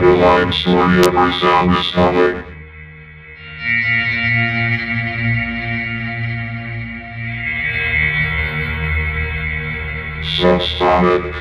[0.00, 2.44] your lines where every sound is coming.
[10.22, 11.34] Subsonic.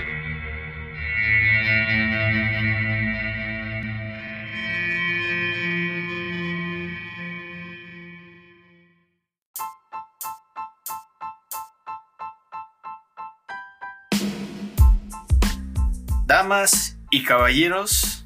[16.25, 18.16] Damas y caballeros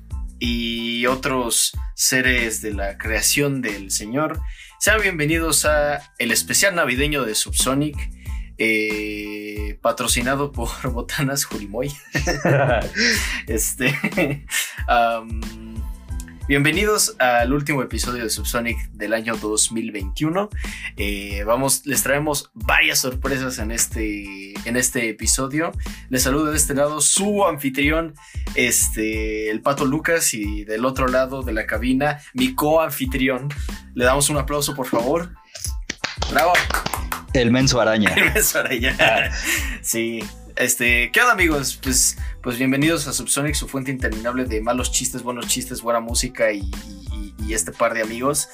[0.42, 4.42] y otros seres de la creación del Señor,
[4.80, 7.96] sean bienvenidos a el especial navideño de Subsonic,
[8.58, 11.94] eh, patrocinado por Botanas Jurimoy.
[13.48, 13.96] este,
[16.48, 20.50] bienvenidos al último episodio de Subsonic del año 2021.
[20.98, 25.72] Eh, vamos, les traemos varias sorpresas en este, en este episodio.
[26.10, 28.16] Les saludo de este lado su anfitrión,
[28.56, 33.50] este, el Pato Lucas, y del otro lado de la cabina, mi co-anfitrión.
[33.94, 35.34] Le damos un aplauso, por favor.
[36.32, 36.54] Bravo.
[37.34, 38.10] El menso araña.
[38.36, 39.32] Eso era ya.
[39.82, 40.22] Sí.
[40.56, 41.80] Este, ¿qué onda amigos?
[41.82, 46.52] Pues, pues bienvenidos a Subsonic, su fuente interminable de malos chistes, buenos chistes, buena música
[46.52, 47.11] y, y-
[47.42, 48.50] y este par de amigos.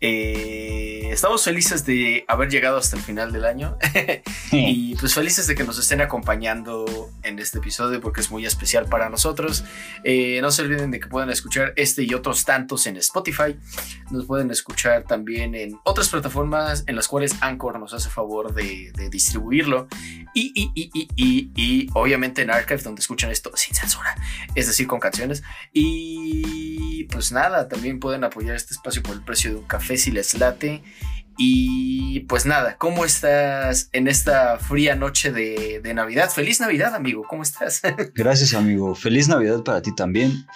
[0.00, 3.78] Eh, estamos felices de haber llegado hasta el final del año
[4.52, 8.86] y pues felices de que nos estén acompañando en este episodio porque es muy especial
[8.86, 9.64] para nosotros.
[10.04, 13.56] Eh, no se olviden de que pueden escuchar este y otros tantos en Spotify.
[14.10, 18.92] Nos pueden escuchar también en otras plataformas en las cuales Anchor nos hace favor de,
[18.94, 19.88] de distribuirlo.
[20.34, 24.14] Y, y, y, y, y, y obviamente en Archive, donde escuchan esto sin censura,
[24.54, 25.42] es decir, con canciones.
[25.72, 30.10] Y pues nada, también pueden apoyar este espacio por el precio de un café si
[30.10, 30.82] les late.
[31.38, 36.30] Y pues nada, ¿cómo estás en esta fría noche de, de Navidad?
[36.30, 37.80] Feliz Navidad, amigo, ¿cómo estás?
[38.14, 38.94] Gracias, amigo.
[38.94, 40.46] Feliz Navidad para ti también.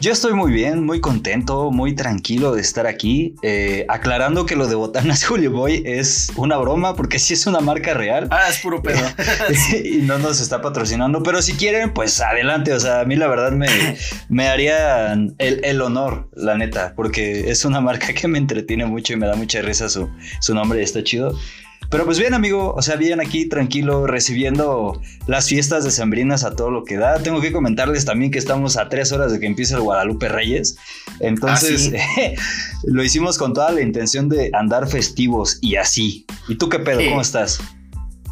[0.00, 3.34] Yo estoy muy bien, muy contento, muy tranquilo de estar aquí.
[3.42, 7.60] Eh, aclarando que lo de Botanas Julio Boy es una broma, porque sí es una
[7.60, 8.26] marca real.
[8.30, 9.00] ah, es puro pedo.
[9.84, 12.72] y no nos está patrocinando, pero si quieren, pues adelante.
[12.72, 13.68] O sea, a mí la verdad me,
[14.30, 19.12] me haría el, el honor, la neta, porque es una marca que me entretiene mucho
[19.12, 20.08] y me da mucha risa su,
[20.40, 21.36] su nombre, está chido.
[21.90, 26.70] Pero pues bien, amigo, o sea, bien aquí tranquilo, recibiendo las fiestas decembrinas a todo
[26.70, 27.20] lo que da.
[27.20, 30.76] Tengo que comentarles también que estamos a tres horas de que empiece el Guadalupe Reyes.
[31.18, 31.92] Entonces,
[32.84, 36.26] lo hicimos con toda la intención de andar festivos y así.
[36.46, 37.00] ¿Y tú qué pedo?
[37.00, 37.08] Sí.
[37.08, 37.60] ¿Cómo estás?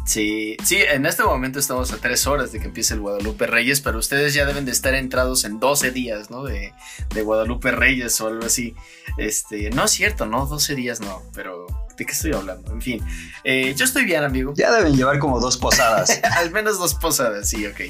[0.05, 3.79] Sí, sí, en este momento estamos a tres horas de que empiece el Guadalupe Reyes,
[3.79, 6.45] pero ustedes ya deben de estar entrados en 12 días, ¿no?
[6.45, 6.73] De,
[7.13, 8.73] de Guadalupe Reyes o algo así.
[9.17, 10.47] Este, no es cierto, ¿no?
[10.47, 11.67] 12 días no, pero
[11.99, 12.71] ¿de qué estoy hablando?
[12.71, 13.03] En fin,
[13.43, 14.53] eh, yo estoy bien, amigo.
[14.55, 16.19] Ya deben llevar como dos posadas.
[16.37, 17.81] Al menos dos posadas, sí, ok.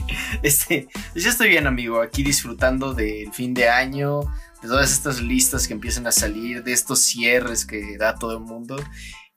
[0.41, 4.21] Este, yo estoy bien, amigo, aquí disfrutando del fin de año,
[4.61, 8.43] de todas estas listas que empiezan a salir, de estos cierres que da todo el
[8.43, 8.75] mundo.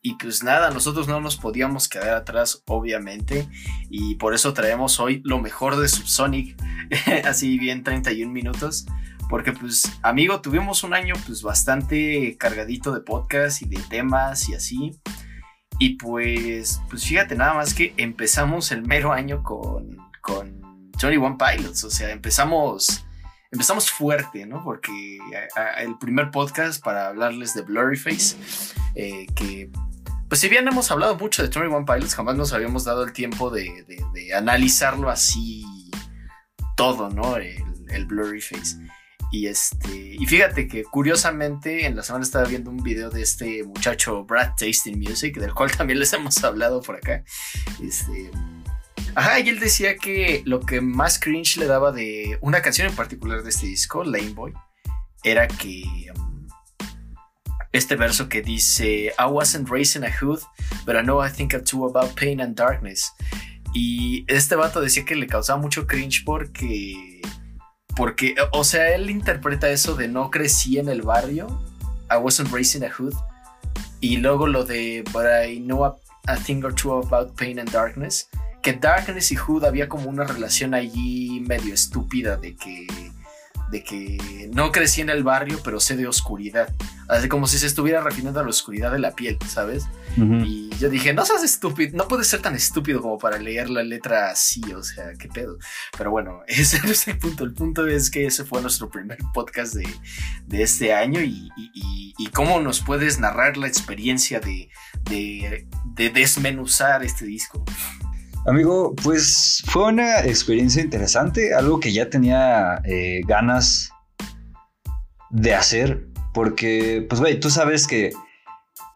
[0.00, 3.46] Y pues nada, nosotros no nos podíamos quedar atrás, obviamente,
[3.88, 6.60] y por eso traemos hoy lo mejor de Subsonic,
[7.24, 8.86] así bien 31 minutos,
[9.32, 14.54] porque pues amigo, tuvimos un año pues bastante cargadito de podcast y de temas y
[14.54, 15.00] así,
[15.78, 20.60] y pues, pues fíjate nada más que empezamos el mero año con, con
[21.00, 23.06] 21 Pilots, o sea, empezamos,
[23.50, 24.62] empezamos fuerte, ¿no?
[24.62, 24.93] Porque
[25.78, 28.37] el primer podcast para hablarles de Blurryface,
[28.97, 29.70] eh, que
[30.28, 33.49] pues si bien hemos hablado mucho de 21 Pilots, jamás nos habíamos dado el tiempo
[33.49, 33.82] de,
[34.12, 35.64] de- analizarlo así
[36.76, 37.38] todo, ¿no?
[37.38, 38.91] El, el Blurryface.
[39.32, 43.65] Y este, y fíjate que curiosamente en la semana estaba viendo un video de este
[43.65, 47.25] muchacho Brad Tasting Music, del cual también les hemos hablado por acá.
[47.82, 48.31] Este,
[49.15, 52.94] ajá, y él decía que lo que más cringe le daba de una canción en
[52.94, 54.53] particular de este disco, Lame Boy,
[55.25, 56.47] era que um,
[57.72, 60.40] este verso que dice I wasn't raised in a hood,
[60.85, 63.11] but I know I think too about pain and darkness.
[63.73, 67.23] Y este vato decía que le causaba mucho cringe porque
[67.96, 71.46] porque, o sea, él interpreta eso de no crecí en el barrio,
[72.10, 73.14] I wasn't raised in a hood,
[74.00, 75.96] y luego lo de But I know a,
[76.26, 78.28] a thing or two about pain and darkness,
[78.62, 82.86] que darkness y hood había como una relación allí medio estúpida de que
[83.72, 86.72] de que no crecí en el barrio, pero sé de oscuridad.
[87.08, 89.84] Así como si se estuviera refiriendo a la oscuridad de la piel, ¿sabes?
[90.44, 93.82] Y yo dije, no seas estúpido, no puedes ser tan estúpido como para leer la
[93.82, 95.58] letra así, o sea, qué pedo.
[95.96, 97.44] Pero bueno, ese no es el punto.
[97.44, 99.88] El punto es que ese fue nuestro primer podcast de,
[100.46, 104.68] de este año y, y- y- y cómo nos puedes narrar la experiencia de,
[105.04, 105.66] de,
[105.96, 107.64] de desmenuzar este disco.
[108.44, 113.90] Amigo, pues fue una experiencia interesante, algo que ya tenía eh, ganas
[115.30, 118.10] de hacer, porque, pues, güey, tú sabes que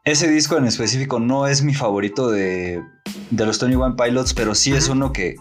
[0.05, 2.83] ese disco en específico no es mi favorito de,
[3.31, 5.37] de los Tony One Pilots, pero sí es uno que,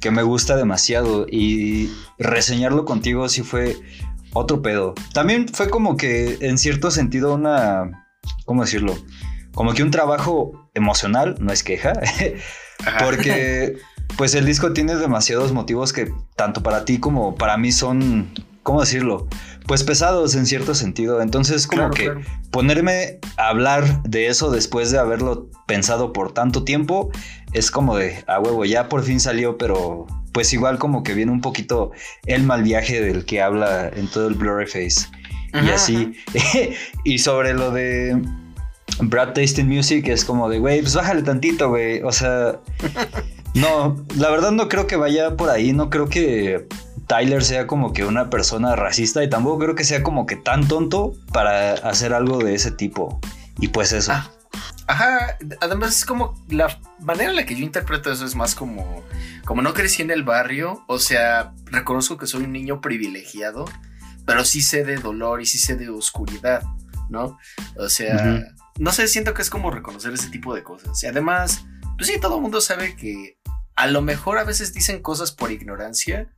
[0.00, 3.76] que me gusta demasiado y reseñarlo contigo sí fue
[4.32, 4.94] otro pedo.
[5.12, 8.04] También fue como que en cierto sentido una,
[8.46, 8.96] ¿cómo decirlo?
[9.52, 11.92] Como que un trabajo emocional, no es queja,
[13.00, 13.76] porque
[14.16, 18.30] pues el disco tiene demasiados motivos que tanto para ti como para mí son,
[18.62, 19.28] ¿cómo decirlo?
[19.66, 21.22] Pues pesados en cierto sentido.
[21.22, 22.12] Entonces como que
[22.50, 27.10] ponerme a hablar de eso después de haberlo pensado por tanto tiempo
[27.52, 31.32] es como de, a huevo, ya por fin salió, pero pues igual como que viene
[31.32, 31.92] un poquito
[32.26, 35.08] el mal viaje del que habla en todo el Blurry Face.
[35.54, 36.12] y así.
[37.04, 38.20] y sobre lo de
[39.00, 42.02] Brad Tasting Music es como de, güey, pues bájale tantito, güey.
[42.02, 42.60] O sea,
[43.54, 45.72] no, la verdad no creo que vaya por ahí.
[45.72, 46.66] No creo que
[47.06, 50.66] Tyler sea como que una persona racista y tampoco creo que sea como que tan
[50.68, 53.20] tonto para hacer algo de ese tipo.
[53.58, 54.12] Y pues eso.
[54.12, 54.30] Ah,
[54.86, 59.02] ajá, además es como la manera en la que yo interpreto eso es más como,
[59.44, 63.66] como no crecí en el barrio, o sea, reconozco que soy un niño privilegiado,
[64.26, 66.62] pero sí sé de dolor y sí sé de oscuridad,
[67.08, 67.38] ¿no?
[67.76, 68.42] O sea,
[68.78, 71.02] no sé, siento que es como reconocer ese tipo de cosas.
[71.02, 71.64] Y además,
[71.96, 73.38] pues sí, todo el mundo sabe que
[73.76, 76.28] a lo mejor a veces dicen cosas por ignorancia,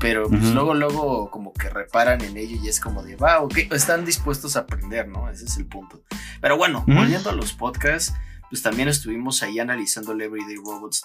[0.00, 3.58] pero pues luego, luego como que reparan en ello y es como de, wow, ok,
[3.70, 5.30] están dispuestos a aprender, ¿no?
[5.30, 6.02] Ese es el punto.
[6.40, 8.12] Pero bueno, volviendo a los podcasts,
[8.50, 11.02] pues también estuvimos ahí analizando el Everyday Robots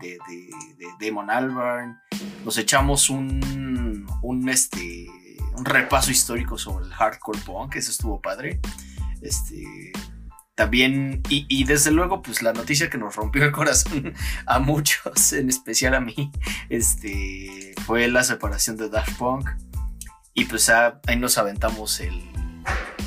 [0.00, 1.98] de, de, de, Damon Albarn.
[2.44, 5.06] Nos echamos un, un, este,
[5.56, 8.60] un repaso histórico sobre el hardcore punk, eso estuvo padre.
[9.22, 9.92] Este,
[10.54, 14.14] también, y, desde luego, pues la noticia que nos rompió el corazón
[14.46, 16.32] a muchos, en especial a mí,
[16.68, 19.48] este, fue la separación de Daft Punk.
[20.34, 22.22] Y pues ahí nos aventamos el,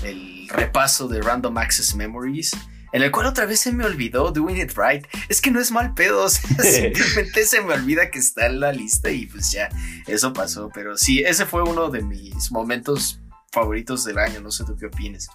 [0.04, 2.52] el repaso de Random Access Memories
[2.94, 5.06] en el cual otra vez se me olvidó Doing It Right.
[5.28, 9.10] Es que no es mal pedo, simplemente se me olvida que está en la lista
[9.12, 9.70] y pues ya,
[10.08, 10.70] eso pasó.
[10.74, 13.20] Pero sí, ese fue uno de mis momentos
[13.52, 15.28] favoritos del año, no sé tú qué opinas.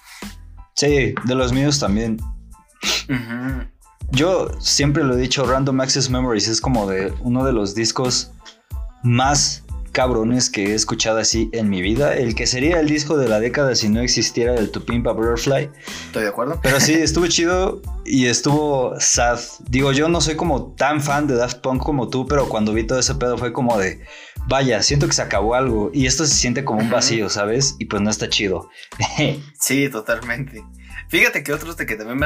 [0.78, 2.20] Sí, de los míos también.
[4.12, 8.30] Yo siempre lo he dicho, Random Access Memories es como de uno de los discos
[9.02, 12.14] más cabrones que he escuchado así en mi vida.
[12.14, 15.68] El que sería el disco de la década si no existiera el Tupimpa Butterfly.
[16.06, 16.60] Estoy de acuerdo.
[16.62, 19.40] Pero sí, estuvo chido y estuvo sad.
[19.68, 22.86] Digo, yo no soy como tan fan de Daft Punk como tú, pero cuando vi
[22.86, 24.00] todo ese pedo fue como de,
[24.48, 27.76] vaya, siento que se acabó algo y esto se siente como un vacío, ¿sabes?
[27.78, 28.70] Y pues no está chido.
[29.60, 30.64] sí, totalmente.
[31.08, 32.18] Fíjate que otro que también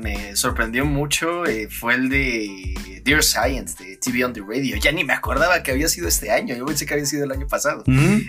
[0.00, 4.76] me, sorprendió mucho eh, fue el de Dear Science de TV on the Radio.
[4.76, 6.54] Ya ni me acordaba que había sido este año.
[6.56, 7.84] Yo pensé que había sido el año pasado.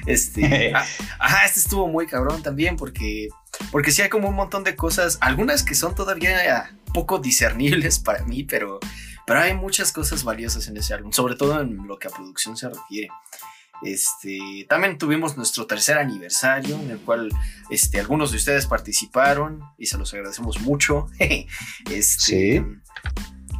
[0.06, 0.86] Este, ah,
[1.18, 3.30] ajá, este estuvo muy cabrón también porque,
[3.71, 8.24] porque sí hay como un montón de cosas, algunas que son todavía poco discernibles para
[8.24, 8.80] mí, pero,
[9.25, 12.57] pero hay muchas cosas valiosas en ese álbum, sobre todo en lo que a producción
[12.57, 13.09] se refiere.
[13.83, 17.30] Este, también tuvimos nuestro tercer aniversario en el cual
[17.71, 21.07] este, algunos de ustedes participaron y se los agradecemos mucho.
[21.89, 22.61] este, sí.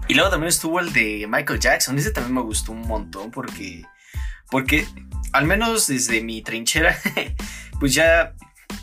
[0.08, 1.98] Y luego también estuvo el de Michael Jackson.
[1.98, 3.84] Ese también me gustó un montón porque,
[4.52, 4.86] porque
[5.32, 6.96] al menos desde mi trinchera,
[7.80, 8.36] pues ya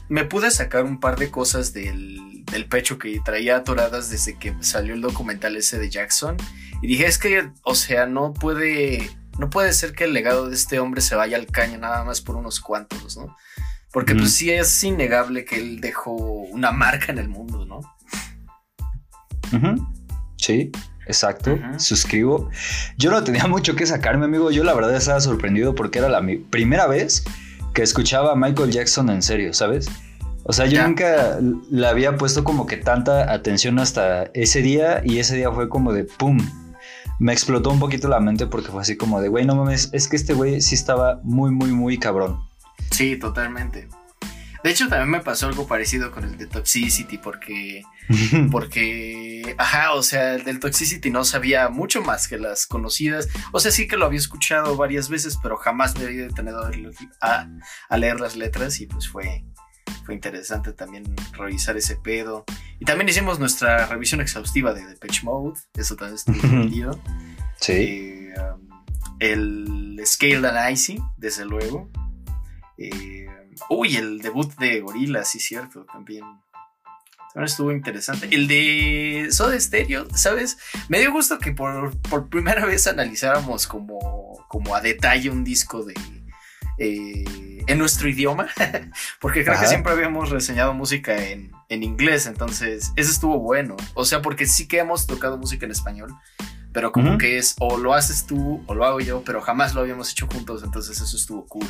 [0.08, 4.54] me pude sacar un par de cosas del, del pecho que traía atoradas desde que
[4.60, 6.36] salió el documental ese de Jackson.
[6.82, 10.54] Y dije, es que, o sea, no puede no puede ser que el legado de
[10.54, 13.36] este hombre se vaya al caño nada más por unos cuantos, ¿no?
[13.92, 17.80] Porque pues sí es innegable que él dejó una marca en el mundo, ¿no?
[20.36, 20.70] Sí,
[21.06, 22.50] exacto, suscribo.
[22.98, 24.50] Yo no tenía mucho que sacarme, amigo.
[24.50, 27.24] Yo la verdad estaba sorprendido porque era la primera vez
[27.78, 29.88] que escuchaba a Michael Jackson en serio, ¿sabes?
[30.42, 31.38] O sea, yo nunca
[31.70, 35.92] le había puesto como que tanta atención hasta ese día y ese día fue como
[35.92, 36.40] de ¡pum!
[37.20, 40.08] me explotó un poquito la mente porque fue así como de, güey, no mames, es
[40.08, 42.40] que este güey sí estaba muy, muy, muy cabrón.
[42.90, 43.86] Sí, totalmente.
[44.68, 47.84] De hecho, también me pasó algo parecido con el de Toxicity porque,
[48.52, 53.30] porque, ajá, o sea, el del Toxicity no sabía mucho más que las conocidas.
[53.52, 56.70] O sea, sí que lo había escuchado varias veces, pero jamás me había detenido
[57.22, 57.48] a,
[57.88, 59.42] a leer las letras y pues fue,
[60.04, 62.44] fue interesante también revisar ese pedo.
[62.78, 67.00] Y también hicimos nuestra revisión exhaustiva de Depeche Mode, eso también estuvo divertido.
[67.58, 67.72] Sí.
[67.72, 68.68] Eh, um,
[69.18, 71.88] el Scale and Icy, desde luego.
[72.76, 73.28] Eh,
[73.68, 76.24] uy, el debut de Gorilla, sí, cierto, también.
[77.32, 78.28] También estuvo interesante.
[78.30, 80.58] El de Soda Stereo, ¿sabes?
[80.88, 85.84] Me dio gusto que por, por primera vez analizáramos como, como a detalle un disco
[85.84, 85.94] de,
[86.78, 88.48] eh, en nuestro idioma,
[89.20, 93.76] porque creo que siempre habíamos reseñado música en, en, inglés, entonces eso estuvo bueno.
[93.94, 96.14] O sea, porque sí que hemos tocado música en español,
[96.72, 99.80] pero como que es o lo haces tú o lo hago yo, pero jamás lo
[99.80, 101.66] habíamos hecho juntos, entonces eso estuvo cool.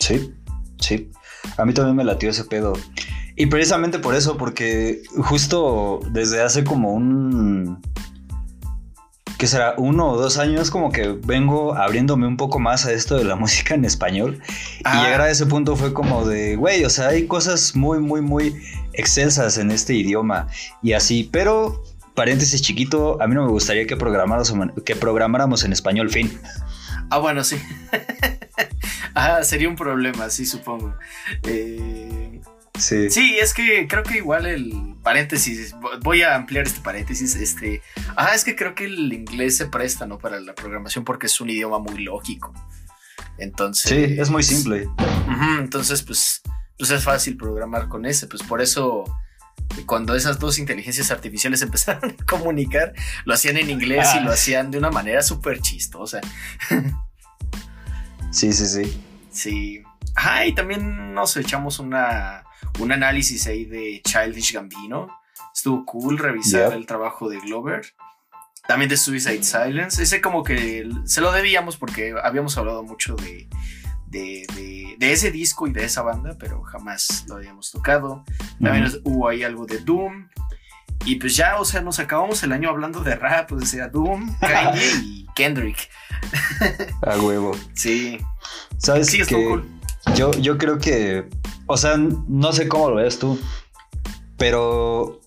[0.00, 0.34] Sí,
[0.80, 1.10] sí.
[1.56, 2.74] A mí también me latió ese pedo.
[3.36, 7.80] Y precisamente por eso, porque justo desde hace como un
[9.38, 13.16] que será uno o dos años como que vengo abriéndome un poco más a esto
[13.16, 14.38] de la música en español
[14.80, 15.02] y ah.
[15.02, 18.54] llegar a ese punto fue como de, güey, o sea, hay cosas muy, muy, muy
[18.92, 20.48] excelsas en este idioma
[20.82, 21.82] y así, pero
[22.14, 24.52] paréntesis chiquito, a mí no me gustaría que programáramos,
[24.84, 26.38] que programáramos en español fin.
[27.08, 27.56] Ah, bueno, sí.
[29.14, 30.94] ah, sería un problema, sí, supongo.
[31.44, 32.40] Eh,
[32.78, 33.10] sí.
[33.10, 37.82] Sí, es que creo que igual el paréntesis, voy a ampliar este paréntesis, este,
[38.16, 40.18] ah, es que creo que el inglés se presta, ¿no?
[40.18, 42.52] Para la programación porque es un idioma muy lógico.
[43.38, 43.90] Entonces...
[43.90, 44.88] Sí, es muy simple.
[45.58, 46.42] entonces, pues,
[46.78, 49.04] pues es fácil programar con ese, pues por eso
[49.86, 52.92] cuando esas dos inteligencias artificiales empezaron a comunicar,
[53.24, 54.34] lo hacían en inglés y lo ah.
[54.34, 56.20] hacían de una manera súper chistosa.
[58.30, 59.00] sí, sí, sí.
[59.30, 59.82] Sí.
[60.14, 62.44] Ajá, y también nos echamos una
[62.78, 65.08] un análisis ahí de Childish Gambino.
[65.54, 67.86] Estuvo cool revisar el trabajo de Glover.
[68.66, 70.02] También de Suicide Silence.
[70.02, 73.48] Ese como que se lo debíamos porque habíamos hablado mucho de,
[74.06, 78.24] de, ese disco y de esa banda, pero jamás lo habíamos tocado.
[78.62, 80.28] También hubo ahí algo de Doom.
[81.04, 84.36] Y pues ya, o sea, nos acabamos el año hablando de rap, o sea, Doom,
[84.40, 85.88] Kanye y Kendrick.
[87.02, 87.52] A huevo.
[87.74, 88.18] Sí.
[88.76, 89.66] ¿Sabes sí, que cool.
[90.14, 91.26] yo, yo creo que
[91.72, 93.38] o sea, no sé cómo lo ves tú,
[94.36, 95.20] pero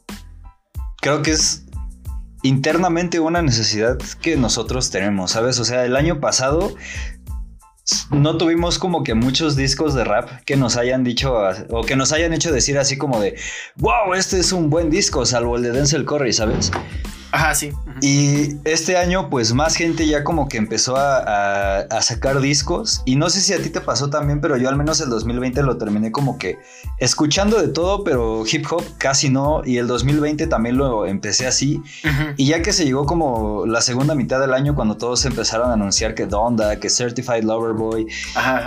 [0.99, 1.63] creo que es
[2.41, 5.57] internamente una necesidad que nosotros tenemos, ¿sabes?
[5.59, 6.75] O sea, el año pasado
[8.11, 11.35] no tuvimos como que muchos discos de rap que nos hayan dicho
[11.69, 13.35] o que nos hayan hecho decir así como de,
[13.75, 16.71] wow, este es un buen disco, salvo el de Denzel Curry, ¿sabes?
[17.33, 17.71] Ajá, sí.
[17.99, 23.01] Y este año, pues más gente ya como que empezó a, sacar discos.
[23.05, 25.63] Y no sé si a ti te pasó también, pero yo al menos el 2020
[25.63, 26.59] lo terminé como que
[26.99, 29.63] escuchando de todo, pero hip hop casi no.
[29.65, 31.81] Y el 2020 también lo empecé así.
[32.37, 35.73] Y ya que se llegó como la segunda mitad del año, cuando todos empezaron a
[35.73, 38.05] anunciar que Donda, que Certified Lover Boy,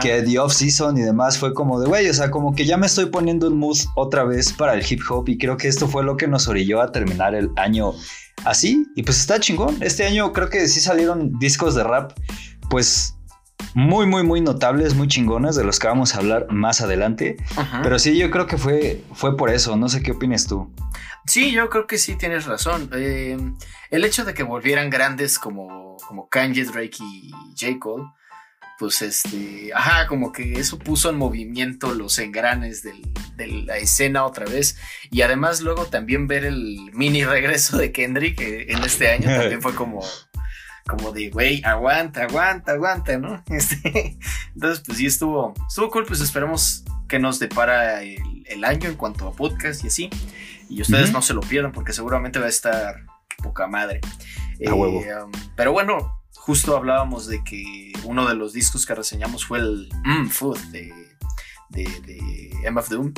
[0.01, 2.77] que The Off Season y demás, fue como de, güey, o sea, como que ya
[2.77, 5.29] me estoy poniendo un mood otra vez para el hip hop.
[5.29, 7.93] Y creo que esto fue lo que nos orilló a terminar el año
[8.45, 8.87] así.
[8.95, 9.77] Y pues está chingón.
[9.83, 12.13] Este año creo que sí salieron discos de rap,
[12.71, 13.17] pues
[13.75, 17.37] muy, muy, muy notables, muy chingones, de los que vamos a hablar más adelante.
[17.83, 19.77] Pero sí, yo creo que fue, fue por eso.
[19.77, 20.73] No sé qué opinas tú.
[21.27, 22.89] Sí, yo creo que sí tienes razón.
[22.95, 23.37] Eh,
[23.91, 27.79] el hecho de que volvieran grandes como, como Kanye, Drake y J.
[27.81, 28.05] Cole
[28.79, 34.47] pues este, ajá, como que eso puso en movimiento los engranes de la escena otra
[34.47, 34.79] vez.
[35.11, 39.63] Y además luego también ver el mini regreso de Kendrick eh, en este año también
[39.63, 40.05] fue como,
[40.87, 43.43] como de, güey, aguanta, aguanta, aguanta, ¿no?
[43.51, 44.19] Este,
[44.55, 49.29] entonces, pues sí, estuvo, estuvo cool, pues esperemos que nos depara el, año en cuanto
[49.29, 50.11] a podcast y así.
[50.69, 53.07] Y ustedes no se lo pierdan porque seguramente va a estar
[53.43, 54.01] poca madre.
[54.67, 55.01] A huevo.
[55.01, 59.59] Eh, um, pero bueno, justo hablábamos de que uno de los discos que reseñamos fue
[59.59, 60.93] el mm, Food de,
[61.71, 63.13] de, MF Doom.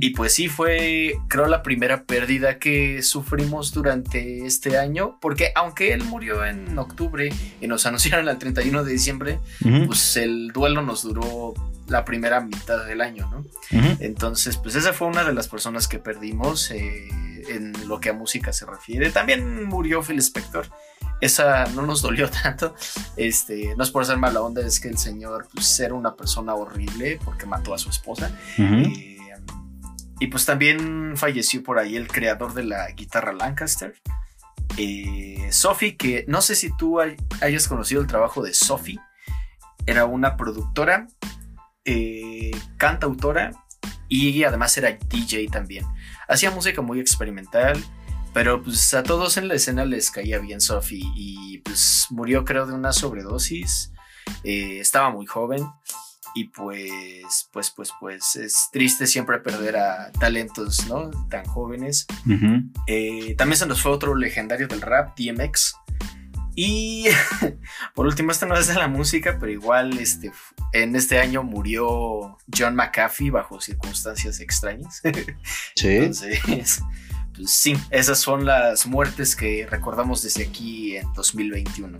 [0.00, 5.92] Y pues sí, fue, creo, la primera pérdida que sufrimos durante este año, porque aunque
[5.92, 9.40] él murió en octubre y nos anunciaron el 31 de diciembre,
[9.86, 11.54] pues el duelo nos duró
[11.86, 13.44] la primera mitad del año, ¿no?
[14.00, 16.70] Entonces, pues esa fue una de las personas que perdimos.
[16.70, 17.08] Eh,
[17.48, 19.10] en lo que a música se refiere.
[19.10, 20.66] También murió Phil Spector.
[21.20, 22.74] Esa no nos dolió tanto.
[23.16, 26.54] Este, no es por ser mala onda, es que el señor pues, era una persona
[26.54, 28.30] horrible porque mató a su esposa.
[28.58, 29.18] Eh,
[30.20, 33.94] y pues también falleció por ahí el creador de la guitarra Lancaster.
[34.76, 38.98] Eh, Sophie, que no sé si tú hayas conocido el trabajo de Sophie.
[39.86, 41.06] Era una productora,
[41.84, 43.52] eh, cantautora
[44.08, 45.86] y además era DJ también.
[46.28, 47.82] Hacía música muy experimental,
[48.38, 52.66] pero pues a todos en la escena les caía bien Sophie y pues murió creo
[52.66, 53.92] de una sobredosis.
[54.44, 55.66] Eh, estaba muy joven
[56.36, 61.10] y pues, pues, pues, pues es triste siempre perder a talentos, ¿no?
[61.28, 62.06] Tan jóvenes.
[62.86, 65.74] Eh, también se nos fue otro legendario del rap, DMX.
[66.54, 67.06] Y
[67.96, 70.30] por último, esta no es de la música, pero igual este,
[70.72, 75.02] en este año murió John McAfee bajo circunstancias extrañas.
[75.74, 75.88] Sí.
[75.88, 76.82] Entonces,
[77.38, 81.96] pues sí, esas son las muertes que recordamos desde aquí en 2021.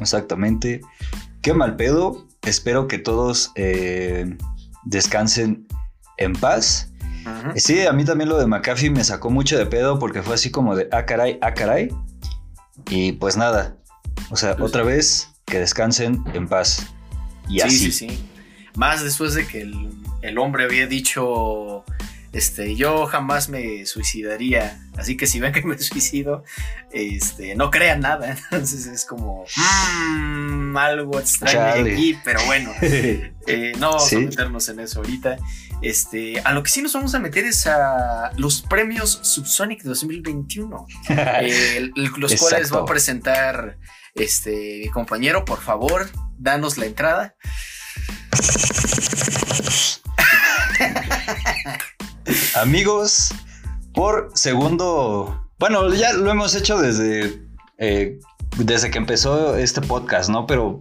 [0.00, 0.80] Exactamente.
[1.42, 4.36] Qué mal pedo, espero que todos eh,
[4.84, 5.66] descansen
[6.16, 6.90] en paz.
[7.56, 10.50] Sí, a mí también lo de McAfee me sacó mucho de pedo porque fue así
[10.50, 11.88] como de, ah, caray, ah, caray.
[12.90, 13.76] Y pues nada,
[14.30, 16.86] o sea, Pues- otra vez que descansen en paz.
[17.48, 17.78] Y sí, así.
[17.78, 18.28] sí, sí.
[18.76, 19.90] Más después de que el,
[20.22, 21.84] el hombre había dicho,
[22.34, 26.44] este, yo jamás me suicidaría, así que si ven que me suicido,
[26.92, 28.36] este, no crean nada.
[28.50, 31.92] Entonces es como, "Mm, algo extraño Chale.
[31.92, 32.72] aquí, pero bueno.
[33.46, 34.16] Eh, no vamos Sí.
[34.16, 35.36] a meternos en eso ahorita.
[35.82, 40.86] Este, a lo que sí nos vamos a meter es a los premios Subsonic 2021,
[41.10, 43.76] eh, el- el- los cuales va a presentar
[44.14, 45.44] este mi compañero.
[45.44, 47.34] Por favor, danos la entrada.
[52.56, 53.34] Amigos,
[53.94, 57.42] por segundo, bueno, ya lo hemos hecho desde,
[57.78, 58.20] eh,
[58.58, 60.46] desde que empezó este podcast, ¿no?
[60.46, 60.80] Pero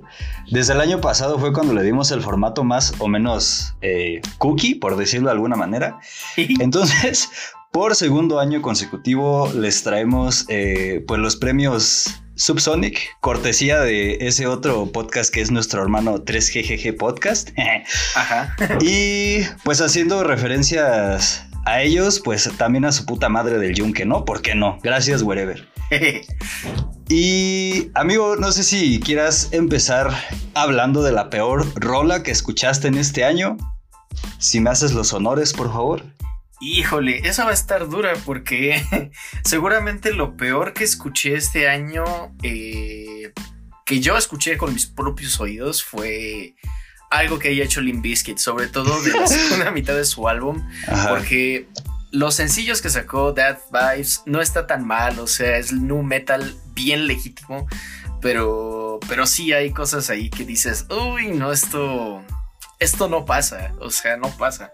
[0.51, 4.75] desde el año pasado fue cuando le dimos el formato más o menos eh, cookie,
[4.75, 5.98] por decirlo de alguna manera.
[6.38, 7.30] Entonces,
[7.72, 14.92] por segundo año consecutivo les traemos eh, pues los premios Subsonic, cortesía de ese otro
[14.92, 17.50] podcast que es nuestro hermano 3GGG Podcast.
[18.15, 18.56] Ajá.
[18.80, 24.25] y pues haciendo referencias a ellos, pues también a su puta madre del yunque, ¿no?
[24.25, 24.79] ¿Por qué no?
[24.82, 25.67] Gracias, wherever.
[27.10, 30.12] Y amigo, no sé si quieras empezar
[30.53, 33.58] hablando de la peor rola que escuchaste en este año.
[34.39, 36.03] Si me haces los honores, por favor.
[36.62, 38.82] Híjole, esa va a estar dura porque
[39.43, 42.05] seguramente lo peor que escuché este año,
[42.41, 43.34] eh,
[43.86, 46.55] que yo escuché con mis propios oídos, fue
[47.17, 50.67] algo que haya hecho Limp Bizkit, sobre todo de la segunda mitad de su álbum,
[50.88, 51.10] Ajá.
[51.10, 51.67] porque
[52.12, 56.55] los sencillos que sacó Death Vibes no está tan mal, o sea, es nu metal
[56.74, 57.68] bien legítimo,
[58.22, 62.24] pero, pero sí hay cosas ahí que dices, uy, no, esto,
[62.79, 64.72] esto no pasa, o sea, no pasa.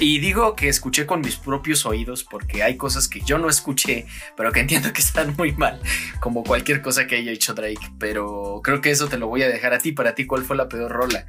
[0.00, 4.06] Y digo que escuché con mis propios oídos porque hay cosas que yo no escuché,
[4.36, 5.80] pero que entiendo que están muy mal,
[6.20, 7.92] como cualquier cosa que haya hecho Drake.
[7.98, 9.92] Pero creo que eso te lo voy a dejar a ti.
[9.92, 11.26] Para ti, ¿cuál fue la peor rola?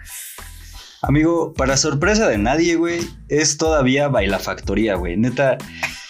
[1.02, 5.18] Amigo, para sorpresa de nadie, güey, es todavía Baila Factoría, güey.
[5.18, 5.58] Neta.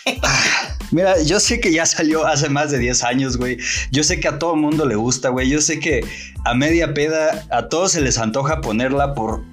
[0.91, 3.57] Mira, yo sé que ya salió hace más de 10 años, güey.
[3.91, 5.49] Yo sé que a todo mundo le gusta, güey.
[5.49, 6.05] Yo sé que
[6.45, 9.43] a media peda a todos se les antoja ponerla por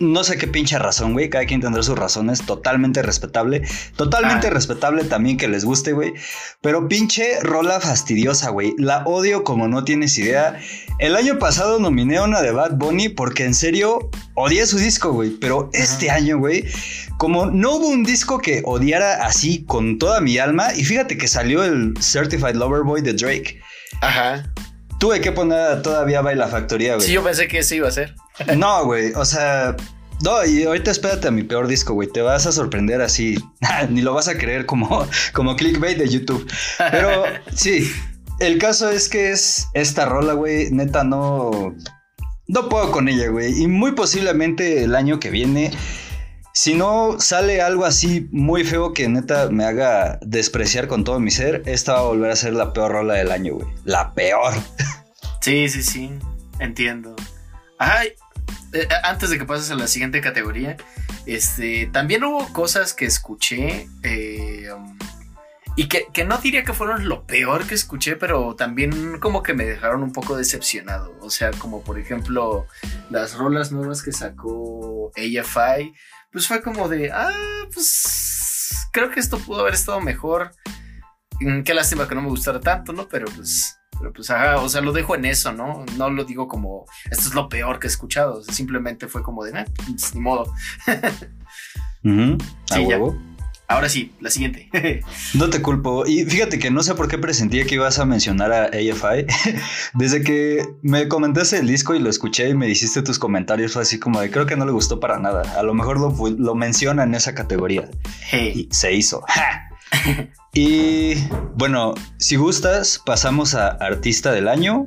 [0.00, 1.28] no sé qué pinche razón, güey.
[1.30, 2.42] Cada quien tendrá sus razones.
[2.44, 3.62] Totalmente respetable.
[3.96, 4.50] Totalmente Ah.
[4.50, 6.14] respetable también que les guste, güey.
[6.60, 8.74] Pero pinche rola fastidiosa, güey.
[8.78, 10.58] La odio como no tienes idea.
[10.98, 15.12] El año pasado nominé a una de Bad Bunny porque en serio odié su disco,
[15.12, 15.30] güey.
[15.30, 16.64] Pero este año, güey,
[17.18, 20.74] como no hubo un disco que odiara así con toda mi alma.
[20.74, 23.60] Y fíjate que salió el Certified Lover Boy de Drake.
[24.00, 24.44] Ajá.
[24.98, 27.06] Tuve que poner todavía Baila Factoría, güey.
[27.06, 28.14] Sí, yo pensé que eso iba a ser.
[28.56, 29.74] No, güey, o sea,
[30.22, 33.36] no, y ahorita espérate a mi peor disco, güey, te vas a sorprender así,
[33.90, 36.50] ni lo vas a creer como, como clickbait de YouTube.
[36.90, 37.90] Pero sí,
[38.40, 41.74] el caso es que es esta rola, güey, neta no,
[42.48, 45.70] no puedo con ella, güey, y muy posiblemente el año que viene,
[46.52, 51.30] si no sale algo así muy feo que neta me haga despreciar con todo mi
[51.30, 54.54] ser, esta va a volver a ser la peor rola del año, güey, la peor.
[55.40, 56.10] Sí, sí, sí.
[56.58, 57.14] Entiendo.
[57.78, 58.12] Ay,
[58.72, 60.76] eh, antes de que pases a la siguiente categoría,
[61.26, 64.98] este, también hubo cosas que escuché eh, um,
[65.76, 69.54] y que, que no diría que fueron lo peor que escuché, pero también como que
[69.54, 71.16] me dejaron un poco decepcionado.
[71.20, 72.66] O sea, como por ejemplo
[73.10, 75.94] las rolas nuevas que sacó AFI,
[76.32, 77.30] pues fue como de, ah,
[77.72, 80.52] pues creo que esto pudo haber estado mejor.
[81.40, 83.08] Mm, Qué lástima que no me gustara tanto, ¿no?
[83.08, 85.84] Pero pues, pero pues, ajá, o sea, lo dejo en eso, ¿no?
[85.96, 88.38] No lo digo como, esto es lo peor que he escuchado.
[88.38, 90.52] o sea, simplemente fue como de, "Nah, pues, ni modo.
[92.70, 92.98] A Sí, ya.
[93.70, 94.70] Ahora sí, la siguiente.
[95.34, 96.06] No te culpo.
[96.06, 99.26] Y fíjate que no sé por qué presentía que ibas a mencionar a AFI.
[99.94, 103.82] Desde que me comentaste el disco y lo escuché y me hiciste tus comentarios, fue
[103.82, 105.42] así como de creo que no le gustó para nada.
[105.58, 107.90] A lo mejor lo, lo menciona en esa categoría.
[108.30, 109.22] Hey, Y se hizo.
[110.54, 111.14] y
[111.54, 114.86] bueno, si gustas, pasamos a artista del año.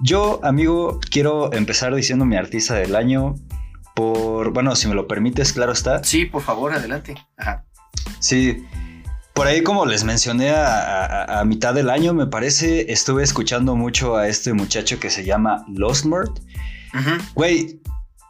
[0.00, 3.36] Yo, amigo, quiero empezar diciendo mi artista del año
[3.94, 6.04] por, bueno, si me lo permites, claro está.
[6.04, 7.14] sí, por favor, adelante.
[7.38, 7.64] Ajá.
[8.20, 8.64] Sí,
[9.32, 13.74] por ahí como les mencioné a, a- a mitad del año, me parece, estuve escuchando
[13.76, 16.30] mucho a este muchacho que se llama Lostmord.
[16.94, 17.10] Ujú.
[17.34, 17.80] Güey,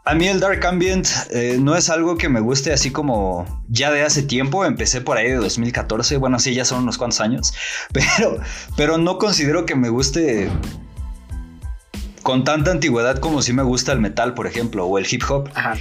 [0.06, 3.90] a mí el Dark Ambient eh, no es algo que me guste así como ya
[3.90, 7.52] de hace tiempo, empecé por ahí de 2014, bueno, sí, ya son unos cuantos años,
[7.92, 8.38] pero,
[8.76, 10.50] pero no considero que me guste
[12.22, 15.50] con tanta antigüedad como si me gusta el metal, por ejemplo, o el hip hop.
[15.54, 15.74] Ajá.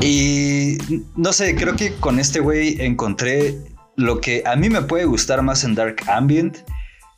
[0.00, 0.78] Y
[1.16, 3.58] no sé, creo que con este güey encontré
[3.96, 6.58] lo que a mí me puede gustar más en Dark Ambient.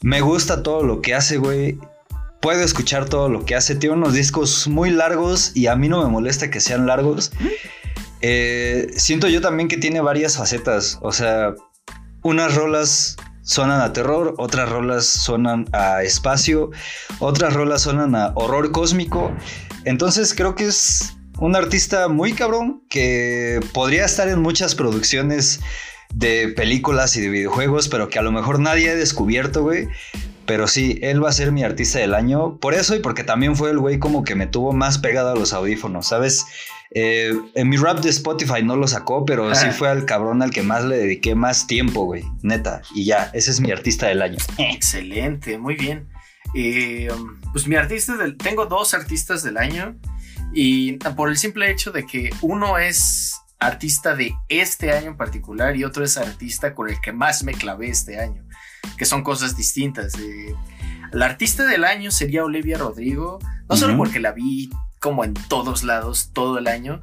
[0.03, 1.79] Me gusta todo lo que hace, güey.
[2.41, 3.75] Puedo escuchar todo lo que hace.
[3.75, 7.33] Tiene unos discos muy largos y a mí no me molesta que sean largos.
[8.23, 10.99] Eh, siento yo también que tiene varias facetas.
[11.03, 11.55] O sea,
[12.23, 16.71] unas rolas sonan a terror, otras rolas sonan a espacio,
[17.19, 19.33] otras rolas sonan a horror cósmico.
[19.85, 25.61] Entonces creo que es un artista muy cabrón que podría estar en muchas producciones
[26.15, 29.89] de películas y de videojuegos, pero que a lo mejor nadie ha descubierto, güey.
[30.45, 32.59] Pero sí, él va a ser mi artista del año.
[32.59, 35.35] Por eso y porque también fue el güey como que me tuvo más pegado a
[35.37, 36.45] los audífonos, ¿sabes?
[36.93, 40.51] Eh, en mi rap de Spotify no lo sacó, pero sí fue al cabrón al
[40.51, 42.25] que más le dediqué más tiempo, güey.
[42.43, 42.83] Neta.
[42.95, 44.39] Y ya, ese es mi artista del año.
[44.59, 46.09] Excelente, muy bien.
[46.55, 47.09] Eh,
[47.53, 48.37] pues mi artista del...
[48.37, 49.97] Tengo dos artistas del año.
[50.53, 55.77] Y por el simple hecho de que uno es artista de este año en particular
[55.77, 58.43] y otro es artista con el que más me clavé este año,
[58.97, 60.15] que son cosas distintas.
[60.19, 60.55] Eh,
[61.13, 65.83] la artista del año sería Olivia Rodrigo, no solo porque la vi como en todos
[65.83, 67.01] lados todo el año,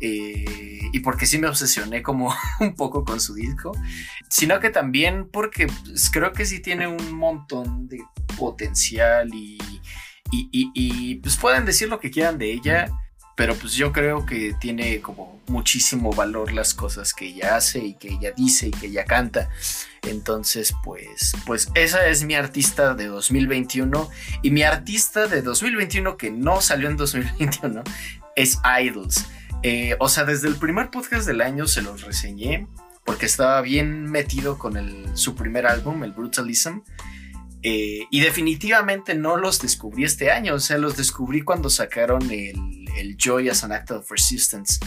[0.00, 3.72] eh, y porque sí me obsesioné como un poco con su disco,
[4.28, 8.02] sino que también porque pues, creo que sí tiene un montón de
[8.38, 9.58] potencial y,
[10.30, 12.90] y, y, pues pueden decir lo que quieran de ella,
[13.36, 17.94] pero pues yo creo que tiene como muchísimo valor las cosas que ella hace y
[17.94, 19.48] que ella dice y que ella canta.
[20.02, 24.10] Entonces, pues, pues esa es mi artista de 2021
[24.42, 27.82] y mi artista de 2021 que no salió en 2021
[28.36, 29.26] es Idols.
[29.62, 32.66] Eh, o sea, desde el primer podcast del año se los reseñé
[33.04, 36.78] porque estaba bien metido con el, su primer álbum, el Brutalism.
[37.62, 42.88] Eh, y definitivamente no los descubrí este año, o sea, los descubrí cuando sacaron el,
[42.96, 44.80] el Joy as an Act of Resistance.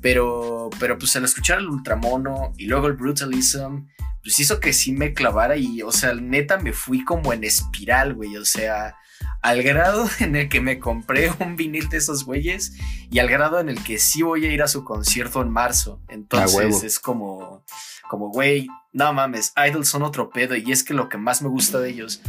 [0.00, 3.86] Pero, pero pues al escuchar el Ultramono y luego el Brutalism,
[4.22, 8.14] pues hizo que sí me clavara y, o sea, neta me fui como en espiral,
[8.14, 8.96] güey, o sea,
[9.42, 12.74] al grado en el que me compré un vinil de esos güeyes
[13.10, 16.00] y al grado en el que sí voy a ir a su concierto en marzo.
[16.08, 17.64] Entonces es como,
[18.08, 21.48] como, güey, no mames, Idols son otro pedo y es que lo que más me
[21.48, 22.22] gusta de ellos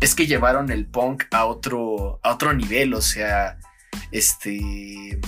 [0.00, 3.58] es que llevaron el punk a otro, a otro nivel, o sea,
[4.10, 5.20] este...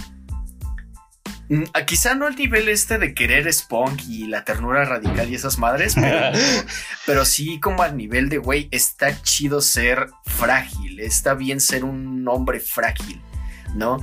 [1.48, 5.58] Mm, quizá no al nivel este de querer punk y la ternura radical y esas
[5.58, 5.94] madres,
[7.06, 12.26] pero, sí como al nivel de, güey, está chido ser frágil, está bien ser un
[12.26, 13.22] hombre frágil,
[13.74, 13.98] ¿no?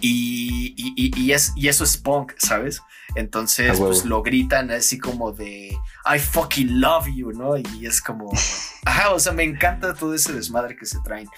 [0.00, 2.82] y, y, eso es punk, ¿sabes?
[3.14, 7.56] Entonces, pues lo gritan así como de I fucking love you, ¿no?
[7.56, 8.30] Y es como,
[8.84, 11.28] ajá, o sea, me encanta todo ese desmadre que se traen.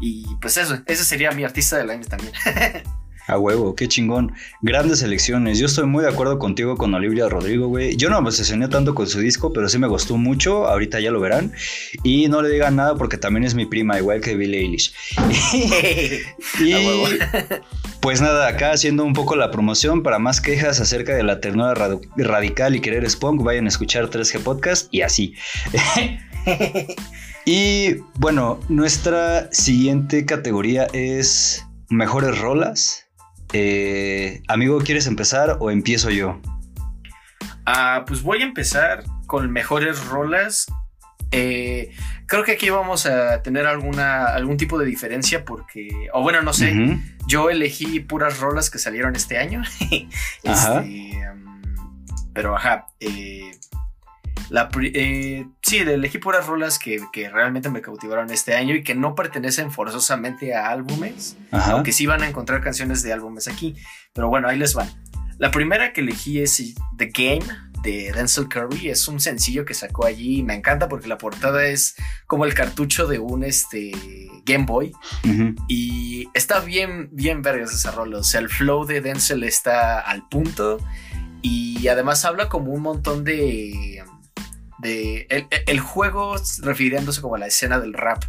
[0.00, 2.32] Y pues eso, ese sería mi artista del año también.
[3.28, 4.32] A huevo, qué chingón.
[4.62, 5.58] Grandes elecciones.
[5.58, 7.94] Yo estoy muy de acuerdo contigo con Olivia Rodrigo, güey.
[7.94, 10.66] Yo no me obsesioné tanto con su disco, pero sí me gustó mucho.
[10.66, 11.52] Ahorita ya lo verán.
[12.02, 14.94] Y no le digan nada porque también es mi prima, igual que Billie Eilish.
[16.58, 16.72] y
[18.00, 21.74] pues nada, acá haciendo un poco la promoción para más quejas acerca de la ternura
[22.16, 25.34] radical y querer spunk, vayan a escuchar 3G Podcast y así.
[27.44, 33.07] y bueno, nuestra siguiente categoría es mejores rolas.
[33.52, 36.40] Eh, amigo, ¿quieres empezar o empiezo yo?
[37.64, 40.66] Ah, pues voy a empezar con mejores rolas.
[41.30, 41.90] Eh,
[42.26, 46.52] creo que aquí vamos a tener alguna, algún tipo de diferencia porque, o bueno, no
[46.52, 46.74] sé,
[47.26, 49.62] yo elegí puras rolas que salieron este año.
[50.42, 51.62] Este, um,
[52.32, 53.50] pero ajá, eh,
[54.50, 59.14] la, eh, sí, elegí puras rolas que, realmente me cautivaron este año y que no
[59.14, 63.76] pertenecen forzosamente a álbumes, aunque sí van a encontrar canciones de álbumes aquí.
[64.14, 64.88] Pero bueno, ahí les van.
[65.38, 67.46] La primera que elegí es The Game
[67.82, 68.88] de Denzel Curry.
[68.88, 71.94] Es un sencillo que sacó allí y me encanta porque la portada es
[72.26, 73.92] como el cartucho de un este,
[74.44, 74.92] Game Boy.
[75.68, 78.18] Y está bien, bien vergas esa rola.
[78.18, 80.78] O sea, el flow de Denzel está al punto.
[81.40, 84.02] Y además habla como un montón de
[84.82, 88.22] el, juego refiriéndose como a la escena del rap,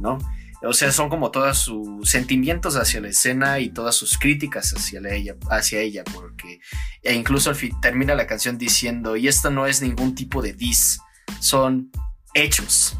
[0.00, 0.18] ¿no?
[0.62, 5.00] O sea, son como todos sus sentimientos hacia la escena y todas sus críticas hacia
[5.10, 6.60] ella, hacia ella porque
[7.02, 10.54] e incluso al fin termina la canción diciendo, y esto no es ningún tipo de
[10.54, 11.00] diss,
[11.40, 11.90] son
[12.32, 12.96] hechos.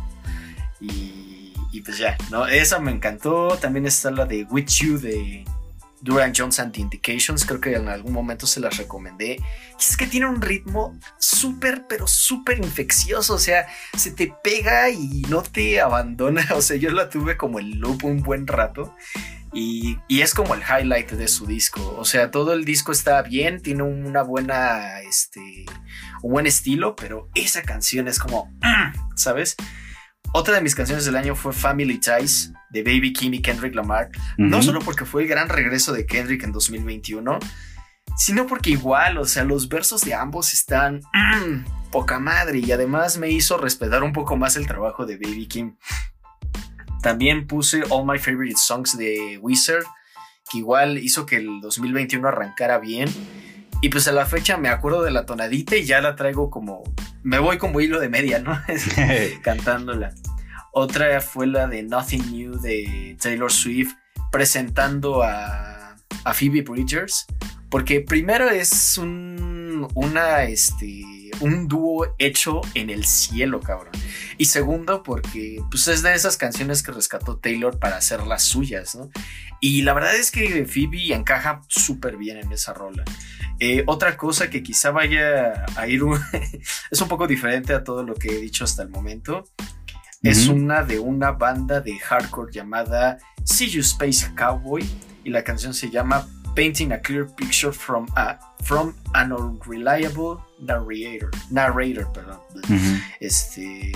[0.80, 2.46] Y, y pues ya, ¿no?
[2.46, 3.56] Esa me encantó.
[3.60, 5.44] También está la de With You de,
[6.04, 9.40] Duran Jones Anti Indications, creo que en algún momento se las recomendé.
[9.78, 15.22] es que tiene un ritmo súper, pero súper infeccioso, o sea, se te pega y
[15.30, 18.94] no te abandona, o sea, yo la tuve como el loop un buen rato.
[19.56, 21.94] Y, y, es como el highlight de su disco.
[21.96, 25.64] O sea, todo el disco está bien, tiene una buena, este,
[26.22, 28.52] un buen estilo, pero esa canción es como,
[29.14, 29.54] ¿sabes?
[30.36, 34.10] Otra de mis canciones del año fue Family Ties de Baby Kim y Kendrick Lamar.
[34.36, 37.38] No solo porque fue el gran regreso de Kendrick en 2021,
[38.16, 41.02] sino porque igual, o sea, los versos de ambos están
[41.92, 45.76] poca madre y además me hizo respetar un poco más el trabajo de Baby Kim.
[47.00, 49.84] También puse All My Favorite Songs de Wizard,
[50.50, 53.08] que igual hizo que el 2021 arrancara bien.
[53.82, 56.82] Y pues a la fecha me acuerdo de la tonadita y ya la traigo como.
[57.24, 58.56] Me voy como hilo de media, ¿no?
[59.42, 60.14] Cantándola.
[60.72, 63.94] Otra fue la de Nothing New de Taylor Swift,
[64.30, 67.26] presentando a, a Phoebe Bridgers.
[67.70, 69.88] Porque primero es un.
[69.94, 70.44] Una.
[70.44, 71.04] Este
[71.40, 73.92] un dúo hecho en el cielo, cabrón.
[74.38, 78.94] Y segundo, porque pues es de esas canciones que rescató Taylor para hacer las suyas,
[78.94, 79.10] ¿no?
[79.60, 83.04] Y la verdad es que Phoebe encaja súper bien en esa rola.
[83.60, 86.02] Eh, otra cosa que quizá vaya a ir,
[86.90, 89.44] es un poco diferente a todo lo que he dicho hasta el momento.
[90.22, 94.82] Es una de una banda de hardcore llamada See You Space Cowboy
[95.22, 101.30] y la canción se llama Painting a Clear Picture from, a, from an Unreliable Narrator.
[101.50, 102.40] Narrator, perdón.
[103.20, 103.92] Este.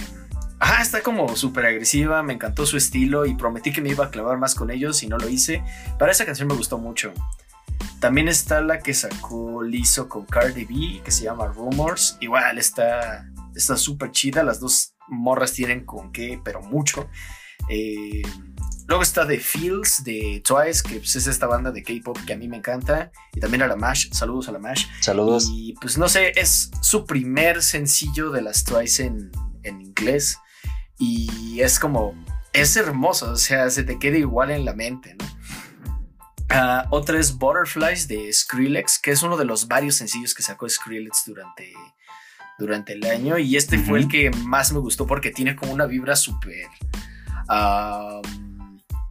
[0.61, 4.11] Ah, está como súper agresiva, me encantó su estilo y prometí que me iba a
[4.11, 5.63] clavar más con ellos y no lo hice.
[5.99, 7.13] Para esa canción me gustó mucho.
[8.01, 12.17] También está la que sacó Lizzo con Cardi B, que se llama Rumors.
[12.21, 17.09] Igual está súper chida, las dos morras tienen con qué, pero mucho.
[17.69, 18.23] Eh,
[18.89, 22.37] Luego está The Feels de Twice, que pues, es esta banda de K-pop que a
[22.39, 23.13] mí me encanta.
[23.35, 24.11] Y también a la Mash.
[24.13, 24.87] Saludos a la Mash.
[25.01, 25.51] Saludos.
[25.53, 29.31] Y pues no sé, es su primer sencillo de las Twice en,
[29.63, 30.39] inglés.
[30.99, 32.15] Y es como.
[32.55, 35.27] Es hermoso, o sea, se te queda igual en la mente, ¿no?
[36.49, 40.67] Ah, otra es Butterflies de Skrillex, que es uno de los varios sencillos que sacó
[40.67, 41.75] Skrillex durante,
[42.59, 43.37] durante el año.
[43.37, 46.69] Y este fue el que más me gustó porque tiene como una vibra súper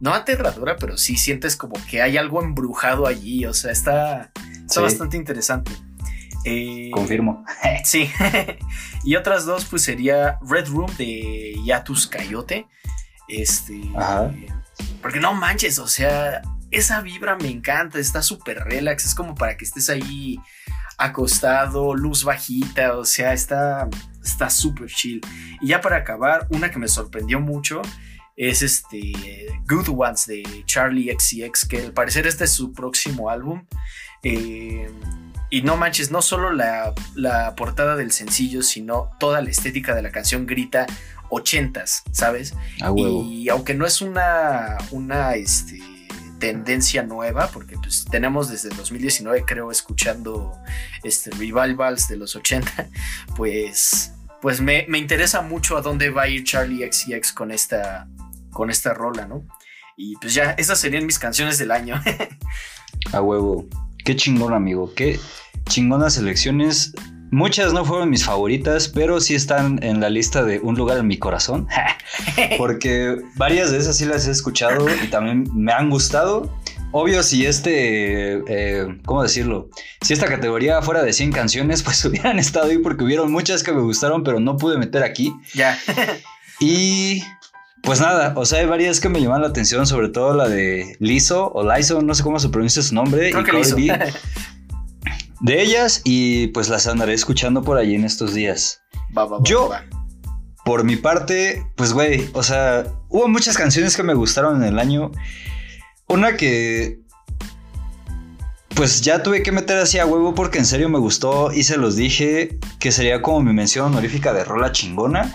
[0.00, 3.46] no aterradora, pero sí sientes como que hay algo embrujado allí.
[3.46, 4.30] O sea, está,
[4.76, 5.72] bastante interesante.
[6.44, 7.44] Eh, Confirmo.
[7.84, 8.10] sí.
[9.04, 12.66] y otras dos, pues sería Red Room de Yatus Coyote.
[13.28, 13.80] Este.
[15.02, 19.56] Porque no manches, o sea, esa vibra me encanta, está súper relax, es como para
[19.56, 20.38] que estés ahí
[20.96, 23.88] acostado, luz bajita, o sea, está
[24.28, 25.20] está súper chill.
[25.60, 27.82] Y ya para acabar, una que me sorprendió mucho
[28.38, 29.12] es este
[29.68, 33.66] Good Ones de Charlie XCX, que al parecer este es su próximo álbum.
[34.22, 34.88] Eh,
[35.50, 36.94] y no manches, no solo la,
[37.56, 40.86] portada del sencillo, sino toda la estética de la canción grita
[41.30, 42.54] ochentas, ¿sabes?
[42.96, 45.80] Y aunque no es una, una este,
[46.38, 50.56] tendencia nueva, porque pues tenemos desde 2019 creo escuchando
[51.02, 52.88] este, revivals de los 80,
[53.36, 58.06] pues, pues me, me interesa mucho a dónde va a ir Charlie XCX con esta,
[58.58, 59.46] con esta rola, ¿no?
[59.96, 62.02] Y pues ya, esas serían mis canciones del año.
[63.12, 63.68] A huevo.
[64.04, 64.92] Qué chingón, amigo.
[64.96, 65.20] Qué
[65.68, 66.92] chingonas selecciones.
[67.30, 71.06] Muchas no fueron mis favoritas, pero sí están en la lista de un lugar en
[71.06, 71.68] mi corazón.
[72.58, 76.52] Porque varias de esas sí las he escuchado y también me han gustado.
[76.90, 79.70] Obvio, si este, eh, ¿cómo decirlo?
[80.00, 83.72] Si esta categoría fuera de 100 canciones, pues hubieran estado ahí porque hubieron muchas que
[83.72, 85.32] me gustaron, pero no pude meter aquí.
[85.54, 85.78] Ya.
[86.58, 87.22] y
[87.82, 90.96] pues nada, o sea, hay varias que me llaman la atención, sobre todo la de
[91.00, 93.30] Liso o Liso, no sé cómo se pronuncia su nombre.
[93.76, 93.88] y
[95.40, 98.80] de ellas, y pues las andaré escuchando por allí en estos días.
[99.44, 99.70] Yo,
[100.64, 104.78] por mi parte, pues güey, o sea, hubo muchas canciones que me gustaron en el
[104.78, 105.10] año.
[106.08, 107.00] Una que
[108.74, 111.76] pues ya tuve que meter así a huevo porque en serio me gustó y se
[111.76, 115.34] los dije que sería como mi mención honorífica de rola chingona.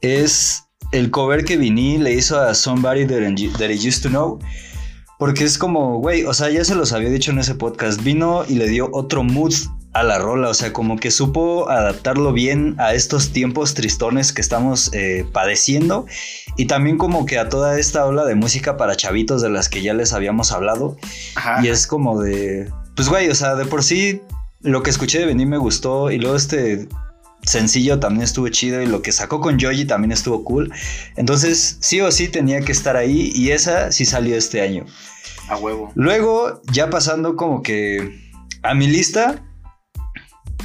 [0.00, 4.38] Es el cover que Vini le hizo a Somebody That, I Used to Know.
[5.18, 8.02] Porque es como, güey, o sea, ya se los había dicho en ese podcast.
[8.02, 9.52] Vino y le dio otro mood
[9.92, 10.48] a la rola.
[10.48, 16.06] O sea, como que supo adaptarlo bien a estos tiempos tristones que estamos eh, padeciendo.
[16.56, 19.82] Y también como que a toda esta ola de música para chavitos de las que
[19.82, 20.96] ya les habíamos hablado.
[21.62, 24.22] Y es como de, pues, güey, o sea, de por sí
[24.62, 26.10] lo que escuché de Vini me gustó.
[26.10, 26.88] Y luego este
[27.42, 30.72] sencillo también estuvo chido y lo que sacó con Joji también estuvo cool.
[31.16, 34.86] Entonces, sí o sí tenía que estar ahí y esa sí salió este año.
[35.48, 35.90] A huevo.
[35.94, 38.20] Luego, ya pasando como que
[38.62, 39.42] a mi lista,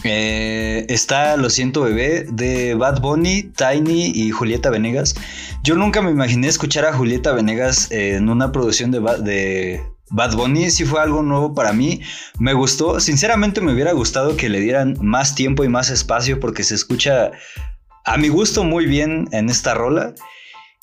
[0.04, 5.16] eh, está Lo siento bebé de Bad Bunny, Tiny y Julieta Venegas.
[5.64, 10.70] Yo nunca me imaginé escuchar a Julieta Venegas en una producción de, de Bad Bunny
[10.70, 12.02] sí fue algo nuevo para mí.
[12.39, 13.00] Me gustó.
[13.00, 17.32] Sinceramente me hubiera gustado que le dieran más tiempo y más espacio porque se escucha
[18.06, 20.13] a mi gusto muy bien en esta rola.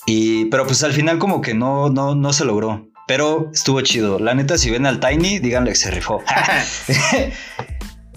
[0.06, 2.88] Y, pero pues al final como que no, no, no se logró.
[3.06, 4.18] Pero estuvo chido.
[4.18, 6.22] La neta, si ven al Tiny, díganle que se rifó.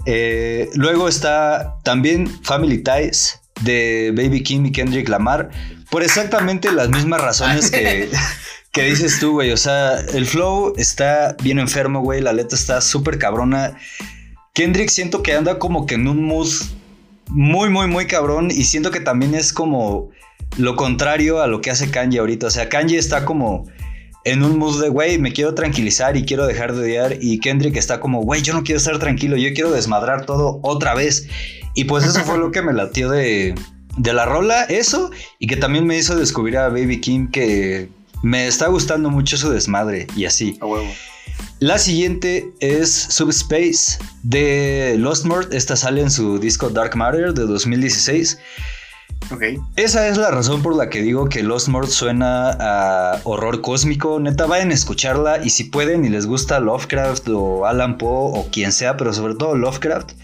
[0.08, 5.50] Eh, luego está también Family Ties de Baby Kim y Kendrick Lamar.
[5.90, 8.08] Por exactamente las mismas razones que...
[8.76, 9.52] ¿Qué dices tú, güey?
[9.52, 12.20] O sea, el flow está bien enfermo, güey.
[12.20, 13.78] La letra está súper cabrona.
[14.52, 16.50] Kendrick siento que anda como que en un mood
[17.28, 18.50] muy, muy, muy cabrón.
[18.50, 20.10] Y siento que también es como
[20.58, 22.48] lo contrario a lo que hace Kanye ahorita.
[22.48, 23.64] O sea, Kanye está como
[24.24, 27.16] en un mood de, güey, me quiero tranquilizar y quiero dejar de odiar.
[27.18, 30.94] Y Kendrick está como, güey, yo no quiero estar tranquilo, yo quiero desmadrar todo otra
[30.94, 31.28] vez.
[31.74, 33.54] Y pues eso fue lo que me latió de,
[33.96, 35.10] de la rola, eso.
[35.38, 37.88] Y que también me hizo descubrir a Baby Kim que
[38.26, 40.58] me está gustando mucho su desmadre y así.
[40.60, 40.88] A huevo.
[41.60, 45.54] La siguiente es Subspace de Lost Mort.
[45.54, 48.36] Esta sale en su disco Dark Matter de 2016.
[49.30, 49.42] Ok.
[49.76, 54.18] Esa es la razón por la que digo que Lost Mort suena a horror cósmico.
[54.18, 58.48] Neta, vayan a escucharla y si pueden y les gusta Lovecraft o Alan Poe o
[58.50, 60.14] quien sea, pero sobre todo Lovecraft,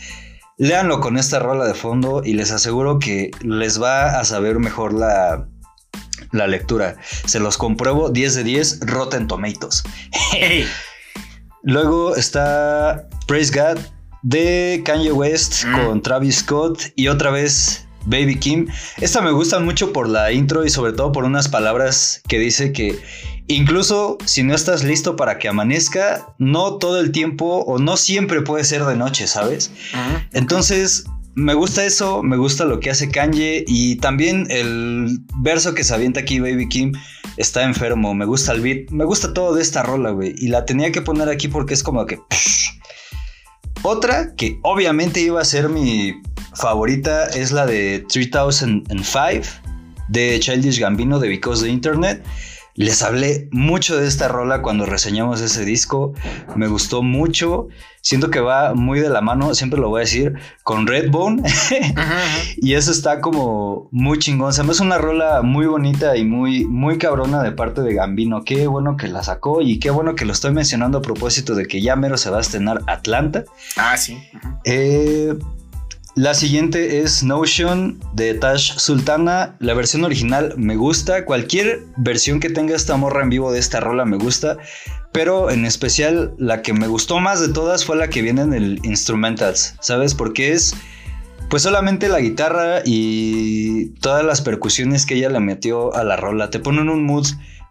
[0.58, 4.92] léanlo con esta rola de fondo y les aseguro que les va a saber mejor
[4.92, 5.46] la,
[6.32, 6.96] la lectura.
[7.26, 9.82] Se los compruebo 10 de 10 Rotten Tomatoes.
[11.62, 13.78] Luego está Praise God
[14.22, 15.86] de Kanye West Mm.
[15.86, 18.66] con Travis Scott y otra vez Baby Kim.
[19.00, 22.72] Esta me gusta mucho por la intro y sobre todo por unas palabras que dice
[22.72, 23.00] que
[23.46, 28.42] incluso si no estás listo para que amanezca, no todo el tiempo o no siempre
[28.42, 29.70] puede ser de noche, ¿sabes?
[29.92, 30.18] Ujú.
[30.32, 35.84] Entonces, me gusta eso, me gusta lo que hace Kanye y también el verso que
[35.84, 36.92] se avienta aquí Baby Kim
[37.36, 40.64] está enfermo, me gusta el beat, me gusta todo de esta rola, güey, y la
[40.66, 42.18] tenía que poner aquí porque es como que...
[43.84, 46.14] Otra que obviamente iba a ser mi
[46.54, 49.48] favorita es la de 3005
[50.08, 52.22] de Childish Gambino de Because the Internet.
[52.74, 56.14] Les hablé mucho de esta rola cuando reseñamos ese disco.
[56.56, 57.68] Me gustó mucho.
[58.00, 61.42] Siento que va muy de la mano, siempre lo voy a decir, con Redbone.
[62.56, 64.52] Y eso está como muy chingón.
[64.52, 68.44] Se me hace una rola muy bonita y muy, muy cabrona de parte de Gambino.
[68.44, 71.66] Qué bueno que la sacó y qué bueno que lo estoy mencionando a propósito de
[71.66, 73.44] que ya mero se va a estrenar Atlanta.
[73.76, 74.18] Ah, sí.
[74.64, 75.34] Eh,
[76.14, 79.56] la siguiente es Notion de Tash Sultana.
[79.60, 81.24] La versión original me gusta.
[81.24, 84.58] Cualquier versión que tenga esta morra en vivo de esta rola me gusta.
[85.10, 88.52] Pero en especial la que me gustó más de todas fue la que viene en
[88.52, 89.74] el Instrumentals.
[89.80, 90.14] ¿Sabes?
[90.14, 90.74] Porque es
[91.48, 96.50] pues solamente la guitarra y todas las percusiones que ella le metió a la rola.
[96.50, 97.26] Te ponen un mood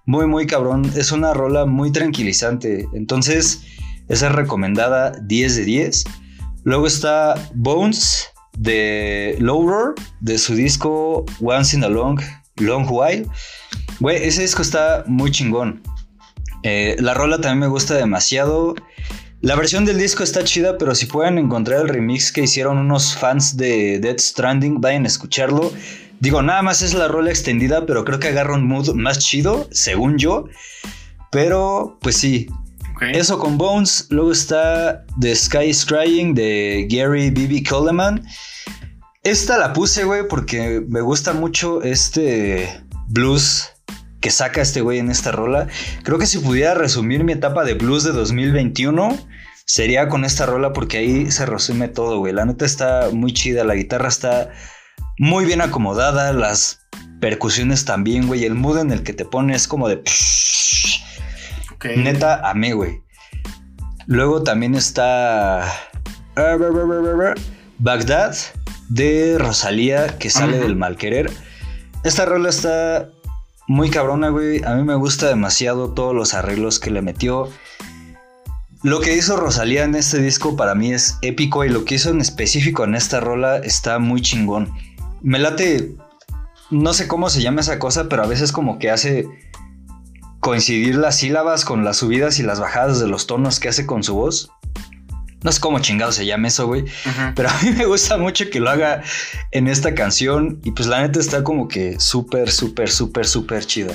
[0.07, 0.91] muy muy cabrón.
[0.95, 2.87] Es una rola muy tranquilizante.
[2.93, 3.61] Entonces
[4.09, 6.03] esa es recomendada 10 de 10.
[6.63, 12.19] Luego está Bones de Lowroar, de su disco Once in a Long,
[12.57, 13.27] Long While.
[13.99, 15.81] Güey, ese disco está muy chingón.
[16.63, 18.75] Eh, la rola también me gusta demasiado.
[19.41, 23.15] La versión del disco está chida, pero si pueden encontrar el remix que hicieron unos
[23.15, 25.71] fans de Dead Stranding, vayan a escucharlo.
[26.19, 29.67] Digo, nada más es la rola extendida, pero creo que agarra un mood más chido,
[29.71, 30.45] según yo.
[31.31, 32.47] Pero, pues sí,
[33.01, 34.07] Eso con Bones.
[34.09, 37.63] Luego está The Sky is Crying de Gary B.B.
[37.67, 38.23] Coleman.
[39.23, 43.69] Esta la puse, güey, porque me gusta mucho este blues
[44.19, 45.67] que saca este güey en esta rola.
[46.03, 49.17] Creo que si pudiera resumir mi etapa de blues de 2021,
[49.65, 52.33] sería con esta rola porque ahí se resume todo, güey.
[52.33, 54.51] La neta está muy chida, la guitarra está
[55.17, 56.81] muy bien acomodada, las
[57.19, 58.45] percusiones también, güey.
[58.45, 60.03] El mood en el que te pones como de...
[61.81, 61.97] Ok.
[61.97, 63.01] Neta, amé, güey.
[64.05, 65.65] Luego también está
[67.79, 68.35] Bagdad
[68.89, 70.63] de Rosalía, que sale Ajá.
[70.63, 71.31] del Malquerer.
[72.03, 73.09] Esta rola está
[73.67, 74.63] muy cabrona, güey.
[74.63, 77.49] A mí me gusta demasiado todos los arreglos que le metió.
[78.83, 82.11] Lo que hizo Rosalía en este disco para mí es épico y lo que hizo
[82.11, 84.71] en específico en esta rola está muy chingón.
[85.23, 85.95] Me late,
[86.69, 89.27] no sé cómo se llama esa cosa, pero a veces como que hace
[90.41, 94.03] coincidir las sílabas con las subidas y las bajadas de los tonos que hace con
[94.03, 94.51] su voz.
[95.43, 96.85] No sé cómo chingado se llama eso, güey.
[97.35, 99.01] Pero a mí me gusta mucho que lo haga
[99.51, 100.59] en esta canción.
[100.63, 103.93] Y pues la neta está como que súper, súper, súper, súper chida.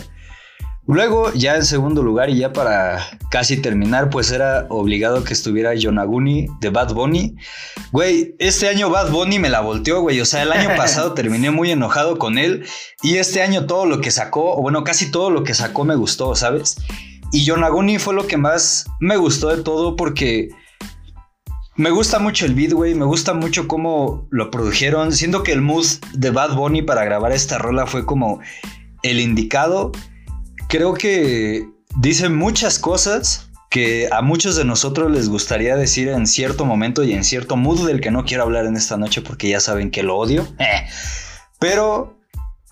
[0.88, 5.74] Luego, ya en segundo lugar y ya para casi terminar, pues era obligado que estuviera
[5.74, 7.34] Yonaguni de Bad Bunny.
[7.90, 10.20] Güey, este año Bad Bunny me la volteó, güey.
[10.20, 12.64] O sea, el año pasado terminé muy enojado con él
[13.02, 15.96] y este año todo lo que sacó, o bueno, casi todo lo que sacó me
[15.96, 16.76] gustó, ¿sabes?
[17.32, 20.50] Y Yonaguni fue lo que más me gustó de todo porque
[21.74, 22.94] me gusta mucho el beat, güey.
[22.94, 25.12] Me gusta mucho cómo lo produjeron.
[25.12, 28.38] Siento que el mood de Bad Bunny para grabar esta rola fue como
[29.02, 29.90] el indicado
[30.76, 36.66] creo que dice muchas cosas que a muchos de nosotros les gustaría decir en cierto
[36.66, 39.60] momento y en cierto mood del que no quiero hablar en esta noche porque ya
[39.60, 40.46] saben que lo odio.
[41.58, 42.18] Pero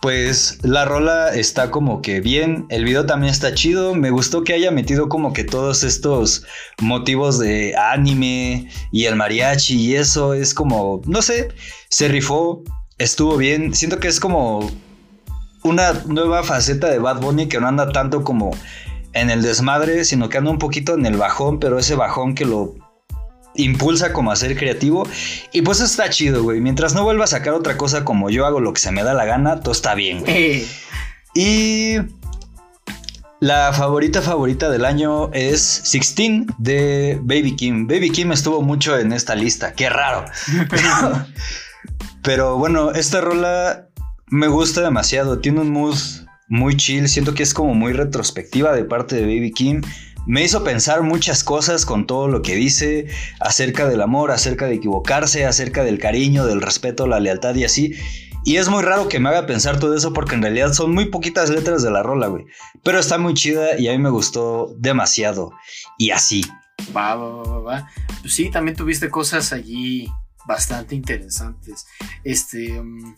[0.02, 4.52] pues la rola está como que bien, el video también está chido, me gustó que
[4.52, 6.44] haya metido como que todos estos
[6.82, 10.34] motivos de anime y el mariachi y eso.
[10.34, 11.48] Es como, no sé,
[11.88, 12.62] se rifó,
[12.98, 14.70] estuvo bien, siento que es como
[15.64, 18.52] una nueva faceta de Bad Bunny que no anda tanto como
[19.14, 22.44] en el desmadre, sino que anda un poquito en el bajón, pero ese bajón que
[22.44, 22.74] lo
[23.54, 25.08] impulsa como a ser creativo.
[25.52, 26.60] Y pues está chido, güey.
[26.60, 29.14] Mientras no vuelva a sacar otra cosa como yo hago lo que se me da
[29.14, 30.66] la gana, todo está bien, güey.
[31.34, 31.96] y
[33.40, 37.86] la favorita favorita del año es 16 de Baby Kim.
[37.86, 40.26] Baby Kim estuvo mucho en esta lista, qué raro.
[42.22, 43.83] pero bueno, esta rola
[44.28, 45.38] me gusta demasiado.
[45.38, 45.96] Tiene un mood
[46.48, 47.08] muy chill.
[47.08, 49.82] Siento que es como muy retrospectiva de parte de Baby Kim.
[50.26, 53.08] Me hizo pensar muchas cosas con todo lo que dice
[53.40, 57.94] acerca del amor, acerca de equivocarse, acerca del cariño, del respeto, la lealtad y así.
[58.46, 61.06] Y es muy raro que me haga pensar todo eso porque en realidad son muy
[61.06, 62.44] poquitas letras de la rola, güey.
[62.82, 65.52] Pero está muy chida y a mí me gustó demasiado.
[65.98, 66.42] Y así.
[66.94, 67.90] Va, va, va, va.
[68.20, 70.10] Pues sí, también tuviste cosas allí
[70.46, 71.86] bastante interesantes.
[72.22, 72.78] Este.
[72.78, 73.14] Um,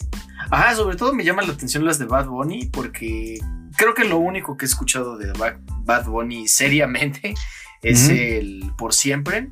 [0.50, 3.38] ajá, sobre todo me llaman la atención las de Bad Bunny porque
[3.76, 5.32] creo que lo único que he escuchado de
[5.84, 7.34] Bad Bunny seriamente
[7.82, 9.50] es el Por Siempre.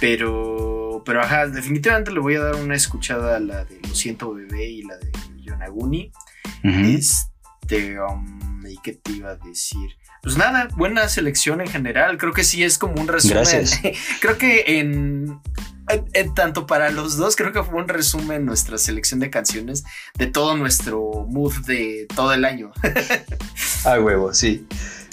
[0.00, 1.02] Pero.
[1.04, 4.68] Pero ajá, definitivamente le voy a dar una escuchada a la de Lo siento bebé
[4.68, 6.12] y la de Yonaguni.
[6.62, 8.00] Este.
[8.00, 9.96] Um, ¿Y qué te iba a decir?
[10.22, 12.16] Pues nada, buena selección en general.
[12.16, 13.66] Creo que sí es como un resumen.
[14.20, 15.40] Creo que en
[16.34, 20.56] tanto para los dos, creo que fue un resumen nuestra selección de canciones de todo
[20.56, 22.72] nuestro mood de todo el año.
[23.84, 24.66] A huevo, sí.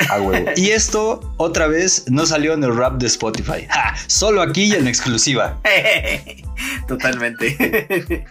[0.10, 0.51] A huevo.
[0.55, 3.68] Y esto otra vez no salió en el rap de Spotify.
[4.07, 5.60] Solo aquí y en exclusiva.
[6.88, 8.26] Totalmente.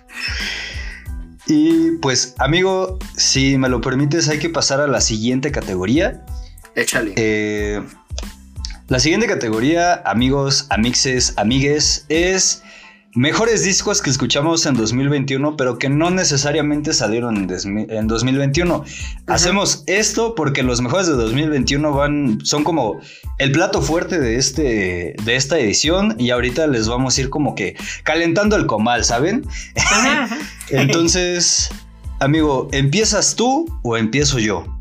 [1.46, 6.24] Y pues, amigo, si me lo permites, hay que pasar a la siguiente categoría.
[6.78, 7.12] Échale.
[7.16, 7.82] Eh,
[8.86, 12.62] la siguiente categoría, amigos, amixes, amigues, es
[13.14, 18.84] mejores discos que escuchamos en 2021, pero que no necesariamente salieron en, 2021.
[19.26, 23.00] Hacemos esto porque los mejores de 2021 van, son como
[23.38, 27.56] el plato fuerte de, este, de esta edición y ahorita les vamos a ir como
[27.56, 29.44] que calentando el comal, ¿saben?
[30.70, 31.70] Entonces,
[32.20, 34.77] amigo, ¿empiezas tú o empiezo yo?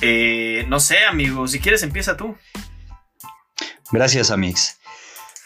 [0.00, 2.36] Eh, no sé, amigo, si quieres empieza tú.
[3.92, 4.78] Gracias, Amix.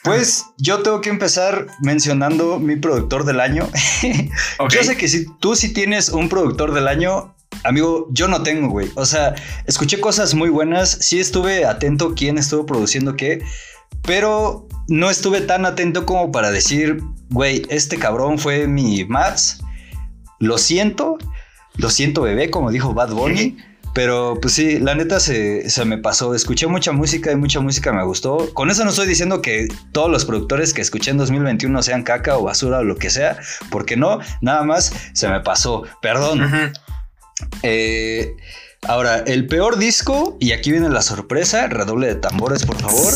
[0.04, 3.66] Pues yo tengo que empezar mencionando mi productor del año.
[4.70, 8.68] Yo sé que si tú sí tienes un productor del año, amigo, yo no tengo,
[8.68, 8.90] güey.
[8.96, 9.34] O sea,
[9.64, 13.42] escuché cosas muy buenas, sí estuve atento quién estuvo produciendo qué,
[14.02, 19.62] pero no estuve tan atento como para decir, güey, este cabrón fue mi Mats.
[20.38, 21.16] Lo siento,
[21.76, 23.56] lo siento, bebé, como dijo Bad Bunny.
[23.94, 26.34] Pero pues sí, la neta se, me pasó.
[26.34, 28.52] Escuché mucha música y mucha música me gustó.
[28.52, 32.36] Con eso no estoy diciendo que todos los productores que escuché en 2021 sean caca
[32.36, 33.38] o basura o lo que sea,
[33.70, 35.84] porque no, nada más se me pasó.
[36.02, 36.72] Perdón.
[37.62, 38.34] Eh,
[38.82, 43.12] ahora, el peor disco, y aquí viene la sorpresa, redoble de tambores, por favor,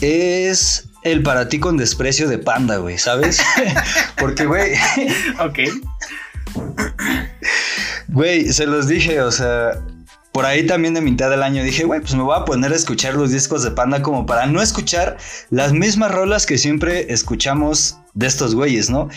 [0.00, 3.42] es el para ti con desprecio de Panda, güey, ¿sabes?
[4.16, 4.72] porque, güey.
[5.40, 5.58] ok.
[8.08, 9.72] Güey, se los dije, o sea,
[10.32, 12.76] por ahí también de mitad del año dije, güey, pues me voy a poner a
[12.76, 15.16] escuchar los discos de Panda como para no escuchar
[15.50, 19.08] las mismas rolas que siempre escuchamos de estos güeyes, ¿no?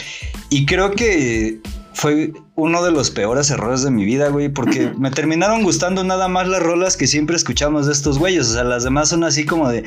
[0.50, 1.60] Y creo que
[1.94, 6.28] fue uno de los peores errores de mi vida, güey, porque me terminaron gustando nada
[6.28, 9.46] más las rolas que siempre escuchamos de estos güeyes, o sea, las demás son así
[9.46, 9.80] como de...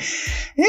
[0.56, 0.64] Eh,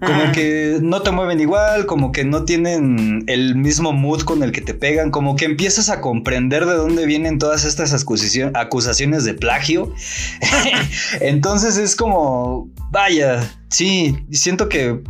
[0.00, 4.52] como que no te mueven igual, como que no tienen el mismo mood con el
[4.52, 9.34] que te pegan, como que empiezas a comprender de dónde vienen todas estas acusaciones de
[9.34, 9.92] plagio.
[11.20, 15.02] Entonces es como, vaya, sí, siento que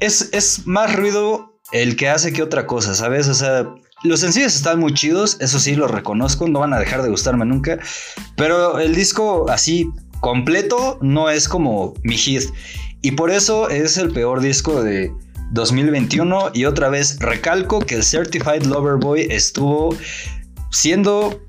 [0.00, 3.28] es, es más ruido el que hace que otra cosa, ¿sabes?
[3.28, 3.66] O sea,
[4.02, 7.44] los sencillos están muy chidos, eso sí, los reconozco, no van a dejar de gustarme
[7.44, 7.78] nunca,
[8.36, 12.44] pero el disco así completo no es como mi hit.
[13.02, 15.12] Y por eso es el peor disco de
[15.52, 19.96] 2021 y otra vez recalco que el Certified Lover Boy estuvo
[20.70, 21.40] siendo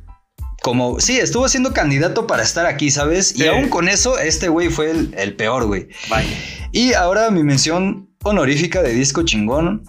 [0.61, 3.37] como, sí, estuvo siendo candidato para estar aquí, ¿sabes?
[3.37, 5.87] Y aún con eso, este güey fue el, el peor, güey.
[6.09, 6.29] Vaya.
[6.71, 9.83] Y ahora mi mención honorífica de disco chingón,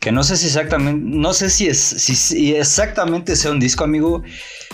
[0.00, 3.84] que no sé si exactamente, no sé si es, si, si exactamente sea un disco,
[3.84, 4.22] amigo.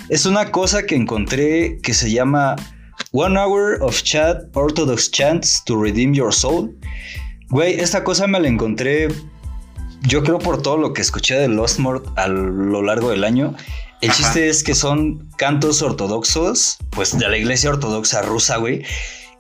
[0.09, 2.57] Es una cosa que encontré que se llama
[3.13, 6.77] One Hour of Chat Orthodox Chants to Redeem Your Soul.
[7.49, 9.09] Güey, esta cosa me la encontré,
[10.03, 13.55] yo creo por todo lo que escuché de Lost Mort a lo largo del año.
[14.03, 14.19] El Ajá.
[14.19, 18.85] chiste es que son cantos ortodoxos, pues de la iglesia ortodoxa rusa, güey.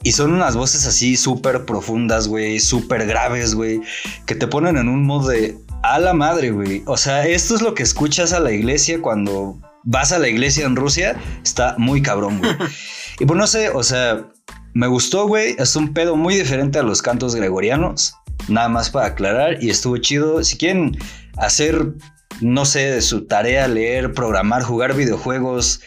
[0.02, 3.80] Y son unas voces así súper profundas, güey, súper graves, güey,
[4.26, 6.82] que te ponen en un modo de a la madre, güey.
[6.86, 10.64] O sea, esto es lo que escuchas a la iglesia cuando vas a la iglesia
[10.64, 11.20] en Rusia.
[11.44, 12.52] Está muy cabrón, güey.
[13.18, 14.28] y pues no sé, o sea,
[14.74, 15.56] me gustó, güey.
[15.58, 18.14] Es un pedo muy diferente a los cantos gregorianos.
[18.48, 19.62] Nada más para aclarar.
[19.62, 20.42] Y estuvo chido.
[20.44, 20.96] Si quieren
[21.36, 21.94] hacer,
[22.40, 25.80] no sé, de su tarea, leer, programar, jugar videojuegos.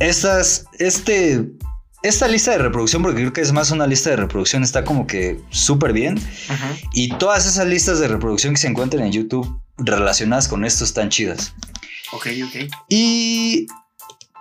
[0.00, 1.46] Estas, este,
[2.02, 5.06] esta lista de reproducción, porque creo que es más una lista de reproducción, está como
[5.06, 6.20] que súper bien.
[6.92, 11.08] Y todas esas listas de reproducción que se encuentran en YouTube relacionadas con esto están
[11.08, 11.54] chidas.
[12.12, 12.70] Ok, ok.
[12.88, 13.66] Y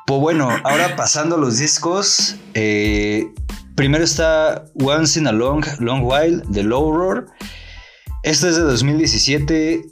[0.09, 2.35] pues bueno, ahora pasando los discos.
[2.55, 3.31] eh,
[3.75, 7.27] primero está Once in a Long, Long While de Low Roar.
[8.23, 9.85] Este es de 2017.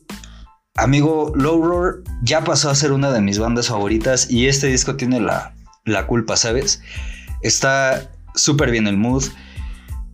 [0.73, 4.95] Amigo, Low Roar ya pasó a ser una de mis bandas favoritas y este disco
[4.95, 5.53] tiene la,
[5.85, 6.81] la culpa, ¿sabes?
[7.43, 9.23] Está súper bien el mood.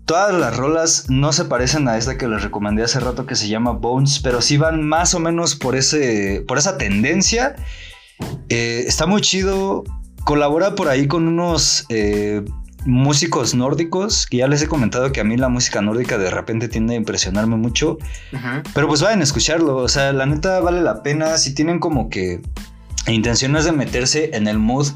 [0.04, 3.48] Todas las rolas no se parecen a esta que les recomendé hace rato que se
[3.48, 7.56] llama Bones, pero sí van más o menos por, ese, por esa tendencia.
[8.50, 9.84] Eh, está muy chido.
[10.24, 12.44] Colabora por ahí con unos eh,
[12.86, 16.68] músicos nórdicos, que ya les he comentado que a mí la música nórdica de repente
[16.68, 17.98] tiende a impresionarme mucho.
[18.74, 22.10] Pero pues vayan a escucharlo, o sea, la neta vale la pena si tienen como
[22.10, 22.42] que
[23.08, 24.88] intenciones de meterse en el mood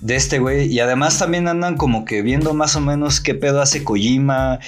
[0.00, 3.60] de este güey y además también andan como que viendo más o menos qué pedo
[3.60, 4.60] hace Kojima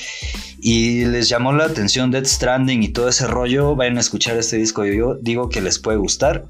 [0.60, 4.56] y les llamó la atención Dead Stranding y todo ese rollo, vayan a escuchar este
[4.56, 6.46] disco, yo digo que les puede gustar.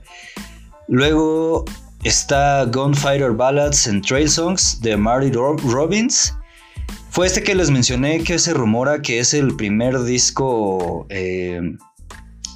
[0.89, 1.65] Luego
[2.05, 6.35] está Gunfighter Ballads and Trail Songs de Marty Ro- Robbins.
[7.11, 11.61] Fue este que les mencioné que se rumora que es el primer disco eh,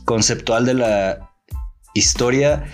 [0.05, 1.30] conceptual de la
[1.95, 2.64] historia.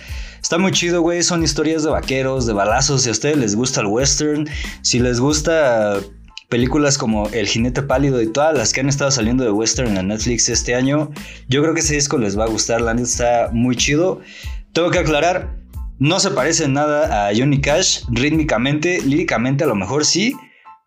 [0.41, 1.21] Está muy chido, güey.
[1.23, 3.03] Son historias de vaqueros, de balazos.
[3.03, 4.47] Si a ustedes les gusta el western,
[4.81, 5.97] si les gusta
[6.47, 10.07] películas como El jinete pálido y todas las que han estado saliendo de western en
[10.07, 11.11] Netflix este año,
[11.47, 12.81] yo creo que ese disco les va a gustar.
[12.81, 14.21] La neta está muy chido.
[14.73, 15.55] Tengo que aclarar,
[15.99, 20.35] no se parece nada a Johnny Cash rítmicamente, líricamente a lo mejor sí.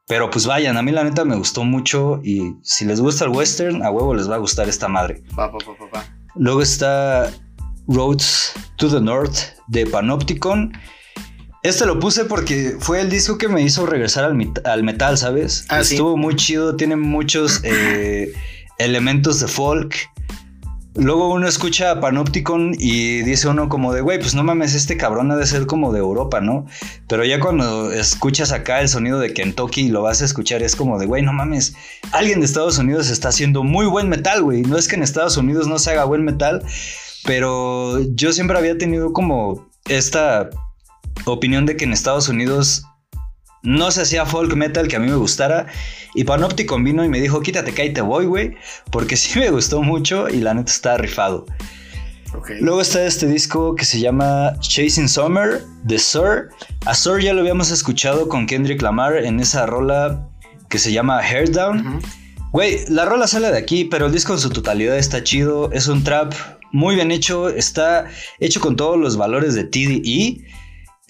[0.09, 3.31] Pero pues vayan, a mí la neta me gustó mucho y si les gusta el
[3.31, 5.23] western, a huevo les va a gustar esta madre.
[5.35, 5.59] Pa, pa,
[5.91, 6.05] pa.
[6.35, 7.31] Luego está
[7.89, 10.73] Roads to the North de Panopticon.
[11.63, 15.65] Este lo puse porque fue el disco que me hizo regresar al, metal, ¿sabes?
[15.69, 15.95] Ah, sí.
[15.95, 18.33] Estuvo muy chido, tiene muchos eh,
[18.79, 19.95] elementos de folk.
[20.95, 24.99] Luego uno escucha a Panopticon y dice uno como de, güey, pues no mames, este
[24.99, 26.67] cabrón ha de ser como de Europa, ¿no?
[27.09, 30.77] Pero ya cuando escuchas acá el sonido de Kentucky y lo vas a escuchar, es
[30.77, 31.75] como de, güey, no mames,
[32.13, 34.63] alguien de Estados Unidos está haciendo muy buen metal, güey.
[34.63, 36.63] No es que en Estados Unidos no se haga buen metal,
[37.25, 40.51] pero yo siempre había tenido como esta
[41.25, 42.85] opinión de que en Estados Unidos
[43.63, 45.67] no se hacía folk metal que a mí me gustara.
[46.15, 48.57] Y Panopticon vino y me dijo, quítate que ahí te voy, güey.
[48.91, 51.47] Porque sí me gustó mucho y la neta está rifado.
[52.61, 56.49] Luego está este disco que se llama Chasing Summer de Sir.
[56.87, 60.29] A Sir ya lo habíamos escuchado con Kendrick Lamar en esa rola
[60.71, 62.01] que se llama Hair Down.
[62.53, 65.71] Güey, la rola sale de aquí, pero el disco en su totalidad está chido.
[65.73, 66.33] Es un trap
[66.73, 67.51] muy bien hecho.
[67.51, 68.07] Está
[68.41, 70.43] hecho con todos los valores de TDE.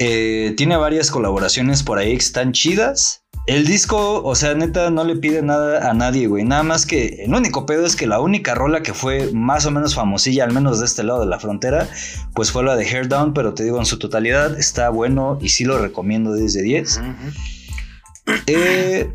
[0.04, 3.22] Eh, tiene varias colaboraciones por ahí que están chidas.
[3.46, 6.44] El disco, o sea, neta, no le pide nada a nadie, güey.
[6.44, 9.70] Nada más que el único pedo es que la única rola que fue más o
[9.70, 11.88] menos famosilla, al menos de este lado de la frontera,
[12.34, 13.32] pues fue la de Hair Down.
[13.32, 16.96] Pero te digo, en su totalidad está bueno y sí lo recomiendo desde 10.
[16.96, 18.32] Ujú, ujú.
[18.46, 19.12] Eh,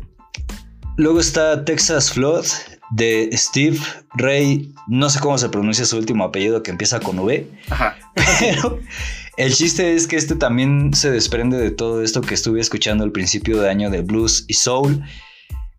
[0.96, 2.46] luego está Texas Flood
[2.90, 3.78] de Steve
[4.14, 4.74] Ray.
[4.88, 7.46] No sé cómo se pronuncia su último apellido que empieza con V.
[7.70, 7.96] Ajá.
[8.40, 8.78] Pero
[9.38, 13.12] el chiste es que este también se desprende de todo esto que estuve escuchando al
[13.12, 15.00] principio de año de blues y soul.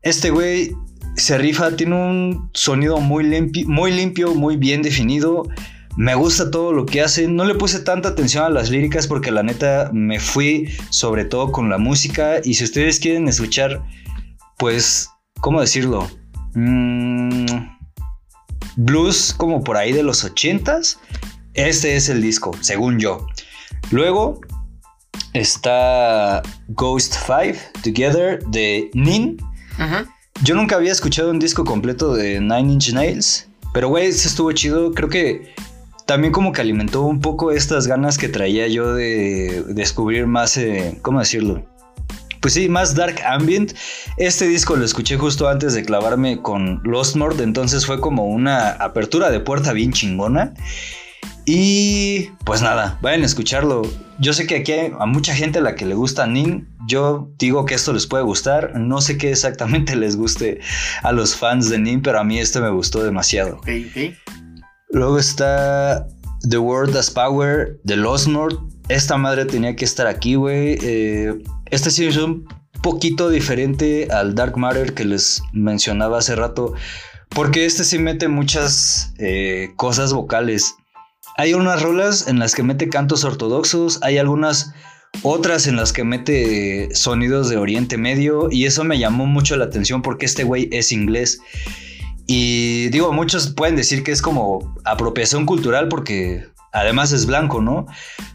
[0.01, 0.71] Este güey
[1.17, 3.25] se rifa, tiene un sonido muy,
[3.67, 5.43] muy limpio, muy bien definido.
[5.97, 7.27] Me gusta todo lo que hace.
[7.27, 11.51] No le puse tanta atención a las líricas porque la neta me fui sobre todo
[11.51, 12.39] con la música.
[12.41, 13.83] Y si ustedes quieren escuchar,
[14.57, 15.09] pues,
[15.41, 16.09] ¿cómo decirlo?
[16.55, 17.45] Mm,
[18.77, 20.97] blues como por ahí de los ochentas.
[21.55, 23.27] Este es el disco, según yo.
[23.91, 24.41] Luego
[25.33, 29.37] está Ghost 5 Together de Nin.
[30.43, 34.51] Yo nunca había escuchado un disco completo de Nine Inch Nails, pero güey, ese estuvo
[34.51, 34.93] chido.
[34.93, 35.53] Creo que
[36.05, 40.97] también como que alimentó un poco estas ganas que traía yo de descubrir más, eh,
[41.01, 41.65] ¿cómo decirlo?
[42.41, 43.73] Pues sí, más dark ambient.
[44.17, 48.71] Este disco lo escuché justo antes de clavarme con Lost Mord, entonces fue como una
[48.71, 50.53] apertura de puerta bien chingona.
[51.51, 53.81] Y pues nada, vayan a escucharlo.
[54.19, 56.67] Yo sé que aquí hay a mucha gente a la que le gusta Nin.
[56.87, 58.79] Yo digo que esto les puede gustar.
[58.79, 60.59] No sé qué exactamente les guste
[61.01, 63.55] a los fans de Nin, pero a mí este me gustó demasiado.
[63.55, 64.13] Ok, ok.
[64.91, 66.05] Luego está
[66.47, 68.59] The World as Power de Lost North.
[68.87, 70.77] Esta madre tenía que estar aquí, güey.
[70.83, 71.33] Eh,
[71.71, 72.47] este sí es un
[72.83, 76.75] poquito diferente al Dark Matter que les mencionaba hace rato.
[77.29, 80.75] Porque este sí mete muchas eh, cosas vocales.
[81.39, 84.73] Hay unas rolas en las que mete cantos ortodoxos, hay algunas
[85.21, 89.63] otras en las que mete sonidos de Oriente Medio y eso me llamó mucho la
[89.63, 91.39] atención porque este güey es inglés.
[92.27, 97.85] Y digo, muchos pueden decir que es como apropiación cultural porque además es blanco, ¿no?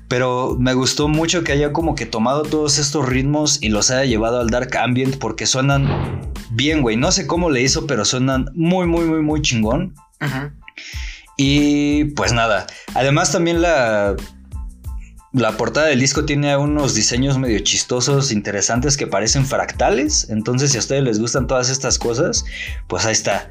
[0.09, 4.07] Pero me gustó mucho que haya como que tomado todos estos ritmos y los haya
[4.07, 6.97] llevado al dark ambient porque suenan bien, güey.
[6.97, 9.95] No sé cómo le hizo, pero suenan muy, muy, muy, muy chingón.
[11.37, 14.17] Y pues nada, además también la,
[15.33, 20.29] la portada del disco tiene unos diseños medio chistosos, interesantes que parecen fractales.
[20.31, 22.45] Entonces si a ustedes les gustan todas estas cosas,
[22.87, 23.51] pues ahí está.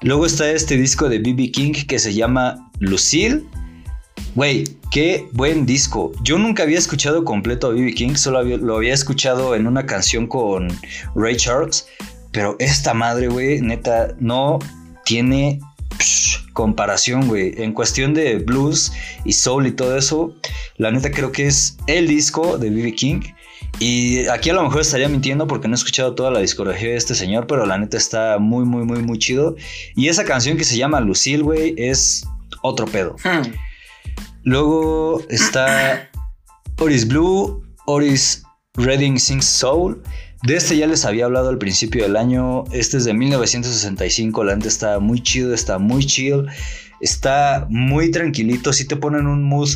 [0.00, 3.44] Luego está este disco de BB King que se llama Lucille.
[4.34, 6.12] Güey, qué buen disco.
[6.22, 10.26] Yo nunca había escuchado completo a BB King, solo lo había escuchado en una canción
[10.26, 10.68] con
[11.14, 11.86] Ray Charles.
[12.32, 14.58] Pero esta madre, güey, neta, no
[15.04, 15.60] tiene
[15.98, 17.54] psh, comparación, güey.
[17.56, 18.92] En cuestión de blues
[19.24, 20.34] y soul y todo eso,
[20.76, 23.20] la neta creo que es el disco de BB King.
[23.80, 26.96] Y aquí a lo mejor estaría mintiendo porque no he escuchado toda la discografía de
[26.96, 29.54] este señor, pero la neta está muy, muy, muy, muy chido.
[29.94, 32.24] Y esa canción que se llama Lucille, güey, es
[32.62, 33.16] otro pedo.
[33.22, 33.52] Hmm.
[34.42, 36.10] Luego está
[36.80, 38.42] Oris Blue, Oris
[38.74, 40.02] Reading Sings Soul.
[40.42, 42.64] De este ya les había hablado al principio del año.
[42.70, 44.44] Este es de 1965.
[44.44, 46.46] La neta está muy chido, está muy chill.
[47.00, 48.72] Está muy tranquilito.
[48.72, 49.68] Sí te ponen un mood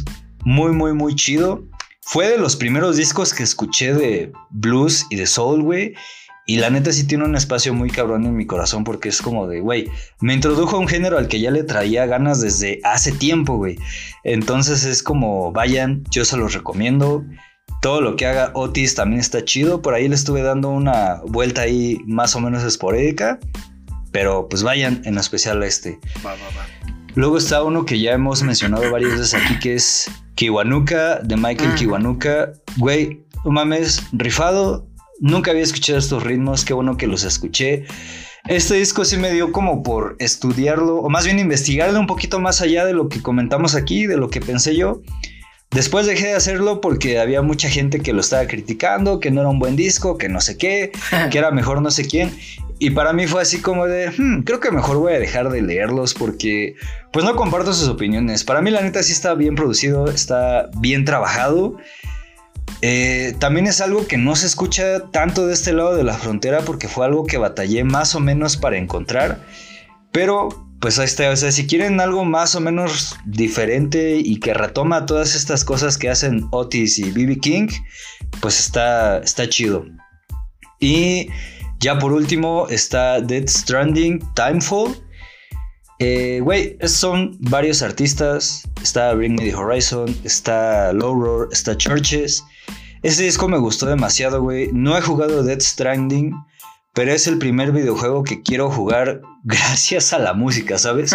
[0.45, 1.65] muy, muy, muy chido.
[2.01, 5.95] Fue de los primeros discos que escuché de blues y de soul, güey.
[6.47, 9.47] Y la neta sí tiene un espacio muy cabrón en mi corazón porque es como
[9.47, 9.89] de, güey,
[10.21, 13.79] me introdujo a un género al que ya le traía ganas desde hace tiempo, güey.
[14.25, 17.25] Entonces es como, vayan, yo se los recomiendo.
[17.83, 19.83] Todo lo que haga Otis también está chido.
[19.83, 23.41] Por ahí le estuve dando una vuelta ahí más o menos esporádica.
[24.13, 25.99] Pero pues vayan en especial a este.
[26.25, 26.93] Va, va, va.
[27.17, 31.73] Luego está uno que ya hemos mencionado varias veces aquí, que es Kiwanuka, de Michael
[31.73, 31.75] Mm.
[31.75, 32.53] Kiwanuka.
[32.77, 34.87] Güey, no mames, rifado.
[35.21, 37.85] Nunca había escuchado estos ritmos, qué bueno que los escuché.
[38.47, 42.61] Este disco sí me dio como por estudiarlo, o más bien investigarlo un poquito más
[42.61, 45.03] allá de lo que comentamos aquí, de lo que pensé yo.
[45.73, 49.49] Después dejé de hacerlo porque había mucha gente que lo estaba criticando, que no era
[49.49, 50.93] un buen disco, que no sé qué,
[51.31, 52.31] que era mejor no sé quién.
[52.79, 55.63] Y para mí fue así como de, "Hmm, creo que mejor voy a dejar de
[55.63, 56.75] leerlos porque
[57.13, 58.45] pues no comparto sus opiniones.
[58.45, 61.77] Para mí la neta sí está bien producido, está bien trabajado.
[62.83, 66.63] Eh, también es algo que no se escucha tanto de este lado de la frontera
[66.63, 69.41] porque fue algo que batallé más o menos para encontrar.
[70.11, 74.53] Pero pues ahí está, o sea, si quieren algo más o menos diferente y que
[74.53, 77.69] retoma todas estas cosas que hacen Otis y BB King,
[78.41, 79.87] pues está, está chido.
[80.81, 81.29] Y
[81.79, 84.97] ya por último está Dead Stranding Timefall.
[86.01, 88.69] Eh, Güey, son varios artistas.
[88.83, 92.43] Está Bring Me the Horizon, está Low está Churches.
[93.05, 94.71] Ese disco me gustó demasiado, güey.
[94.73, 96.35] No he jugado Dead Stranding,
[96.95, 101.15] pero es el primer videojuego que quiero jugar gracias a la música, ¿sabes?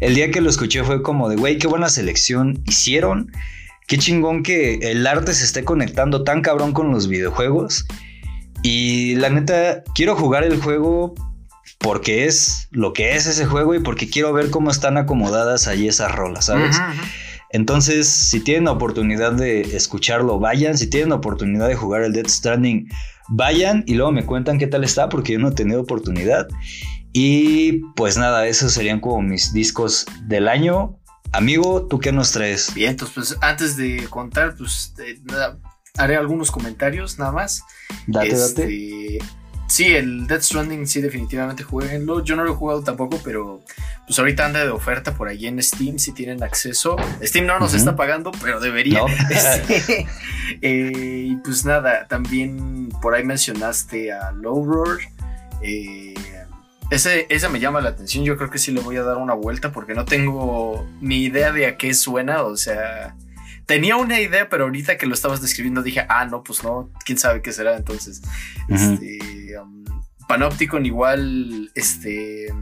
[0.00, 3.32] El día que lo escuché fue como de, güey, qué buena selección hicieron.
[3.86, 7.86] Qué chingón que el arte se esté conectando tan cabrón con los videojuegos.
[8.62, 11.14] Y la neta, quiero jugar el juego
[11.78, 15.88] porque es lo que es ese juego y porque quiero ver cómo están acomodadas ahí
[15.88, 16.76] esas rolas, ¿sabes?
[17.50, 20.76] Entonces, si tienen oportunidad de escucharlo, vayan.
[20.76, 22.88] Si tienen oportunidad de jugar el Dead Stranding,
[23.28, 26.46] vayan y luego me cuentan qué tal está, porque yo no he tenido oportunidad.
[27.12, 30.98] Y pues nada, esos serían como mis discos del año.
[31.32, 32.72] Amigo, ¿tú qué nos traes?
[32.74, 35.58] Bien, entonces pues antes de contar, pues eh, nada,
[35.96, 37.62] haré algunos comentarios nada más.
[38.06, 39.18] Date, Este, date.
[39.68, 42.24] Sí, el Death Stranding sí definitivamente jueguenlo.
[42.24, 43.60] Yo no lo he jugado tampoco, pero
[44.06, 46.96] pues ahorita anda de oferta por ahí en Steam si tienen acceso.
[47.22, 49.00] Steam no nos está pagando, pero debería.
[49.00, 49.06] No.
[49.30, 50.06] Este,
[50.62, 54.98] eh, y pues nada, también por ahí mencionaste a Low Roar.
[55.60, 56.14] Eh,
[56.90, 58.24] ese, ese me llama la atención.
[58.24, 61.52] Yo creo que sí le voy a dar una vuelta porque no tengo ni idea
[61.52, 62.42] de a qué suena.
[62.42, 63.14] O sea,
[63.66, 67.18] tenía una idea, pero ahorita que lo estabas describiendo dije, ah, no, pues no, quién
[67.18, 67.76] sabe qué será.
[67.76, 68.22] Entonces,
[68.68, 69.18] este,
[70.28, 72.52] Panopticon igual, este,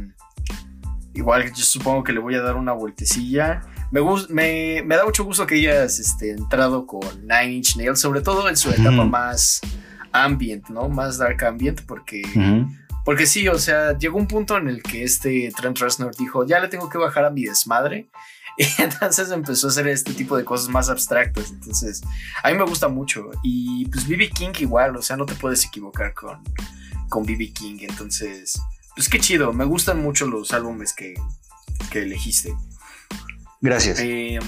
[1.14, 3.60] igual yo supongo que le voy a dar una vueltecilla.
[3.90, 8.20] Me, me, me da mucho gusto que hayas este, entrado con Nine Inch Nails, sobre
[8.20, 9.60] todo en su etapa más
[10.12, 10.88] ambient, ¿no?
[10.88, 12.22] Más dark ambient, porque,
[13.04, 16.60] porque sí, o sea, llegó un punto en el que este Trent Reznor dijo, ya
[16.60, 18.08] le tengo que bajar a mi desmadre.
[18.58, 21.50] Y entonces empezó a hacer este tipo de cosas más abstractas.
[21.50, 22.00] Entonces,
[22.42, 23.28] a mí me gusta mucho.
[23.42, 26.42] Y pues BB King igual, o sea, no te puedes equivocar con,
[27.08, 27.78] con BB King.
[27.80, 28.60] Entonces,
[28.94, 29.52] pues qué chido.
[29.52, 31.14] Me gustan mucho los álbumes que,
[31.90, 32.54] que elegiste.
[33.60, 33.98] Gracias.
[34.00, 34.38] Eh,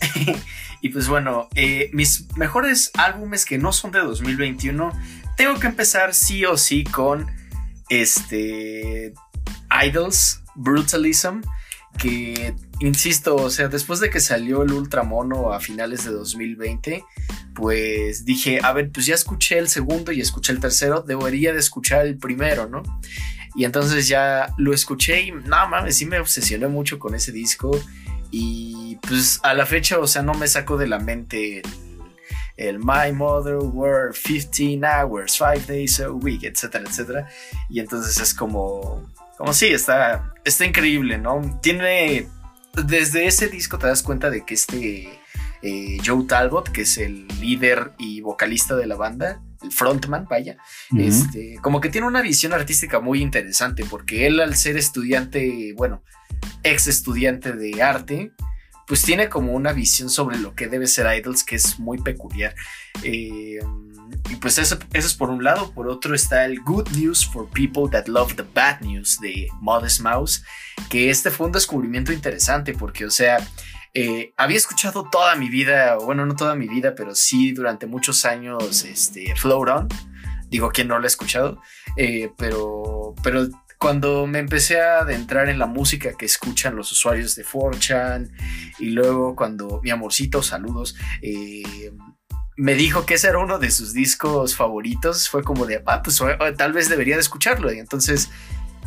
[0.82, 4.92] y pues bueno, eh, mis mejores álbumes que no son de 2021,
[5.36, 7.30] tengo que empezar sí o sí con
[7.88, 9.14] este
[9.84, 11.40] Idols, Brutalism,
[11.98, 17.04] que insisto, o sea, después de que salió el Ultramono a finales de 2020,
[17.54, 21.58] pues dije, a ver, pues ya escuché el segundo y escuché el tercero, debería de
[21.58, 22.82] escuchar el primero, ¿no?
[23.54, 27.70] Y entonces ya lo escuché y no mames, sí me obsesioné mucho con ese disco.
[28.30, 31.62] Y pues a la fecha, o sea, no me saco de la mente
[32.56, 37.28] el My Mother Were 15 Hours, 5 Days a Week, etcétera, etcétera.
[37.70, 41.58] Y entonces es como, como sí, está, está increíble, ¿no?
[41.62, 42.28] Tiene,
[42.86, 45.20] desde ese disco te das cuenta de que este
[45.62, 50.56] eh, Joe Talbot, que es el líder y vocalista de la banda, el frontman, vaya,
[50.96, 56.02] este, como que tiene una visión artística muy interesante, porque él al ser estudiante, bueno,
[56.62, 58.32] ex estudiante de arte,
[58.86, 62.54] pues tiene como una visión sobre lo que debe ser Idols que es muy peculiar.
[63.02, 63.58] Eh,
[64.30, 67.48] y pues eso, eso es por un lado, por otro está el Good News for
[67.50, 70.44] People That Love the Bad News de Modest Mouse,
[70.90, 73.38] que este fue un descubrimiento interesante, porque o sea,
[73.94, 78.24] eh, había escuchado toda mi vida, bueno, no toda mi vida, pero sí durante muchos
[78.24, 79.88] años, este, Float On.
[80.48, 81.60] Digo, ¿quién no lo ha escuchado?
[81.96, 83.48] Eh, pero, pero
[83.78, 88.30] cuando me empecé a adentrar en la música que escuchan los usuarios de 4chan
[88.78, 91.92] y luego cuando mi amorcito, saludos, eh,
[92.58, 96.20] me dijo que ese era uno de sus discos favoritos, fue como de, ah, pues
[96.56, 97.72] tal vez debería de escucharlo.
[97.72, 98.30] Y entonces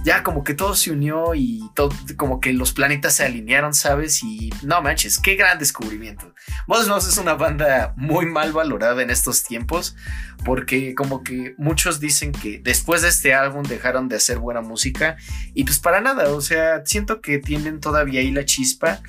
[0.03, 4.23] ya como que todo se unió y todo, como que los planetas se alinearon, ¿sabes?
[4.23, 6.33] Y no manches, qué gran descubrimiento.
[6.67, 9.95] Modest Mouse es una banda muy mal valorada en estos tiempos
[10.43, 15.15] porque como que muchos dicen que después de este álbum dejaron de hacer buena música
[15.53, 19.01] y pues para nada, o sea, siento que tienen todavía ahí la chispa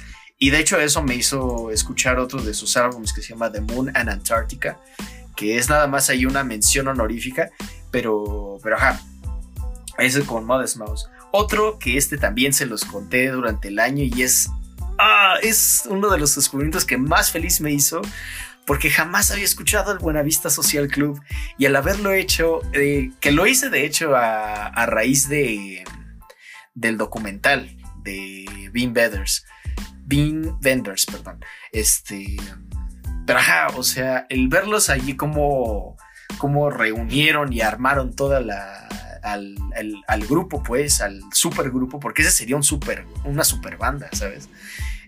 [0.42, 3.60] y de hecho eso me hizo escuchar otro de sus álbumes que se llama The
[3.60, 4.76] Moon and Antarctica,
[5.36, 7.50] que es nada más ahí una mención honorífica,
[7.92, 9.00] pero, pero ajá,
[9.98, 11.08] ese con Modest Mouse.
[11.30, 14.48] Otro que este también se los conté durante el año y es,
[14.98, 18.02] ah, es uno de los descubrimientos que más feliz me hizo
[18.66, 21.22] porque jamás había escuchado el Buenavista Social Club
[21.56, 25.84] y al haberlo hecho, eh, que lo hice de hecho a, raíz de,
[26.74, 29.44] del documental de Bean Vendors,
[30.04, 32.36] Bean Vendors, perdón, este,
[33.26, 35.96] pero ajá, o sea, el verlos allí como,
[36.38, 38.88] como reunieron y armaron toda la,
[39.22, 43.76] al, al, al, grupo, pues, al super grupo, porque ese sería un super, una super
[43.76, 44.48] banda, ¿sabes?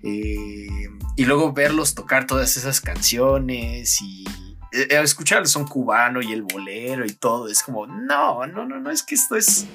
[0.03, 4.25] Eh, y luego verlos tocar todas esas canciones y
[4.73, 8.81] eh, escuchar el son cubano y el bolero y todo, es como, no, no, no,
[8.81, 9.67] no, es que esto es,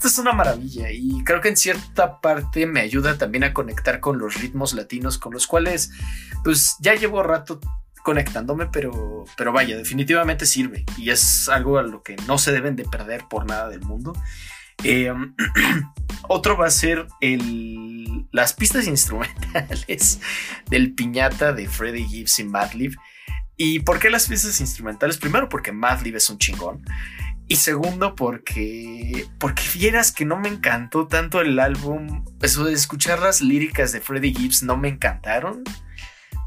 [0.00, 4.00] esto es una maravilla y creo que en cierta parte me ayuda también a conectar
[4.00, 5.90] con los ritmos latinos con los cuales,
[6.42, 7.60] pues, ya llevo rato
[8.02, 12.76] conectándome, pero, pero vaya, definitivamente sirve y es algo a lo que no se deben
[12.76, 14.14] de perder por nada del mundo.
[14.84, 15.12] Eh,
[16.30, 20.18] otro va a ser el, las pistas instrumentales
[20.70, 22.96] del piñata de Freddie Gibbs y Madlib.
[23.58, 25.18] ¿Y por qué las pistas instrumentales?
[25.18, 26.82] Primero porque Madlib es un chingón.
[27.50, 32.24] Y segundo porque, porque vieras que no me encantó tanto el álbum.
[32.40, 35.64] Eso de escuchar las líricas de Freddie Gibbs no me encantaron.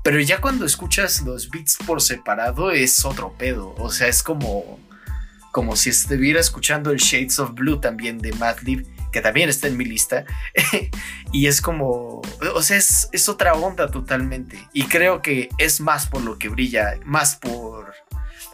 [0.02, 3.76] Pero ya cuando escuchas los beats por separado es otro pedo.
[3.80, 4.80] O sea, es como,
[5.52, 9.76] como si estuviera escuchando el Shades of Blue también de Madlib, que también está en
[9.76, 10.24] mi lista.
[11.34, 12.22] y es como,
[12.56, 14.70] o sea, es, es, otra onda totalmente.
[14.72, 17.94] Y creo que es más por lo que brilla, más por,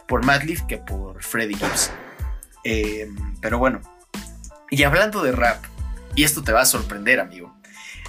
[0.08, 1.92] por Madlib que por Freddie Gibbs.
[2.64, 3.80] Eh, pero bueno,
[4.70, 5.64] y hablando de rap,
[6.14, 7.54] y esto te va a sorprender, amigo.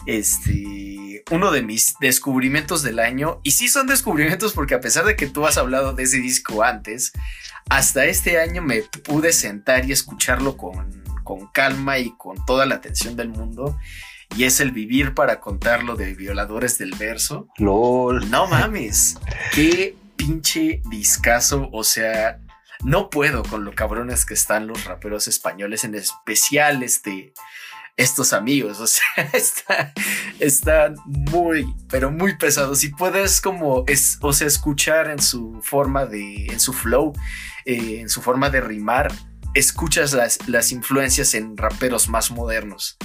[0.05, 5.15] Este, uno de mis descubrimientos del año, y sí son descubrimientos porque a pesar de
[5.15, 7.13] que tú has hablado de ese disco antes,
[7.69, 12.75] hasta este año me pude sentar y escucharlo con, con calma y con toda la
[12.75, 13.77] atención del mundo.
[14.35, 17.47] Y es el vivir para contarlo de violadores del verso.
[17.57, 18.29] LOL.
[18.29, 19.17] No mames.
[19.53, 21.69] Qué pinche discazo.
[21.71, 22.39] O sea,
[22.83, 27.33] no puedo con lo cabrones que están los raperos españoles, en especial este,
[27.97, 28.79] estos amigos.
[28.79, 29.93] O sea, está,
[30.39, 32.75] está muy, pero muy pesado.
[32.75, 37.13] Si puedes como, es, o sea, escuchar en su forma de, en su flow,
[37.65, 39.11] eh, en su forma de rimar,
[39.53, 42.97] escuchas las, las influencias en raperos más modernos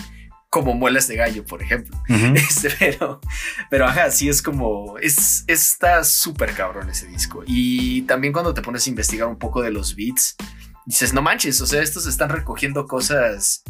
[0.50, 1.96] como muelas de gallo, por ejemplo.
[2.34, 3.20] este, pero,
[3.70, 7.42] pero ajá, sí es como, es, está súper cabrón ese disco.
[7.46, 10.36] Y también cuando te pones a investigar un poco de los beats,
[10.86, 13.62] dices, no manches, o sea, estos están recogiendo cosas,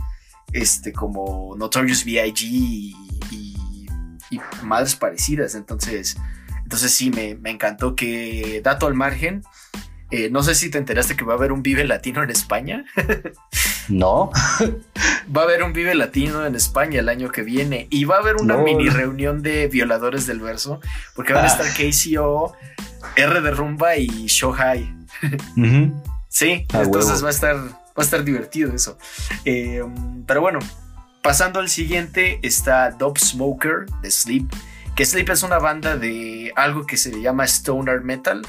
[0.53, 2.43] este, como Notorious B.I.G.
[2.43, 2.97] Y,
[3.31, 3.87] y,
[4.31, 5.55] y, madres parecidas.
[5.55, 6.17] Entonces,
[6.63, 9.43] entonces sí, me, me encantó que, dato al margen,
[10.11, 12.85] eh, no sé si te enteraste que va a haber un Vive Latino en España.
[13.89, 14.31] no.
[15.37, 18.21] va a haber un Vive Latino en España el año que viene y va a
[18.21, 20.81] haber una mini reunión de violadores del verso
[21.15, 21.75] porque van a estar ah.
[21.75, 22.55] KCO,
[23.17, 24.95] R de Rumba y Shohai.
[26.29, 28.99] Sí, entonces va a estar va a estar divertido eso.
[29.45, 29.83] Eh,
[30.27, 30.59] pero bueno,
[31.23, 34.47] pasando al siguiente está Dope Smoker de Sleep,
[34.95, 38.43] que Sleep es una banda de algo que se llama stoner metal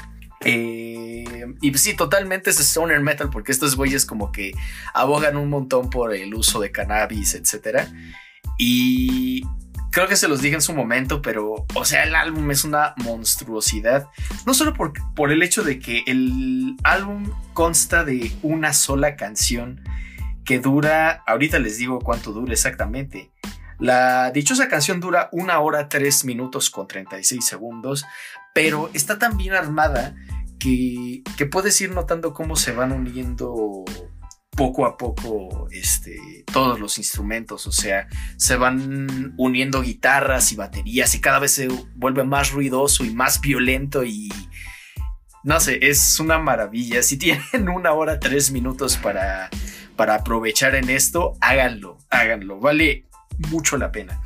[0.44, 4.52] eh, y sí, totalmente es stoner metal porque estos güeyes como que
[4.94, 7.88] abogan un montón por el uso de cannabis, etc.
[8.56, 9.42] Y
[9.90, 12.94] creo que se los dije en su momento, pero, o sea, el álbum es una
[12.98, 14.06] monstruosidad.
[14.46, 19.82] No solo por, por el hecho de que el álbum consta de una sola canción
[20.44, 23.30] que dura, ahorita les digo cuánto dura exactamente.
[23.78, 28.04] La dichosa canción dura una hora, tres minutos con 36 segundos,
[28.58, 30.16] pero está tan bien armada
[30.58, 33.84] que, puedes ir notando cómo se van uniendo
[34.50, 41.14] poco a poco este, todos los instrumentos, o sea, se van uniendo guitarras y baterías
[41.14, 44.28] y cada vez se vuelve más ruidoso y más violento y
[45.44, 47.04] no sé, es una maravilla.
[47.04, 49.50] Si tienen una hora, tres minutos para,
[49.94, 53.06] para aprovechar en esto, háganlo, háganlo, vale
[53.50, 54.20] mucho la pena.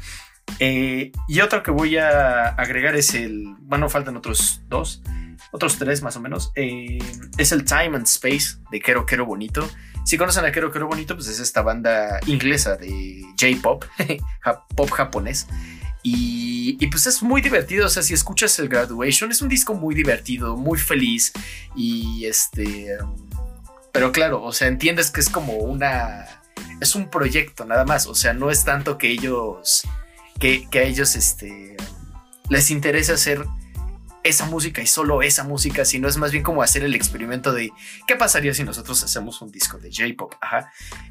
[0.58, 5.02] Eh, y otro que voy a agregar es el, bueno, faltan otros dos,
[5.50, 6.98] otros tres más o menos, eh,
[7.38, 9.68] es el Time and Space de Quero Quero Bonito.
[10.04, 13.84] Si conocen a Quero Quero Bonito, pues es esta banda inglesa de J-Pop,
[14.76, 15.46] pop japonés.
[16.04, 19.74] Y, y, pues es muy divertido, o sea, si escuchas el Graduation, es un disco
[19.74, 21.32] muy divertido, muy feliz
[21.76, 22.98] y este...
[23.92, 26.26] Pero claro, o sea, entiendes que es como una...
[26.80, 29.86] Es un proyecto nada más, o sea, no es tanto que ellos
[30.42, 31.76] que, a ellos este,
[32.48, 33.44] les interesa hacer
[34.24, 37.72] esa música y solo esa música, sino es más bien como hacer el experimento de
[38.08, 40.34] qué pasaría si nosotros hacemos un disco de J-pop.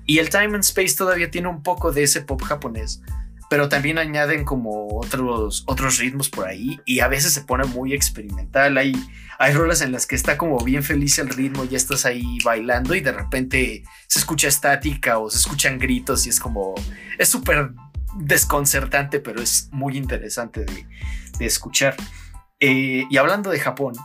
[0.05, 3.01] Y el Time and Space todavía tiene un poco de ese pop japonés,
[3.49, 7.93] pero también añaden como otros, otros ritmos por ahí y a veces se pone muy
[7.93, 8.77] experimental.
[8.77, 8.93] Hay,
[9.39, 12.95] hay rolas en las que está como bien feliz el ritmo, y estás ahí bailando
[12.95, 16.75] y de repente se escucha estática o se escuchan gritos y es como,
[17.17, 17.71] es súper
[18.15, 20.85] desconcertante, pero es muy interesante de,
[21.45, 21.95] escuchar.
[22.59, 23.95] Eh, y hablando de Japón,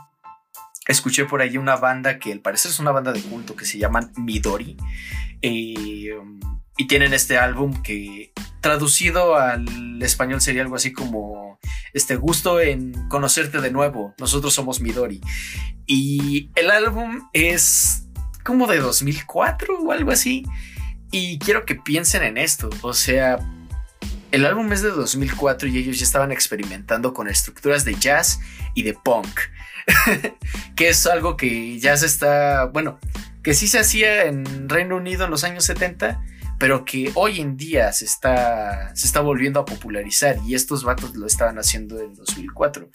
[0.86, 3.78] escuché por ahí una banda que al parecer es una banda de culto que se
[3.78, 4.76] llaman Midori.
[5.42, 6.16] Eh,
[6.78, 11.59] y tienen este álbum que traducido al español sería algo así como
[11.92, 14.14] este gusto en conocerte de nuevo.
[14.18, 15.20] Nosotros somos Midori.
[15.86, 18.09] Y el álbum es
[18.44, 20.44] como de 2004 o algo así.
[21.11, 22.68] Y quiero que piensen en esto.
[22.82, 23.38] O sea,
[24.33, 28.41] el álbum es de 2004 y ellos ya estaban experimentando con estructuras de jazz
[28.74, 29.41] y de punk,
[30.77, 32.99] que es algo que ya se está, bueno,
[33.43, 36.22] que sí se hacía en Reino Unido en los años 70,
[36.59, 41.14] pero que hoy en día se está, se está volviendo a popularizar y estos vatos
[41.14, 42.89] lo estaban haciendo en 2004.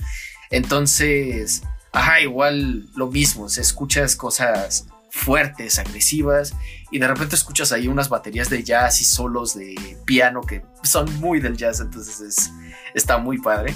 [0.49, 1.63] Entonces,
[1.93, 6.53] ajá, igual lo mismo, se escuchas cosas fuertes, agresivas,
[6.91, 11.11] y de repente escuchas ahí unas baterías de jazz y solos de piano que son
[11.19, 12.51] muy del jazz, entonces es,
[12.93, 13.73] está muy padre.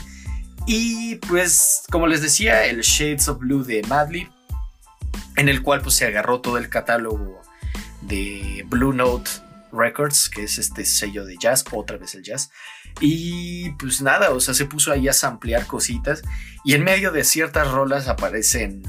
[0.68, 4.30] Y pues, como les decía, el Shades of Blue de Madlib,
[5.38, 7.42] en el cual pues se agarró todo el catálogo
[8.02, 9.30] de Blue Note
[9.72, 12.52] Records, que es este sello de jazz, otra vez el jazz.
[13.00, 16.22] Y pues nada, o sea, se puso ahí a ampliar cositas.
[16.64, 18.82] Y en medio de ciertas rolas aparecen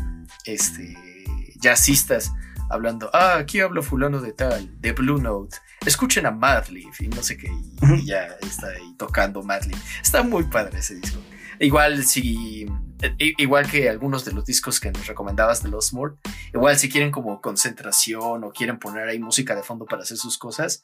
[0.44, 0.96] este,
[1.60, 2.32] jazzistas
[2.70, 5.56] hablando, ah, aquí hablo fulano de tal, de Blue Note.
[5.84, 7.50] Escuchen a Madlib y no sé qué,
[7.96, 9.76] y ya está ahí tocando Madlib.
[10.02, 11.18] Está muy padre ese disco.
[11.58, 12.66] Igual si
[13.18, 16.14] igual que algunos de los discos que nos recomendabas de Lost More,
[16.52, 20.38] igual si quieren como concentración o quieren poner ahí música de fondo para hacer sus
[20.38, 20.80] cosas,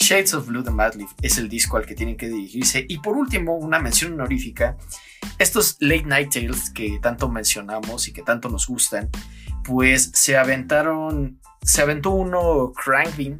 [0.00, 2.86] Shades of Blue de Madleaf es el disco al que tienen que dirigirse.
[2.88, 4.76] Y por último, una mención honorífica,
[5.38, 9.10] estos Late Night Tales que tanto mencionamos y que tanto nos gustan,
[9.64, 13.38] pues se aventaron, se aventó uno Crankbeam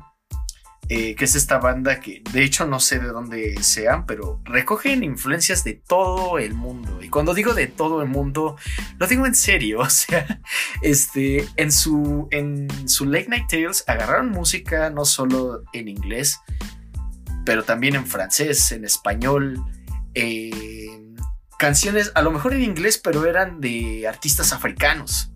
[0.92, 5.04] eh, que es esta banda que de hecho no sé de dónde sean, pero recogen
[5.04, 7.00] influencias de todo el mundo.
[7.00, 8.56] Y cuando digo de todo el mundo,
[8.98, 9.78] lo digo en serio.
[9.90, 10.40] O sea,
[10.82, 16.40] este, en su, en su Late Night Tales agarraron música no solo en inglés,
[17.44, 19.64] pero también en francés, en español,
[21.56, 25.29] canciones a lo mejor en inglés, pero eran de artistas africanos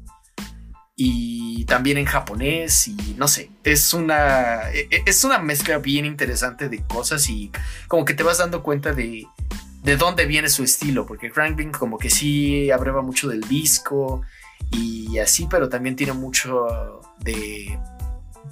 [0.96, 6.04] y también en japonés y no sé, es una, e, e, es una mezcla bien
[6.04, 7.50] interesante de cosas y
[7.88, 9.26] como que te vas dando cuenta de,
[9.82, 14.22] de dónde viene su estilo, porque Crankbing como que sí abreva mucho del disco
[14.70, 17.78] y así, pero también tiene mucho de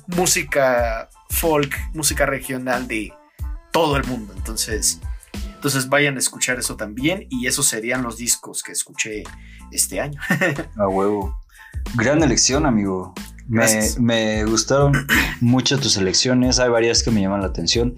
[0.09, 3.13] música folk, música regional de
[3.73, 5.01] todo el mundo, entonces...
[5.55, 9.23] Entonces vayan a escuchar eso también y esos serían los discos que escuché
[9.71, 10.21] este año.
[10.77, 11.41] A huevo.
[11.95, 13.15] Gran elección, amigo.
[13.49, 15.07] Me, gustaron
[15.41, 16.59] mucho tus elecciones.
[16.59, 17.97] Hay varias que me llaman la atención.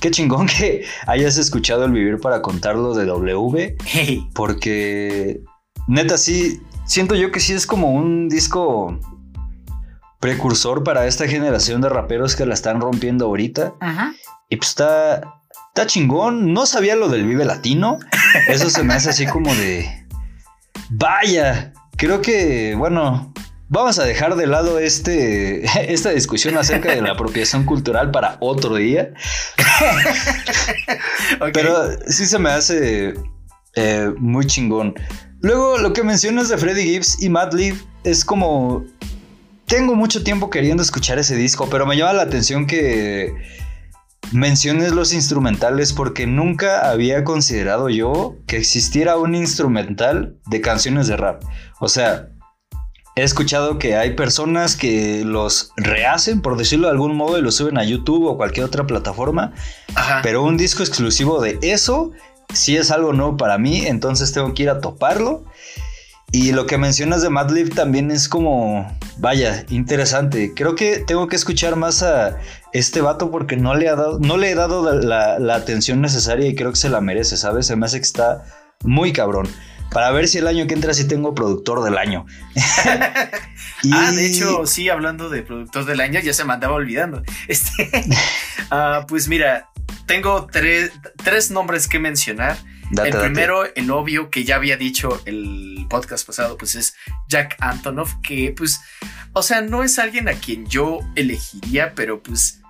[0.00, 3.76] Qué chingón que hayas escuchado El Vivir para Contarlo de W.
[4.34, 5.42] Porque,
[5.88, 8.98] neta, sí, siento yo que sí es como un disco
[10.20, 13.74] precursor para esta generación de raperos que la están rompiendo ahorita.
[14.48, 16.52] Y pues está, está chingón.
[16.52, 17.98] No sabía lo del Vive Latino.
[18.48, 20.06] Eso se me hace así como de.
[20.90, 21.71] Vaya,
[22.02, 23.32] creo que, bueno,
[23.68, 28.74] vamos a dejar de lado este, esta discusión acerca de la apropiación cultural para otro
[28.74, 29.14] día.
[31.52, 33.14] Pero sí se me hace
[33.76, 34.94] eh, muy chingón.
[35.42, 38.84] Luego, lo que mencionas de Freddie Gibbs y Madlib es como.
[39.66, 43.32] Tengo mucho tiempo queriendo escuchar ese disco, pero me llama la atención que
[44.30, 51.16] menciones los instrumentales porque nunca había considerado yo que existiera un instrumental de canciones de
[51.16, 51.42] rap.
[51.80, 52.28] O sea,
[53.14, 57.56] he escuchado que hay personas que los rehacen, por decirlo de algún modo, y los
[57.56, 59.52] suben a YouTube o cualquier otra plataforma.
[60.22, 62.12] Pero un disco exclusivo de eso
[62.52, 65.44] sí es algo nuevo para mí, entonces tengo que ir a toparlo.
[66.32, 70.54] Y lo que mencionas de Madlib también es como, vaya, interesante.
[70.54, 72.38] Creo que tengo que escuchar más a
[72.72, 76.48] este vato porque no le, ha dado, no le he dado la, la atención necesaria
[76.48, 77.66] y creo que se la merece, ¿sabes?
[77.66, 78.44] Se me hace que está
[78.82, 79.46] muy cabrón
[79.92, 82.26] para ver si el año que entra sí tengo productor del año.
[83.92, 87.20] Ah, de hecho, sí, hablando de productor del año, ya se me andaba olvidando.
[87.48, 87.90] Este,
[88.70, 89.70] ah, pues mira,
[90.06, 92.56] tengo tres, nombres que mencionar.
[93.04, 96.94] El primero, el obvio que ya había dicho el podcast pasado, pues es
[97.28, 98.80] Jack Antonoff, que pues,
[99.32, 102.60] o sea, no es alguien a quien yo elegiría, pero pues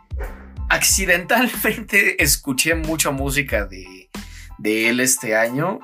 [0.68, 4.10] accidentalmente escuché mucha música de,
[4.58, 5.80] de él este año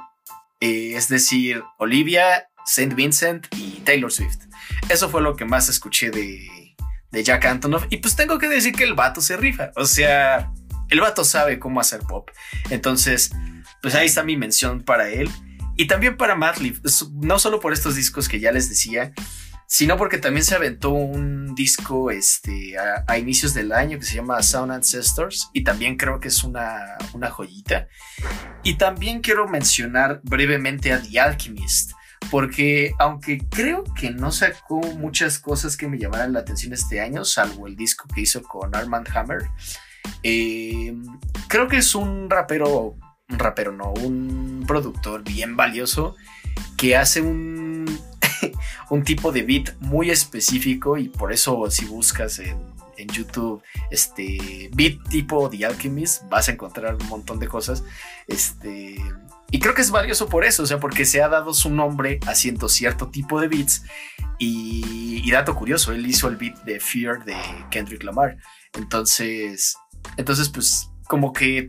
[0.61, 4.39] eh, es decir, Olivia, Saint Vincent y Taylor Swift.
[4.89, 6.75] Eso fue lo que más escuché de,
[7.11, 7.87] de Jack Antonoff.
[7.91, 9.71] Y pues tengo que decir que el vato se rifa.
[9.77, 10.53] O sea,
[10.91, 12.31] el vato sabe cómo hacer pop.
[12.71, 13.31] Entonces,
[13.83, 15.31] pues ahí está mi mención para él.
[15.77, 16.81] Y también para Madlib,
[17.13, 19.13] no solo por estos discos que ya les decía,
[19.71, 24.43] sino porque también se aventó un disco este, a, inicios del año que se llama
[24.43, 27.87] Sound Ancestors y también creo que es una, una joyita.
[28.65, 31.93] Y también quiero mencionar brevemente a The Alchemist,
[32.31, 37.27] porque aunque creo que no sacó muchas cosas que me llamaran la atención este año,
[37.27, 39.51] salvo el disco que hizo con Armand Hammer,
[40.23, 40.97] eh,
[41.47, 42.97] creo que es un rapero,
[43.29, 46.17] un rapero no, un productor bien valioso
[46.77, 47.87] que hace un
[48.91, 52.77] un tipo de beat muy específico y por eso si buscas en,
[53.15, 53.63] YouTube
[53.93, 57.85] este beat tipo The Alchemist vas a encontrar un montón de cosas.
[58.27, 58.97] Este,
[59.53, 62.19] y creo que es valioso por eso, o sea, porque se ha dado su nombre
[62.27, 63.85] haciendo cierto tipo de beats.
[64.41, 67.37] Y, y dato curioso, él hizo el beat de Fear de
[67.71, 68.37] Kendrick Lamar.
[68.73, 69.77] Entonces,
[70.17, 71.69] entonces pues como que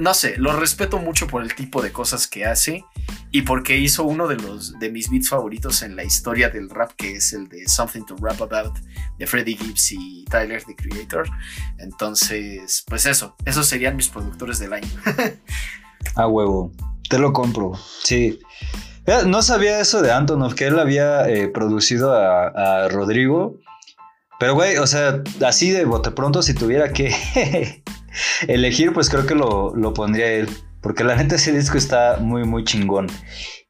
[0.00, 2.84] no sé, lo respeto mucho por el tipo de cosas que hace
[3.30, 6.92] y porque hizo uno de los de mis beats favoritos en la historia del rap,
[6.96, 8.78] que es el de Something to Rap About
[9.18, 11.28] de Freddie Gibbs y Tyler the Creator.
[11.78, 14.88] Entonces, pues eso, esos serían mis productores del año.
[16.16, 16.72] A huevo,
[17.10, 17.72] te lo compro,
[18.02, 18.40] sí.
[19.26, 22.46] No sabía eso de Antonov, que él había eh, producido a,
[22.84, 23.58] a Rodrigo.
[24.38, 27.12] Pero, güey, o sea, así de bote pronto, si tuviera que
[28.48, 30.48] elegir, pues creo que lo, lo pondría él.
[30.80, 33.06] Porque la neta ese disco está muy, muy chingón.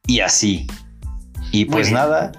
[0.07, 0.66] Y así.
[1.53, 2.32] Y pues nada,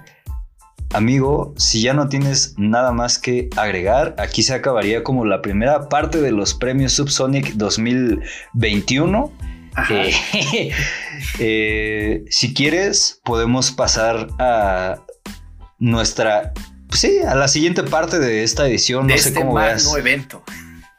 [0.93, 5.89] amigo, si ya no tienes nada más que agregar, aquí se acabaría como la primera
[5.89, 9.31] parte de los premios Subsonic 2021.
[9.73, 9.93] Ajá.
[9.93, 10.13] Eh,
[11.39, 15.01] eh, si quieres, podemos pasar a
[15.79, 16.53] nuestra.
[16.87, 19.07] pues sí, a la siguiente parte de esta edición.
[19.07, 19.93] de no sé este cómo veas.
[19.95, 20.43] evento.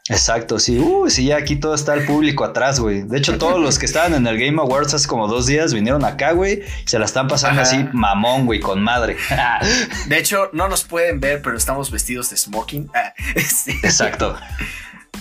[0.09, 0.79] Exacto, sí.
[0.79, 3.03] Uy, sí, ya aquí todo está el público atrás, güey.
[3.03, 6.05] De hecho, todos los que estaban en el Game Awards hace como dos días vinieron
[6.05, 6.63] acá, güey.
[6.85, 7.71] y Se la están pasando Ajá.
[7.71, 9.17] así, mamón, güey, con madre.
[10.09, 12.91] De hecho, no nos pueden ver, pero estamos vestidos de smoking.
[12.95, 14.37] Ah, Exacto.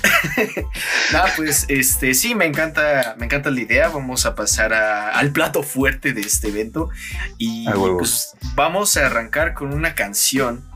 [1.13, 3.89] Nada, pues este sí, me encanta, me encanta la idea.
[3.89, 6.89] Vamos a pasar a- al plato fuerte de este evento.
[7.37, 10.67] Y pues vamos a arrancar con una canción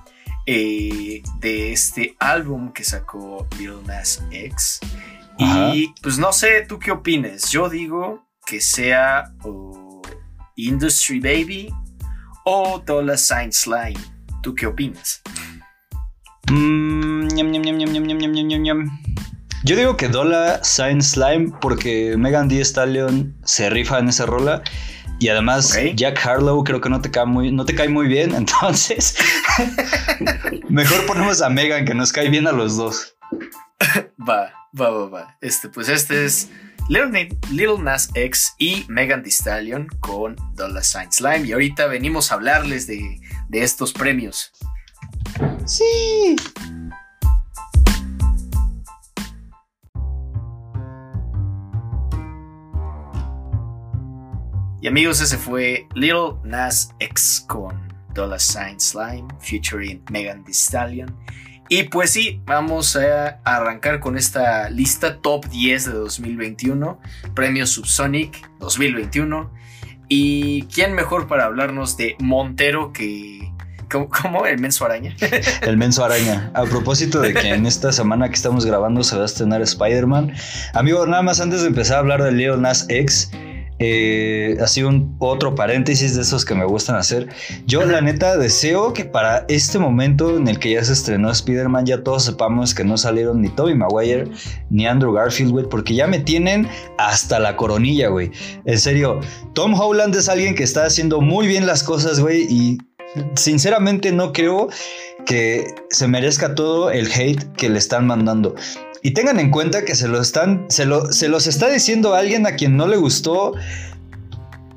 [0.47, 4.79] eh, de este álbum que sacó Lil Nas X.
[5.37, 7.49] Y pues no sé, ¿tú qué opines?
[7.49, 9.33] Yo digo que sea
[10.55, 11.73] Industry Baby
[12.45, 13.99] o Dollar Sign Slime.
[14.41, 15.21] ¿Tú qué opinas?
[19.63, 24.61] Yo digo que Dollar Sign Slime porque Megan Thee Stallion se rifa en esa rola
[25.20, 25.78] y además.
[25.95, 29.16] Jack Harlow creo que no te cae muy, no te cae muy bien, entonces
[30.70, 33.16] mejor ponemos a Megan que nos cae bien a los dos.
[34.28, 35.38] Va, va, va, va.
[35.41, 36.49] Este, pues este es
[36.88, 41.47] Lil Nas X y Megan Thee Stallion con Dollar Sign Slime.
[41.47, 44.51] Y ahorita venimos a hablarles de, de estos premios.
[45.66, 46.36] Sí.
[54.86, 61.11] Y amigos, ese fue Lil Nas X con Dollar Sign Slime featuring Megan Thee Stallion.
[61.69, 66.99] Y pues sí, vamos a arrancar con esta lista top 10 de 2021,
[67.33, 69.51] Premio Subsonic 2021.
[70.07, 73.51] ¿Y quién mejor para hablarnos de Montero que...
[73.89, 74.45] ¿Cómo?
[74.45, 75.15] ¿El menso araña?
[75.63, 76.51] El menso araña.
[76.53, 80.36] A propósito de que en esta semana que estamos grabando se va a estrenar Spider-Man.
[80.75, 83.31] Amigo, nada más antes de empezar a hablar de Lil Nas X,
[83.80, 87.28] eh, así un otro paréntesis de esos que me gustan hacer.
[87.65, 91.86] Yo, la neta, deseo que para este momento en el que ya se estrenó Spider-Man,
[91.86, 94.30] ya todos sepamos que no salieron ni Tobey Maguire
[94.69, 96.67] ni Andrew Garfield, güey, porque ya me tienen
[96.97, 98.32] hasta la coronilla, güey.
[98.65, 99.19] En serio,
[99.53, 102.78] Tom Holland es alguien que está haciendo muy bien las cosas, güey, y
[103.36, 104.69] sinceramente no creo
[105.26, 108.55] que se merezca todo el hate que le están mandando.
[109.05, 112.17] Y tengan en cuenta que se lo están, se, lo, se los está diciendo a
[112.17, 113.53] alguien a quien no le gustó.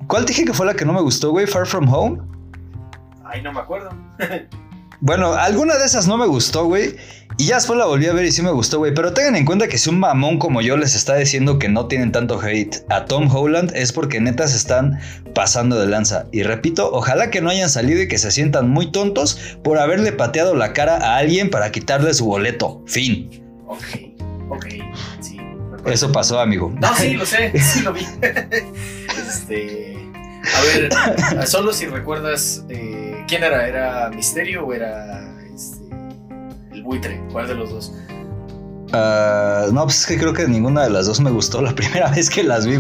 [0.07, 1.47] ¿Cuál dije que fue la que no me gustó, güey?
[1.47, 2.21] Far From Home.
[3.25, 3.89] Ay, no me acuerdo.
[5.01, 6.97] Bueno, alguna de esas no me gustó, güey.
[7.37, 8.93] Y ya después la volví a ver y sí me gustó, güey.
[8.93, 11.87] Pero tengan en cuenta que si un mamón como yo les está diciendo que no
[11.87, 14.99] tienen tanto hate a Tom Holland es porque neta se están
[15.37, 16.27] pasando de lanza.
[16.33, 20.11] Y repito, ojalá que no hayan salido y que se sientan muy tontos por haberle
[20.11, 22.83] pateado la cara a alguien para quitarle su boleto.
[22.87, 23.31] Fin.
[23.69, 24.08] Ok,
[24.49, 24.67] ok,
[25.21, 25.39] sí.
[25.87, 26.73] Eso pasó, amigo.
[26.81, 28.07] No, sí, lo sé, sí lo vi.
[29.19, 29.95] este.
[30.57, 30.63] A
[31.35, 35.21] ver, solo si recuerdas eh, quién era, ¿era Misterio o era
[35.55, 35.83] este,
[36.73, 37.21] el buitre?
[37.33, 37.93] ¿Cuál de los dos?
[38.93, 42.11] Ah, no, pues es que creo que ninguna de las dos me gustó la primera
[42.11, 42.79] vez que las vi.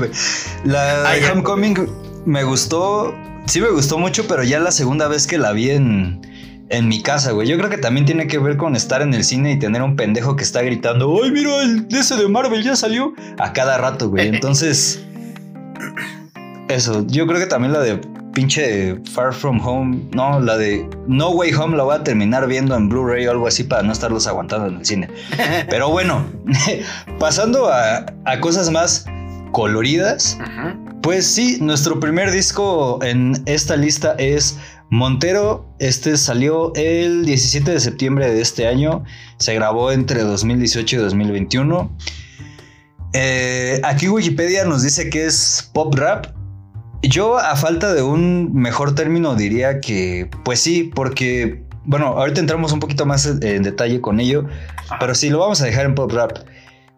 [0.64, 1.32] La Ah, de ya.
[1.32, 1.88] Homecoming
[2.24, 3.14] me gustó,
[3.47, 6.20] sí me gustó mucho, pero ya la segunda vez que la vi en,
[6.70, 7.48] en mi casa, güey.
[7.48, 9.96] Yo creo que también tiene que ver con estar en el cine y tener un
[9.96, 13.14] pendejo que está gritando, ¡Ay, mira, el ese de Marvel ya salió!
[13.38, 14.28] A cada rato, güey.
[14.34, 15.04] Entonces,
[16.68, 18.00] eso, yo creo que también la de
[18.34, 22.76] pinche Far From Home, no, la de No Way Home la voy a terminar viendo
[22.76, 25.08] en Blu-ray o algo así para no estarlos aguantando en el cine.
[25.70, 26.24] Pero bueno,
[27.18, 29.06] pasando a, a cosas más
[29.50, 30.38] coloridas,
[31.02, 34.58] pues sí, nuestro primer disco en esta lista es
[34.90, 35.66] Montero.
[35.78, 39.05] Este salió el 17 de septiembre de este año.
[39.39, 41.97] Se grabó entre 2018 y 2021.
[43.15, 46.27] Eh, aquí Wikipedia nos dice que es pop rap.
[47.02, 52.73] Yo, a falta de un mejor término, diría que, pues sí, porque, bueno, ahorita entramos
[52.73, 54.47] un poquito más en en detalle con ello,
[54.98, 56.39] pero sí, lo vamos a dejar en pop rap.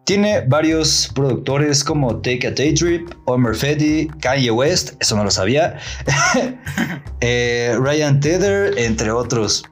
[0.04, 5.78] Tiene varios productores como Take a Daydream, Omer Fedi, Kanye West, eso no lo sabía,
[7.20, 9.64] eh, Ryan Tether, entre otros.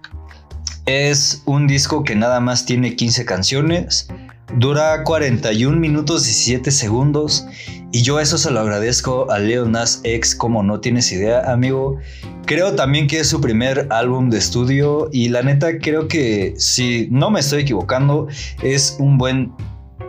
[0.87, 4.09] Es un disco que nada más tiene 15 canciones,
[4.57, 7.47] dura 41 minutos y 17 segundos
[7.91, 11.99] y yo eso se lo agradezco a Leo Nas X como no tienes idea, amigo.
[12.45, 17.09] Creo también que es su primer álbum de estudio y la neta creo que si
[17.11, 18.29] no me estoy equivocando
[18.63, 19.53] es un buen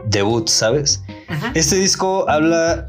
[0.08, 1.04] debut, ¿sabes?
[1.54, 2.86] Este disco habla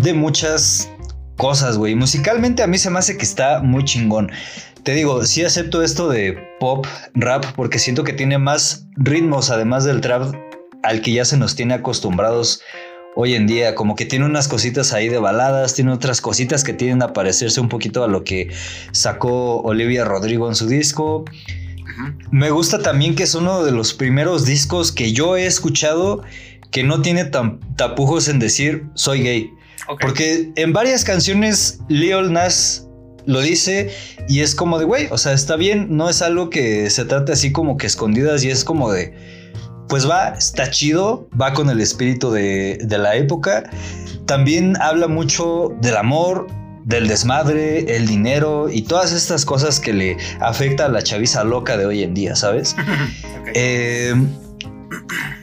[0.00, 0.90] de muchas
[1.36, 1.94] cosas, güey.
[1.94, 4.30] Musicalmente a mí se me hace que está muy chingón.
[4.82, 9.84] Te digo, sí acepto esto de pop, rap, porque siento que tiene más ritmos además
[9.84, 10.34] del trap
[10.82, 12.62] al que ya se nos tiene acostumbrados
[13.14, 13.74] hoy en día.
[13.74, 17.60] Como que tiene unas cositas ahí de baladas, tiene otras cositas que tienen a parecerse
[17.60, 18.50] un poquito a lo que
[18.92, 21.24] sacó Olivia Rodrigo en su disco.
[22.30, 26.22] Me gusta también que es uno de los primeros discos que yo he escuchado
[26.70, 29.50] que no tiene tan tapujos en decir soy gay.
[30.00, 32.86] Porque en varias canciones Lil Nas
[33.26, 33.90] lo dice
[34.28, 37.32] y es como de, güey, o sea, está bien, no es algo que se trate
[37.32, 39.14] así como que escondidas y es como de,
[39.88, 43.70] pues va, está chido, va con el espíritu de, de la época.
[44.26, 46.46] También habla mucho del amor,
[46.84, 51.76] del desmadre, el dinero y todas estas cosas que le afecta a la chaviza loca
[51.76, 52.76] de hoy en día, ¿sabes?
[53.54, 54.14] Eh,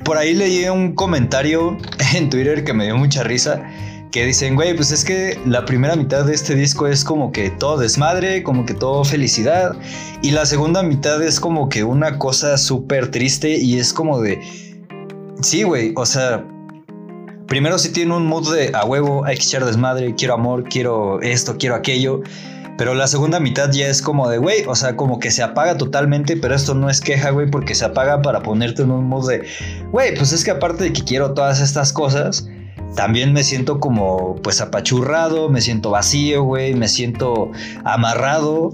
[0.03, 1.77] por ahí leí un comentario
[2.15, 3.61] en Twitter que me dio mucha risa
[4.11, 7.51] que dicen, güey, pues es que la primera mitad de este disco es como que
[7.51, 9.75] todo desmadre, como que todo felicidad,
[10.23, 14.41] y la segunda mitad es como que una cosa súper triste y es como de,
[15.41, 16.43] sí, güey, o sea,
[17.49, 21.19] primero si tiene un mood de a huevo, hay que echar desmadre, quiero amor, quiero
[21.21, 22.21] esto, quiero aquello.
[22.77, 25.77] Pero la segunda mitad ya es como de, güey, o sea, como que se apaga
[25.77, 29.27] totalmente, pero esto no es queja, güey, porque se apaga para ponerte en un mood
[29.27, 29.45] de,
[29.91, 32.47] güey, pues es que aparte de que quiero todas estas cosas,
[32.95, 37.51] también me siento como pues apachurrado, me siento vacío, güey, me siento
[37.83, 38.71] amarrado.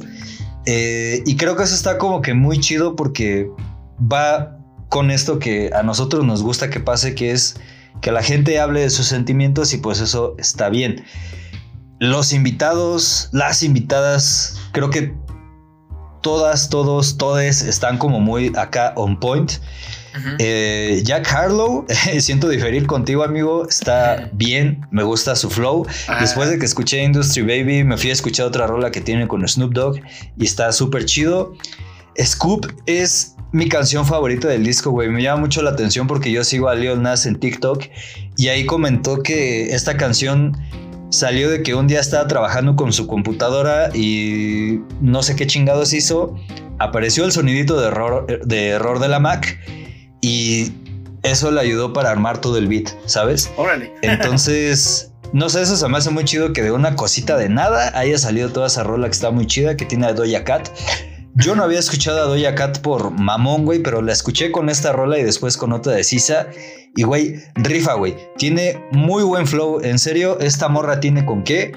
[0.67, 3.49] Eh, y creo que eso está como que muy chido porque
[3.99, 4.57] va
[4.89, 7.55] con esto que a nosotros nos gusta que pase, que es
[8.01, 11.03] que la gente hable de sus sentimientos y pues eso está bien.
[11.99, 15.15] Los invitados, las invitadas, creo que
[16.21, 19.53] todas, todos, todes están como muy acá on point.
[20.39, 21.85] Eh, Jack Harlow,
[22.19, 23.67] siento diferir contigo, amigo.
[23.67, 25.85] Está bien, me gusta su flow.
[26.07, 26.17] Ah.
[26.21, 29.47] Después de que escuché Industry Baby, me fui a escuchar otra rola que tiene con
[29.47, 29.99] Snoop Dogg
[30.37, 31.53] y está súper chido.
[32.19, 35.07] Scoop es mi canción favorita del disco, güey.
[35.07, 37.85] Me llama mucho la atención porque yo sigo a Lil Nas en TikTok
[38.35, 40.57] y ahí comentó que esta canción
[41.09, 45.93] salió de que un día estaba trabajando con su computadora y no sé qué chingados
[45.93, 46.35] hizo.
[46.79, 49.57] Apareció el sonidito de error de, error de la Mac
[50.19, 50.73] y
[51.23, 53.49] eso le ayudó para armar todo el beat, ¿sabes?
[53.55, 53.93] Órale.
[54.01, 57.97] Entonces, no sé, eso se me hace muy chido que de una cosita de nada
[57.97, 60.67] haya salido toda esa rola que está muy chida, que tiene a Doja Cat.
[61.37, 64.93] Yo no había escuchado a Doja Cat por mamón, güey, pero la escuché con esta
[64.93, 66.47] rola y después con otra de Sisa.
[66.95, 68.15] Y, güey, rifa, güey.
[68.37, 69.81] Tiene muy buen flow.
[69.83, 71.73] En serio, esta morra tiene con qué.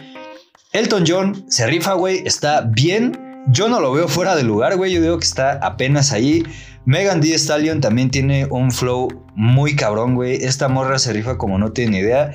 [0.72, 2.22] Elton John se rifa, güey.
[2.24, 3.44] Está bien.
[3.48, 4.92] Yo no lo veo fuera de lugar, güey.
[4.92, 6.44] Yo digo que está apenas ahí.
[6.84, 10.36] Megan Thee Stallion también tiene un flow muy cabrón, güey.
[10.36, 12.32] Esta morra se rifa como no tiene idea.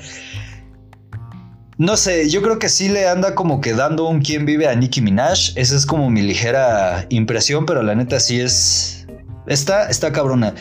[1.76, 4.74] No sé, yo creo que sí le anda como que dando un quién vive a
[4.76, 5.52] Nicki Minaj.
[5.56, 9.06] Esa es como mi ligera impresión, pero la neta sí es.
[9.46, 10.54] Está, está cabrona.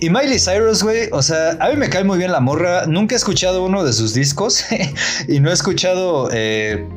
[0.00, 2.86] Y Miley Cyrus, güey, o sea, a mí me cae muy bien la morra.
[2.86, 4.64] Nunca he escuchado uno de sus discos
[5.28, 6.88] y no he escuchado eh,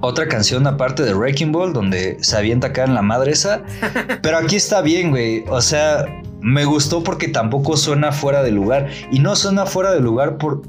[0.00, 3.62] otra canción aparte de Wrecking Ball, donde se avienta acá en la madre esa.
[4.22, 5.44] Pero aquí está bien, güey.
[5.48, 6.04] O sea,
[6.40, 8.88] me gustó porque tampoco suena fuera de lugar.
[9.12, 10.62] Y no suena fuera de lugar por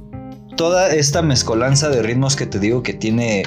[0.56, 3.44] toda esta mezcolanza de ritmos que te digo que tiene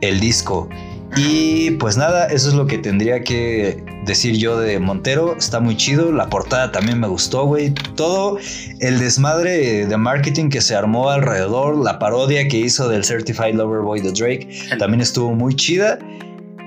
[0.00, 0.68] el disco.
[1.16, 5.36] Y pues nada, eso es lo que tendría que decir yo de Montero.
[5.36, 6.10] Está muy chido.
[6.10, 7.72] La portada también me gustó, güey.
[7.94, 8.38] Todo
[8.80, 13.82] el desmadre de marketing que se armó alrededor, la parodia que hizo del Certified Lover
[13.82, 14.48] Boy de Drake,
[14.78, 15.98] también estuvo muy chida.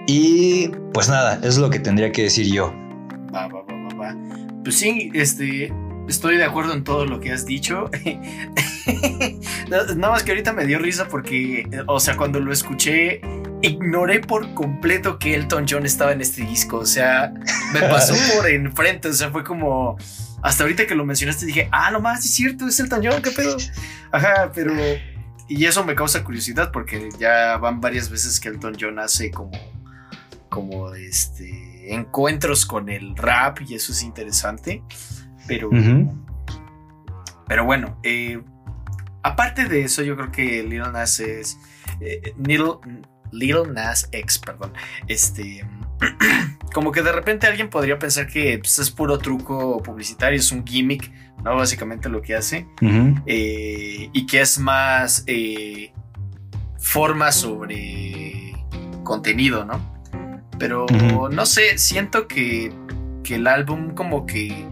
[0.07, 2.73] Y pues nada, eso es lo que tendría que decir yo.
[3.35, 4.17] Va, va, va, va,
[4.63, 5.73] Pues sí, este.
[6.07, 7.89] Estoy de acuerdo en todo lo que has dicho.
[9.69, 13.19] Nada más que ahorita me dio risa porque, o sea, cuando lo escuché,
[13.61, 16.77] ignoré por completo que Elton John estaba en este disco.
[16.77, 17.33] O sea,
[17.73, 19.09] me pasó por enfrente.
[19.09, 19.97] O sea, fue como.
[20.41, 23.31] Hasta ahorita que lo mencionaste dije, ah, no más, es cierto, es Elton John, qué
[23.31, 23.57] pedo.
[24.11, 24.73] Ajá, pero.
[25.49, 29.51] Y eso me causa curiosidad porque ya van varias veces que Elton John hace como.
[30.49, 31.93] Como este.
[31.93, 34.83] Encuentros con el rap y eso es interesante.
[35.47, 35.69] Pero.
[37.47, 38.41] pero bueno, eh,
[39.23, 41.57] aparte de eso, yo creo que Little Nas es.
[42.01, 42.75] eh, Little,
[43.31, 44.73] Little Nas X, perdón.
[45.07, 45.65] Este.
[46.73, 50.65] Como que de repente alguien podría pensar que pues, es puro truco publicitario, es un
[50.65, 51.11] gimmick,
[51.43, 51.55] ¿no?
[51.55, 52.67] Básicamente lo que hace.
[53.25, 55.91] Eh, y que es más eh,
[56.77, 58.53] forma sobre
[59.03, 59.79] contenido, ¿no?
[60.59, 60.85] Pero
[61.31, 62.71] no sé, siento que,
[63.23, 64.67] que el álbum como que...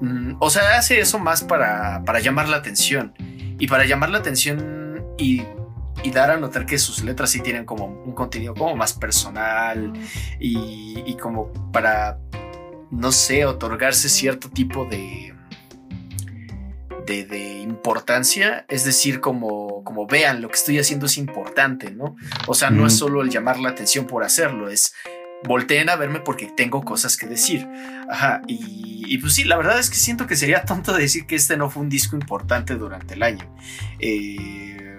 [0.00, 3.14] mm, o sea, hace eso más para, para llamar la atención.
[3.58, 5.42] Y para llamar la atención y,
[6.02, 9.92] y dar a notar que sus letras sí tienen como un contenido como más personal
[10.38, 12.18] y, y como para,
[12.90, 15.34] no sé, otorgarse cierto tipo de,
[17.06, 22.16] de, de importancia, es decir, como, como vean, lo que estoy haciendo es importante, ¿no?
[22.46, 24.94] O sea, no es solo el llamar la atención por hacerlo, es
[25.44, 27.68] volteen a verme porque tengo cosas que decir.
[28.08, 31.34] Ajá, y, y pues sí, la verdad es que siento que sería tonto decir que
[31.34, 33.52] este no fue un disco importante durante el año.
[33.98, 34.96] Eh,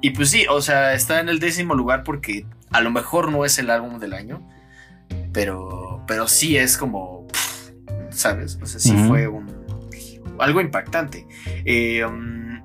[0.00, 3.44] y pues sí, o sea, está en el décimo lugar porque a lo mejor no
[3.44, 4.48] es el álbum del año,
[5.32, 7.70] pero, pero sí es como, pff,
[8.10, 8.58] ¿sabes?
[8.62, 9.48] O sea, sí fue un,
[10.38, 11.26] algo impactante.
[11.64, 12.55] Eh, um,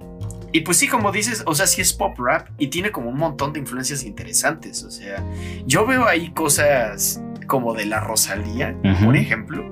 [0.54, 3.18] y pues sí, como dices, o sea, sí es pop rap y tiene como un
[3.18, 4.84] montón de influencias interesantes.
[4.84, 5.24] O sea,
[5.66, 9.06] yo veo ahí cosas como de la Rosalía, Ujú.
[9.06, 9.72] por ejemplo,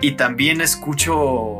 [0.00, 1.58] y también escucho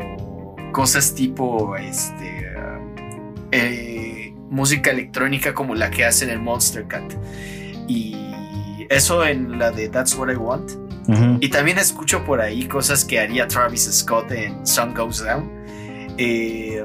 [0.72, 7.12] cosas tipo, este, uh, eh, música electrónica como la que hacen en Monster Cat.
[7.88, 10.72] Y eso en la de That's What I Want.
[11.08, 11.38] Ujú.
[11.40, 15.50] Y también escucho por ahí cosas que haría Travis Scott en Sun Goes Down.
[16.18, 16.84] Eh,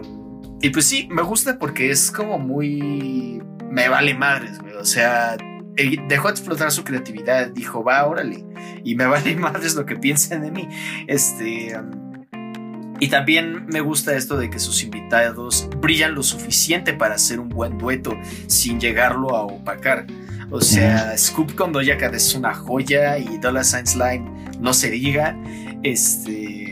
[0.64, 3.44] y pues sí, me gusta porque es como muy...
[3.70, 4.74] Me vale madres, güey.
[4.76, 5.36] O sea,
[5.76, 7.48] eh, dejó explotar su creatividad.
[7.50, 8.46] Dijo, va, órale.
[8.82, 10.70] Y me vale madres lo que piensen de mí.
[11.08, 11.78] Este...
[13.02, 17.50] y también me gusta esto de que sus invitados brillan lo suficiente para hacer un
[17.50, 18.18] buen dueto
[18.48, 20.08] sin llegarlo a opacar.
[20.50, 24.32] O sea, Scoop con Doja Cat es una joya y Dollar Sign Slime
[24.62, 25.36] no se diga.
[25.84, 26.63] Este.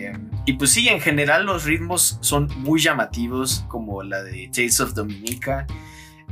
[0.45, 4.93] Y pues sí, en general los ritmos son muy llamativos, como la de Tales of
[4.93, 5.67] Dominica.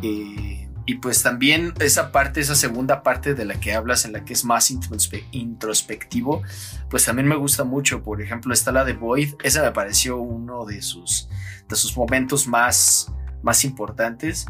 [0.02, 4.26] Eh, y pues también esa parte, esa segunda parte de la que hablas, en la
[4.26, 6.42] que es más introspe- introspectivo,
[6.90, 8.02] pues también me gusta mucho.
[8.02, 9.36] Por ejemplo, está la de Void.
[9.44, 11.30] Esa me pareció uno de sus,
[11.68, 13.14] de sus momentos más,
[13.44, 14.48] más importantes.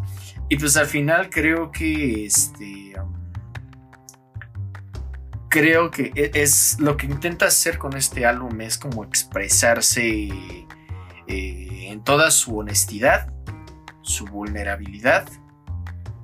[0.47, 2.93] Y pues al final creo que este.
[3.01, 3.18] um,
[5.49, 10.29] creo que e- es lo que intenta hacer con este álbum es como expresarse
[11.27, 13.33] eh, en toda su honestidad,
[14.01, 15.27] su vulnerabilidad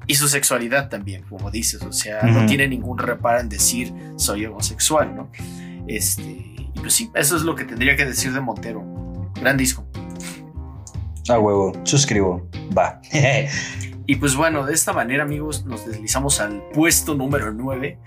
[0.08, 1.82] y su sexualidad también, como dices.
[1.84, 5.30] O sea, no tiene ningún reparo en decir soy homosexual, ¿no?
[5.88, 8.84] Este, y pues sí, eso es lo que tendría que decir de Montero.
[9.42, 9.86] Gran disco.
[11.28, 12.48] A huevo, suscribo.
[12.78, 13.02] Va.
[14.08, 17.98] Y pues bueno, de esta manera, amigos, nos deslizamos al puesto número 9.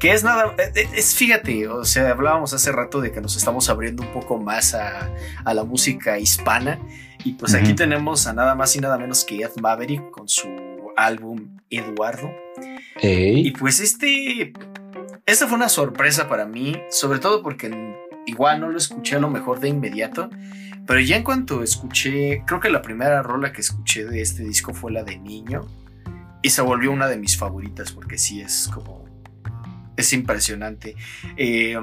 [0.00, 3.68] Que es nada, eh, es fíjate, o sea, hablábamos hace rato de que nos estamos
[3.68, 5.10] abriendo un poco más a,
[5.44, 6.80] a la música hispana.
[7.22, 7.76] Y pues aquí Ujú.
[7.76, 10.48] tenemos a nada más y nada menos que Ed Maverick con su
[10.96, 12.30] álbum Eduardo.
[13.02, 13.52] Y Ey.
[13.52, 14.54] pues este,
[15.26, 17.70] esta fue una sorpresa para mí, sobre todo porque
[18.26, 20.30] igual no lo escuché a lo mejor de inmediato,
[20.86, 24.72] pero ya en cuanto escuché, creo que la primera rola que escuché de este disco
[24.72, 25.66] fue la de Niño
[26.42, 28.99] y se volvió una de mis favoritas porque sí es como,
[30.00, 30.96] es impresionante.
[31.36, 31.78] Eh,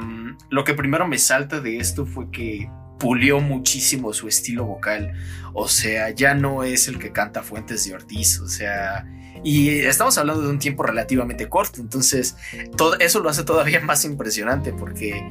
[0.49, 2.69] lo que primero me salta de esto fue que
[2.99, 5.13] pulió muchísimo su estilo vocal,
[5.53, 9.05] o sea, ya no es el que canta Fuentes de Ortiz, o sea...
[9.43, 12.35] Y estamos hablando de un tiempo relativamente corto, entonces
[12.75, 15.23] todo eso lo hace todavía más impresionante porque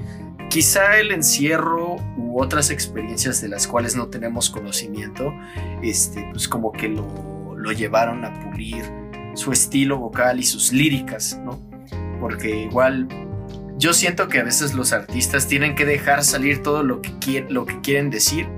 [0.48, 5.34] quizá el encierro u otras experiencias de las cuales no tenemos conocimiento,
[5.82, 8.84] este, pues como que lo, lo llevaron a pulir
[9.34, 11.65] su estilo vocal y sus líricas, ¿no?
[12.26, 13.06] Porque igual
[13.78, 17.66] yo siento que a veces los artistas tienen que dejar salir todo lo que, lo
[17.66, 18.48] que quieren decir.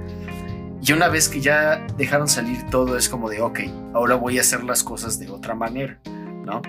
[0.80, 3.60] Y una vez que ya dejaron salir todo, es como de, ok,
[3.92, 6.00] ahora voy a hacer las cosas de otra manera,
[6.46, 6.62] ¿no?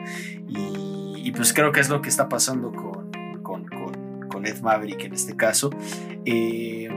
[0.45, 4.59] Y, y pues creo que es lo que está pasando con, con, con, con Ed
[4.59, 5.69] Maverick en este caso.
[6.25, 6.89] Eh,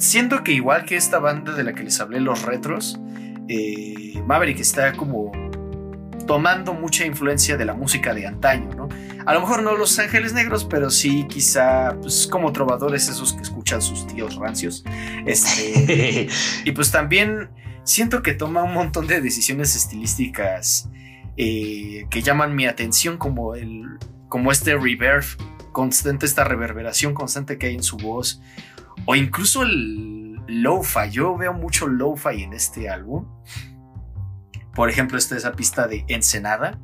[0.00, 2.98] siento que igual que esta banda de la que les hablé, los retros,
[3.46, 5.30] eh, Maverick está como
[6.26, 8.88] tomando mucha influencia de la música de antaño, ¿no?
[9.24, 13.42] A lo mejor no Los Ángeles Negros, pero sí quizá pues, como trovadores esos que
[13.42, 14.84] escuchan sus tíos rancios.
[15.26, 16.28] Este,
[16.64, 17.50] y pues también
[17.82, 20.88] siento que toma un montón de decisiones estilísticas
[21.36, 23.98] eh, que llaman mi atención, como, el,
[24.28, 25.24] como este reverb
[25.72, 28.40] constante, esta reverberación constante que hay en su voz,
[29.06, 31.10] o incluso el, lo-fi.
[31.10, 33.26] Yo veo mucho lo-fi en este álbum.
[34.76, 36.78] Por ejemplo, esta es esa pista de Ensenada.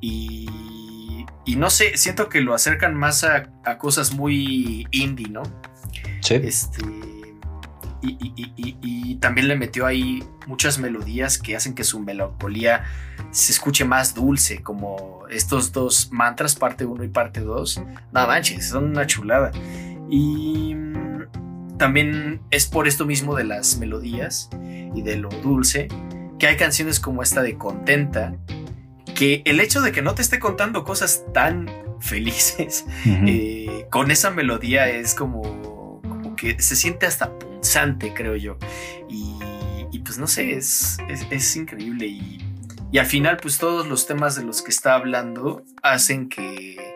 [0.00, 5.42] Y, y no sé, siento que lo acercan más a, a cosas muy indie, ¿no?
[6.22, 6.34] Sí.
[6.34, 6.82] Este.
[8.04, 12.82] Y, y- y- y también le metió ahí muchas melodías que hacen que su melancolía
[13.30, 17.82] se escuche más dulce, como estos dos mantras, parte 1 y parte 2.
[18.12, 19.52] No manches, son una chulada.
[20.10, 20.74] Y
[21.78, 24.50] también es por esto mismo de las melodías
[24.94, 25.86] y de lo dulce
[26.38, 28.34] que hay canciones como esta de Contenta,
[29.14, 34.30] que el hecho de que no te esté contando cosas tan felices eh, con esa
[34.30, 38.58] melodía es como, como que se siente hasta punzante, creo yo.
[39.08, 39.36] Y,
[39.92, 42.06] y pues no sé, es, es, es increíble.
[42.06, 42.38] Y,
[42.90, 46.94] y al final, pues todos los temas de los que está hablando hacen que,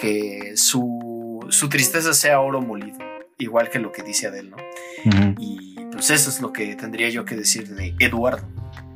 [0.00, 2.98] que su, su tristeza sea oro molido,
[3.38, 4.56] igual que lo que dice Adele, ¿no?
[5.40, 8.46] Y pues eso es lo que tendría yo que decir de Eduardo.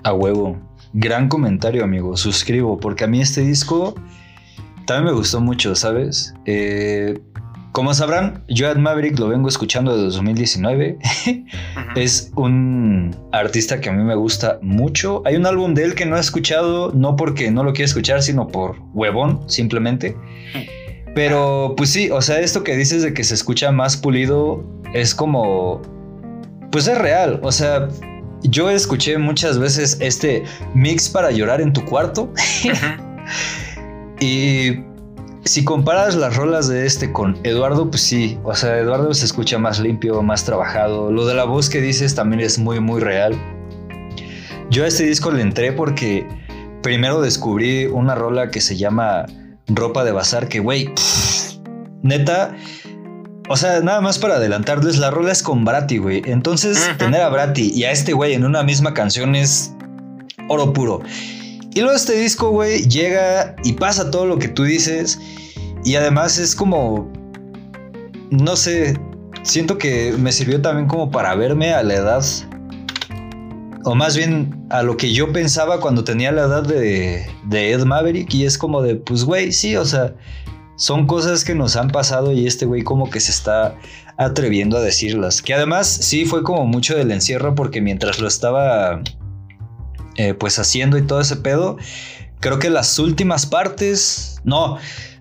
[0.05, 0.57] A huevo.
[0.93, 2.17] Gran comentario, amigo.
[2.17, 3.97] Suscribo, porque a mí este disco
[4.87, 6.33] también me gustó mucho, ¿sabes?
[6.45, 7.21] Eh,
[7.73, 10.99] como sabrán, yo a Maverick lo vengo escuchando desde 2019.
[11.27, 11.45] Ujú.
[11.97, 15.23] Es un artista que a mí me gusta mucho.
[15.25, 18.23] Hay un álbum de él que no he escuchado, no porque no lo quiera escuchar,
[18.23, 20.17] sino por huevón, simplemente.
[21.17, 24.65] Pero pues sí, o sea, esto que dices de que se escucha más pulido
[24.95, 25.83] es como...
[26.73, 27.87] Pues es real, o sea,
[28.43, 30.43] yo escuché muchas veces este
[30.75, 32.33] mix para llorar en tu cuarto
[34.21, 34.79] y
[35.45, 39.59] si comparas las rolas de este con Eduardo, pues sí, o sea, Eduardo se escucha
[39.59, 41.11] más limpio, más trabajado.
[41.13, 43.35] Lo de la voz que dices también es muy, muy real.
[44.71, 46.27] Yo a este disco le entré porque
[46.83, 49.27] primero descubrí una rola que se llama
[49.67, 50.91] Ropa de Bazar, que güey,
[52.03, 52.57] neta,
[53.53, 56.23] o sea, nada más para adelantarles, la rola es con Brati, güey.
[56.25, 59.75] Entonces, tener a Brati y a este güey en una misma canción es
[60.49, 61.03] oro puro.
[61.75, 65.21] Y luego este disco, güey, llega y pasa todo lo que tú dices.
[65.85, 67.13] Y además es como,
[68.31, 68.99] no sé,
[69.43, 72.25] siento que me sirvió también como para verme a la edad,
[73.85, 77.85] o más bien a lo que yo pensaba cuando tenía la edad de, de Ed
[77.85, 78.33] Maverick.
[78.33, 80.15] Y es como de, pues, güey, sí, o sea,
[80.83, 83.79] son cosas que nos han pasado y este güey como que se está
[84.17, 85.41] atreviendo a decirlas.
[85.41, 89.01] Que además sí fue como mucho del encierro porque mientras lo estaba
[90.17, 91.77] eh, pues haciendo y todo ese pedo,
[92.41, 94.77] creo que las últimas partes, no,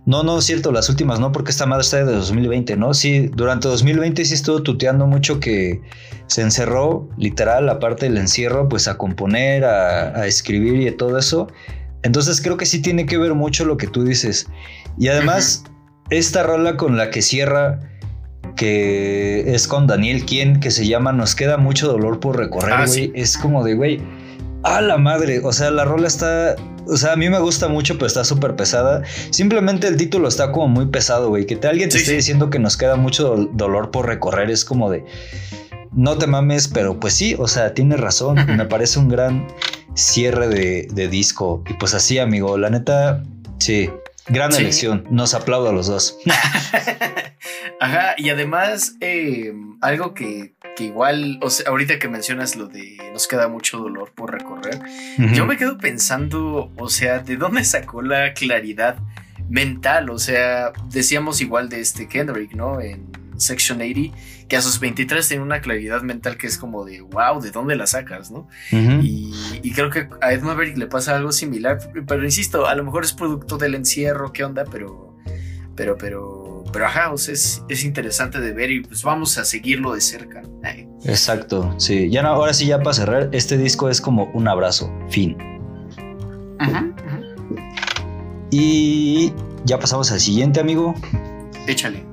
[0.07, 2.95] no, no es cierto, las últimas no, porque esta madre está de 2020, ¿no?
[2.95, 5.79] Sí, durante 2020 sí estuvo tuteando mucho que
[6.25, 11.49] se encerró, literal, aparte del encierro, pues a componer, a, a escribir y todo eso.
[12.01, 14.47] Entonces creo que sí tiene que ver mucho lo que tú dices.
[14.97, 15.63] Y además,
[16.09, 17.79] esta rola con la que cierra,
[18.55, 22.85] que es con Daniel Quien, que se llama Nos queda mucho dolor por recorrer, Ah,
[22.85, 22.89] güey.
[23.05, 23.11] sí.
[23.15, 24.01] Es como de, güey,
[24.63, 25.39] a la madre.
[25.43, 26.55] O sea, la rola está.
[26.87, 29.03] O sea, a mí me gusta mucho, pero está súper pesada.
[29.29, 31.45] Simplemente el título está como muy pesado, güey.
[31.45, 32.17] Que te, alguien te Sí, esté sí.
[32.17, 35.05] diciendo que nos queda mucho dol- dolor por recorrer es como de.
[35.93, 38.35] No te mames, pero pues sí, o sea, tienes razón.
[38.57, 39.47] me parece un gran
[39.93, 41.63] cierre de, de disco.
[41.69, 43.23] Y pues así, amigo, la neta,
[43.59, 43.89] sí,
[44.27, 44.61] gran Sí.
[44.61, 45.05] elección.
[45.09, 46.17] Nos aplaudo a los dos.
[47.79, 52.97] Ajá, y además, eh, algo que, que igual, o sea, ahorita que mencionas lo de
[53.11, 54.79] nos queda mucho dolor por recorrer,
[55.33, 58.97] yo me quedo pensando, o sea, ¿de dónde sacó la claridad
[59.49, 60.09] mental?
[60.11, 62.79] O sea, decíamos igual de este Kendrick, ¿no?
[62.79, 63.07] En
[63.41, 64.15] Section 80,
[64.47, 67.75] que a sus 23 tiene una claridad mental que es como de, wow, ¿de dónde
[67.75, 68.47] la sacas, no?
[68.71, 72.83] Y, y creo que a Ed Maverick le pasa algo similar, pero insisto, a lo
[72.83, 74.65] mejor es producto del encierro, ¿qué onda?
[74.71, 75.17] Pero,
[75.75, 79.45] pero, pero, pero ajá, o sea, es, es interesante de ver y pues vamos a
[79.45, 80.41] seguirlo de cerca.
[80.63, 80.87] Ay.
[81.05, 82.09] Exacto, sí.
[82.09, 85.37] Ya no, ahora sí, ya para cerrar, este disco es como un abrazo, fin.
[88.51, 90.93] Y ya pasamos al siguiente, amigo.
[91.67, 92.10] Échale.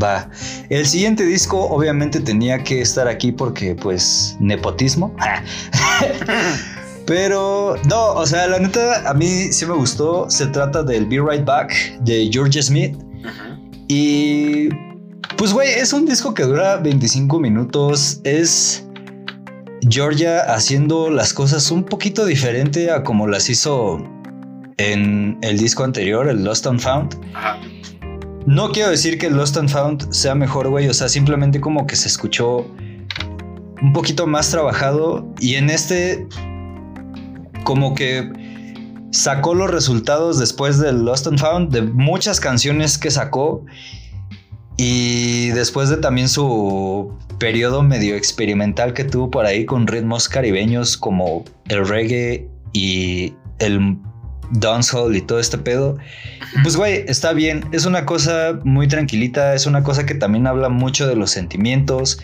[0.00, 0.30] Va.
[0.68, 5.14] El siguiente disco obviamente tenía que estar aquí porque, pues, nepotismo.
[7.06, 10.30] Pero, no, o sea, la neta, a mí sí me gustó.
[10.30, 12.96] Se trata del Be Right Back de George Smith.
[13.24, 13.58] Ajá.
[13.88, 14.68] Y
[15.38, 18.20] pues, güey, es un disco que dura 25 minutos.
[18.24, 18.86] Es
[19.88, 24.04] Georgia haciendo las cosas un poquito diferente a como las hizo
[24.76, 27.18] en el disco anterior, el Lost and Found.
[27.34, 27.58] Ajá.
[28.48, 30.88] No quiero decir que Lost and Found sea mejor, güey.
[30.88, 32.66] O sea, simplemente como que se escuchó
[33.82, 35.30] un poquito más trabajado.
[35.38, 36.26] Y en este,
[37.62, 38.32] como que
[39.10, 43.66] sacó los resultados después del Lost and Found de muchas canciones que sacó.
[44.78, 50.96] Y después de también su periodo medio experimental que tuvo por ahí con ritmos caribeños
[50.96, 53.98] como el reggae y el
[54.52, 55.98] dancehall y todo este pedo.
[56.62, 60.68] Pues güey, está bien, es una cosa muy tranquilita, es una cosa que también habla
[60.68, 62.20] mucho de los sentimientos,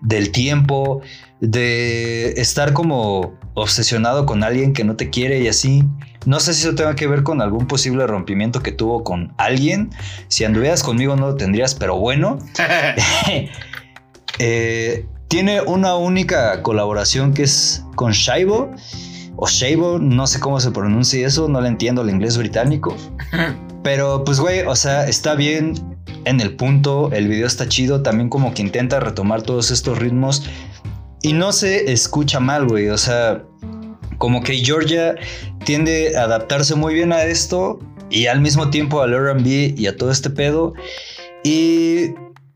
[0.00, 1.00] del tiempo,
[1.40, 5.84] de estar como obsesionado con alguien que no te quiere y así.
[6.26, 9.90] No sé si eso tenga que ver con algún posible rompimiento que tuvo con alguien.
[10.28, 12.38] Si anduvieras conmigo no lo tendrías, pero bueno.
[14.40, 18.72] Eh, tiene una única colaboración que es con Shaibo
[19.36, 22.96] o Shaibo, no sé cómo se pronuncia eso, no le entiendo el inglés británico.
[23.82, 25.74] Pero pues güey, o sea, está bien
[26.24, 30.44] en el punto, el video está chido, también como que intenta retomar todos estos ritmos
[31.22, 33.42] y no se escucha mal, güey, o sea,
[34.18, 35.14] como que Georgia
[35.64, 37.78] tiende a adaptarse muy bien a esto
[38.10, 39.46] y al mismo tiempo al RB
[39.76, 40.74] y a todo este pedo.
[41.42, 42.10] Y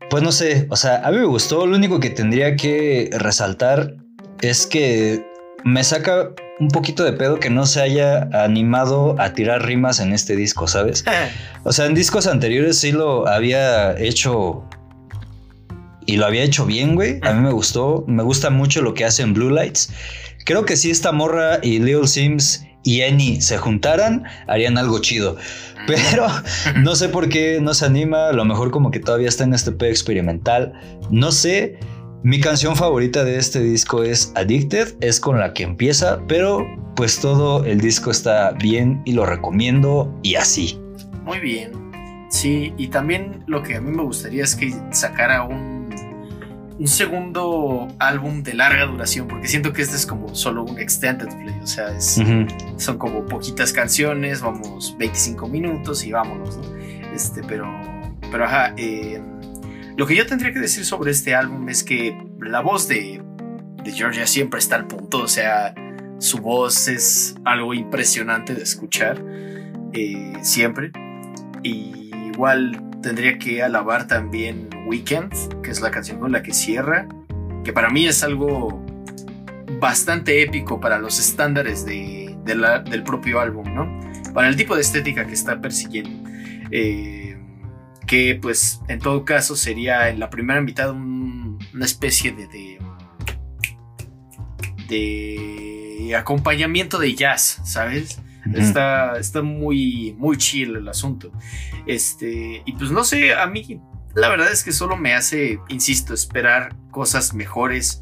[0.09, 1.65] pues no sé, o sea, a mí me gustó.
[1.65, 3.95] Lo único que tendría que resaltar
[4.41, 5.25] es que
[5.63, 6.29] me saca
[6.59, 10.67] un poquito de pedo que no se haya animado a tirar rimas en este disco,
[10.67, 11.05] ¿sabes?
[11.63, 14.63] O sea, en discos anteriores sí lo había hecho
[16.05, 17.19] y lo había hecho bien, güey.
[17.21, 19.91] A mí me gustó, me gusta mucho lo que hace en Blue Lights.
[20.45, 25.37] Creo que si esta morra y Lil Sims y Annie se juntaran, harían algo chido.
[25.87, 26.27] Pero
[26.77, 28.29] no sé por qué no se anima.
[28.29, 30.73] A lo mejor como que todavía está en este P experimental.
[31.09, 31.77] No sé.
[32.23, 37.19] Mi canción favorita de este disco es Addicted, es con la que empieza, pero pues
[37.19, 40.79] todo el disco está bien y lo recomiendo y así.
[41.23, 41.71] Muy bien.
[42.29, 45.79] Sí, y también lo que a mí me gustaría es que sacara un
[46.79, 51.27] un segundo álbum de larga duración, porque siento que este es como solo un extended
[51.27, 52.21] play, o sea, es,
[52.77, 56.63] son como poquitas canciones, vamos 25 minutos y vámonos, ¿no?
[57.13, 57.67] Este, pero,
[58.31, 59.21] pero ajá, eh,
[59.99, 63.21] lo que yo tendría que decir sobre este álbum es que la voz de,
[63.83, 65.75] de Georgia siempre está al punto, o sea,
[66.19, 69.21] su voz es algo impresionante de escuchar,
[69.91, 70.93] eh, siempre,
[71.63, 77.05] y igual tendría que alabar también Weekend, que es la canción con la que cierra,
[77.65, 78.81] que para mí es algo
[79.81, 83.99] bastante épico para los estándares de, del propio álbum, ¿no?
[84.33, 86.29] Para el tipo de estética que está persiguiendo.
[86.71, 87.28] Eh,
[88.09, 92.79] que pues en todo caso sería en la primera mitad una especie de, de,
[94.87, 98.19] de acompañamiento de jazz, ¿sabes?
[98.55, 101.31] Está, está muy, muy chill el asunto.
[101.85, 103.79] Este, y pues no sé, a mí
[104.15, 108.01] la verdad es que solo me hace, insisto, esperar cosas mejores,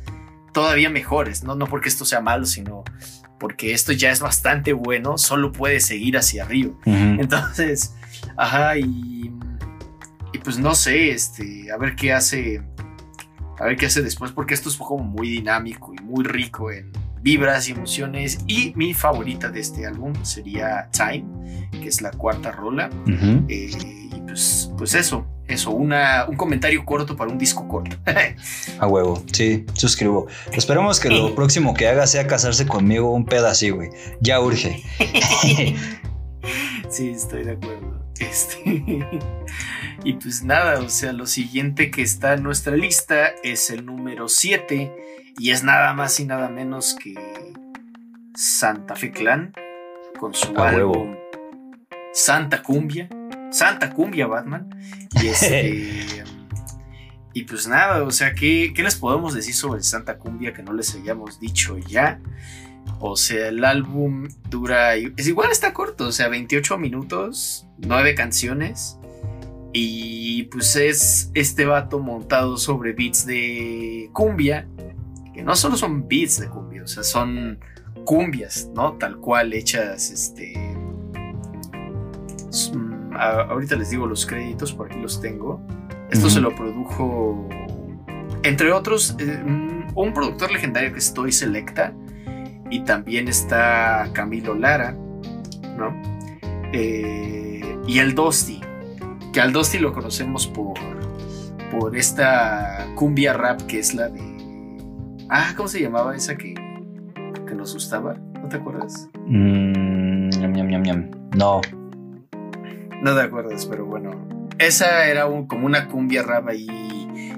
[0.53, 2.85] todavía mejores, no, no porque esto sea malo, sino
[3.39, 6.73] porque esto ya es bastante bueno, solo puede seguir hacia arriba.
[6.85, 7.93] Entonces,
[8.37, 9.31] ajá, y, y
[10.47, 12.61] pues no sé, este, a ver qué hace,
[13.59, 16.89] a ver qué hace después, porque esto es como muy dinámico y muy rico en
[17.21, 18.39] vibras y emociones.
[18.47, 21.25] Y mi favorita de este álbum sería Time,
[21.81, 22.89] que es la cuarta rola.
[23.49, 23.71] Eh,
[24.09, 27.97] y pues, pues eso, eso, una, un comentario corto para un disco corto.
[28.79, 30.27] A huevo, sí, suscribo.
[30.53, 33.89] Esperemos que lo próximo que haga sea casarse conmigo un pedazo, güey.
[34.21, 34.81] Ya urge.
[36.89, 38.01] sí, estoy de acuerdo.
[38.17, 39.05] Este.
[40.07, 44.29] y pues nada, o sea, lo siguiente que está en nuestra lista es el número
[44.29, 44.95] 7
[45.37, 47.13] y es nada más y nada menos que
[48.33, 49.51] Santa Fe Clan
[50.17, 51.13] con su álbum
[52.13, 53.09] Santa Cumbia.
[53.51, 54.69] Santa Cumbia Batman.
[55.21, 56.23] Y este.
[57.33, 60.71] y pues nada, o sea, ¿qué, ¿qué les podemos decir sobre Santa Cumbia que no
[60.71, 62.21] les hayamos dicho ya?
[63.01, 64.95] O sea, el álbum dura.
[64.95, 68.96] Es igual, está corto, o sea, 28 minutos, 9 canciones.
[69.79, 74.67] Y pues es este vato montado sobre beats de cumbia
[75.35, 77.59] que no solo son beats de cumbia, o sea, son
[78.03, 78.93] cumbias, ¿no?
[78.93, 80.55] Tal cual hechas, este...
[82.73, 85.61] Mm, ahorita les digo los créditos, por aquí los tengo.
[86.09, 87.47] Esto se lo produjo,
[88.41, 89.43] entre otros, eh,
[89.93, 91.93] un productor legendario que es Toy Selecta
[92.71, 94.93] y también está Camilo Lara,
[95.77, 95.93] ¿no?
[96.73, 98.61] Eh, y el Dosti,
[99.37, 100.79] que al lo conocemos por,
[101.69, 104.19] por esta cumbia rap que es la de
[105.29, 106.55] Ah, ¿cómo se llamaba esa que,
[107.45, 108.15] que nos gustaba?
[108.15, 109.07] ¿No te acuerdas?
[109.27, 110.29] Mm,
[111.35, 111.61] no.
[113.03, 114.09] No te acuerdas, pero bueno.
[114.57, 116.67] Esa era como una cumbia raba y,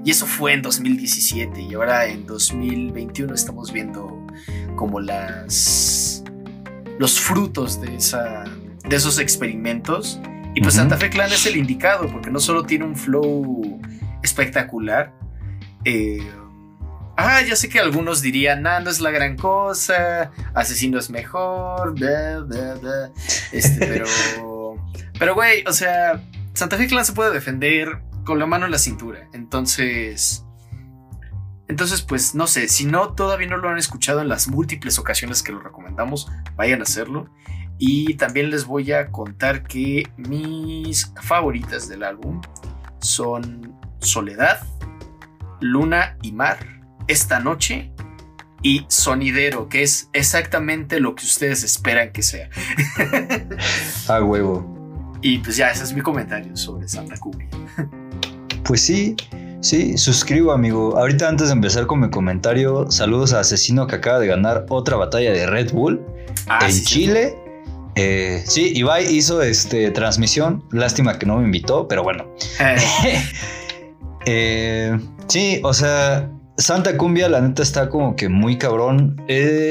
[0.06, 4.26] y eso fue en 2017 y ahora en 2021 estamos viendo
[4.78, 6.24] como las
[6.98, 8.46] los frutos de esa
[8.88, 10.22] de esos experimentos
[10.60, 13.80] y pues Santa Fe Clan es el indicado porque no solo tiene un flow
[14.22, 15.14] espectacular
[15.86, 16.20] eh,
[17.16, 21.94] Ah, ya sé que algunos dirían, nah, no es la gran cosa, asesino es mejor,
[21.98, 23.12] bla, bla, bla.
[23.52, 24.06] Este, pero.
[25.20, 26.22] pero, güey, o sea,
[26.54, 29.28] Santa Fe Clan se puede defender con la mano en la cintura.
[29.34, 30.46] Entonces.
[31.68, 35.44] Entonces, pues no sé, si no todavía no lo han escuchado en las múltiples ocasiones
[35.44, 37.30] que lo recomendamos, vayan a hacerlo.
[37.80, 42.42] Y también les voy a contar que mis favoritas del álbum
[43.00, 44.60] son Soledad,
[45.62, 46.60] Luna y Mar,
[47.08, 47.92] Esta Noche
[48.62, 52.50] y Sonidero, que es exactamente lo que ustedes esperan que sea.
[54.10, 55.16] A huevo.
[55.22, 57.48] Y pues ya, ese es mi comentario sobre Santa Cumbia.
[58.64, 59.16] Pues sí,
[59.62, 60.98] sí, suscribo amigo.
[60.98, 64.98] Ahorita antes de empezar con mi comentario, saludos a Asesino que acaba de ganar otra
[64.98, 66.02] batalla de Red Bull
[66.48, 67.40] Ah, en sí, sí.
[68.02, 70.64] Eh, sí, Ibai hizo este, transmisión.
[70.72, 72.34] Lástima que no me invitó, pero bueno.
[72.60, 73.22] Eh,
[74.26, 79.16] Eh, sí, o sea, Santa Cumbia, la neta, está como que muy cabrón.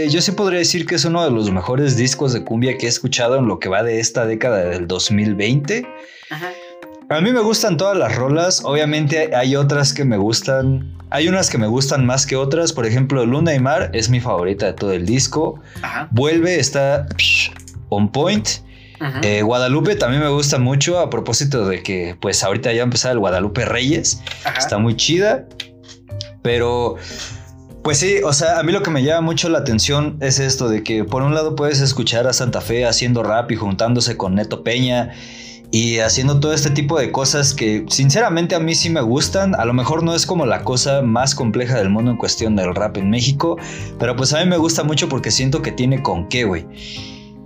[0.09, 2.89] Yo sí podría decir que es uno de los mejores discos de cumbia que he
[2.89, 5.87] escuchado en lo que va de esta década del 2020.
[6.31, 6.49] ajá.
[7.11, 8.63] A mí me gustan todas las rolas.
[8.65, 10.95] Obviamente hay otras que me gustan.
[11.09, 12.75] Hay unas que me gustan más que otras.
[12.75, 15.59] Por ejemplo, Luna y Mar es mi favorita de todo el disco.
[15.81, 16.09] Ajá.
[16.11, 17.51] Vuelve, está psh,
[17.89, 18.49] on point.
[19.23, 23.21] Eh, Guadalupe también me gusta mucho a propósito de que pues ahorita ya empezar el
[23.21, 24.23] Guadalupe Reyes.
[24.45, 24.59] Ajá.
[24.59, 25.47] Está muy chida.
[26.43, 26.97] Pero,
[27.83, 30.69] pues sí, o sea, a mí lo que me llama mucho la atención es esto
[30.69, 34.35] de que por un lado puedes escuchar a Santa Fe haciendo rap y juntándose con
[34.35, 35.13] Neto Peña
[35.71, 39.55] y haciendo todo este tipo de cosas que sinceramente a mí sí me gustan.
[39.55, 42.75] A lo mejor no es como la cosa más compleja del mundo en cuestión del
[42.75, 43.59] rap en México,
[43.99, 46.67] pero pues a mí me gusta mucho porque siento que tiene con qué, güey.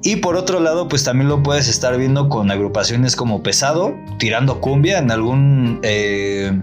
[0.05, 4.61] Y por otro lado, pues también lo puedes estar viendo con agrupaciones como Pesado, tirando
[4.61, 6.61] cumbia en algún eh,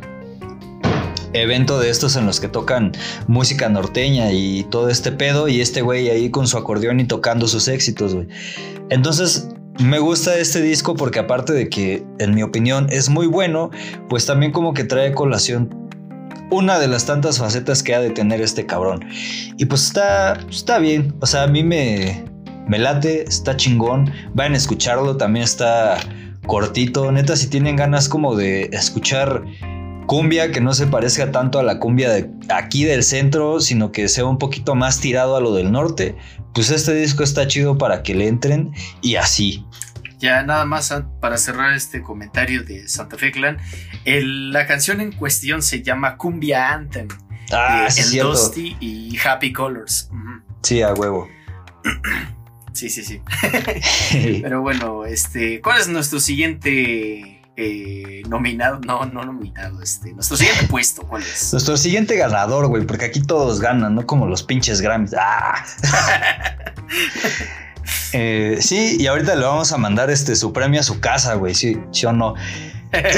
[1.31, 2.91] evento de estos en los que tocan
[3.27, 5.47] música norteña y todo este pedo.
[5.47, 8.15] Y este güey ahí con su acordeón y tocando sus éxitos.
[8.89, 9.47] Entonces,
[9.79, 13.71] me gusta este disco porque aparte de que, en mi opinión, es muy bueno,
[14.09, 15.73] pues también como que trae colación
[16.51, 19.05] una de las tantas facetas que ha de tener este cabrón.
[19.57, 21.15] Y pues está, está bien.
[21.21, 22.25] O sea, a mí me,
[22.69, 24.11] me late, está chingón.
[24.33, 25.97] Vayan a escucharlo, también está
[26.47, 27.11] cortito.
[27.11, 29.43] Neta, si tienen ganas como de escuchar
[30.05, 34.07] cumbia que no se parezca tanto a la cumbia de aquí del centro, sino que
[34.07, 36.15] sea un poquito más tirado a lo del norte,
[36.53, 38.71] pues este disco está chido para que le entren
[39.01, 39.65] y así.
[40.17, 40.91] Ya nada más
[41.21, 43.57] para cerrar este comentario de Santa Fe Clan,
[44.03, 47.07] el- la canción en cuestión se llama Cumbia Anthem
[47.51, 48.25] Ah, sí, El.
[48.25, 50.09] Dusty y Happy Colors.
[50.63, 51.27] Sí, a huevo.
[52.79, 53.21] Sí, sí, sí.
[54.41, 58.79] Pero bueno, este, ¿cuál es nuestro siguiente eh, nominado?
[58.79, 61.51] No, no nominado, este, nuestro siguiente puesto, ¿cuál es?
[61.51, 65.13] Nuestro siguiente ganador, güey, porque aquí todos ganan, no como los pinches Grammys.
[65.19, 65.65] Ah.
[68.13, 71.53] Eh, sí, y ahorita le vamos a mandar este su premio a su casa, güey,
[71.53, 72.33] sí, sí o no.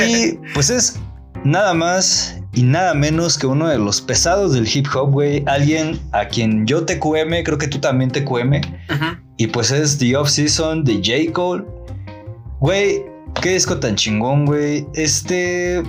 [0.06, 1.00] Y pues es
[1.46, 5.44] nada más y nada menos que uno de los pesados del hip hop, güey.
[5.48, 8.26] Alguien a quien yo te QM, creo que tú también te.
[8.26, 8.46] Ujú.
[9.38, 11.32] Y pues es The Off Season de J.
[11.34, 11.64] Cole.
[12.60, 13.04] Güey,
[13.42, 14.86] qué disco tan chingón, güey.
[14.94, 15.82] Este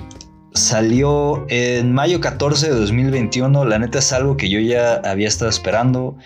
[0.55, 3.65] salió en mayo 14 de 2021.
[3.65, 6.17] La neta es algo que yo ya había estado esperando.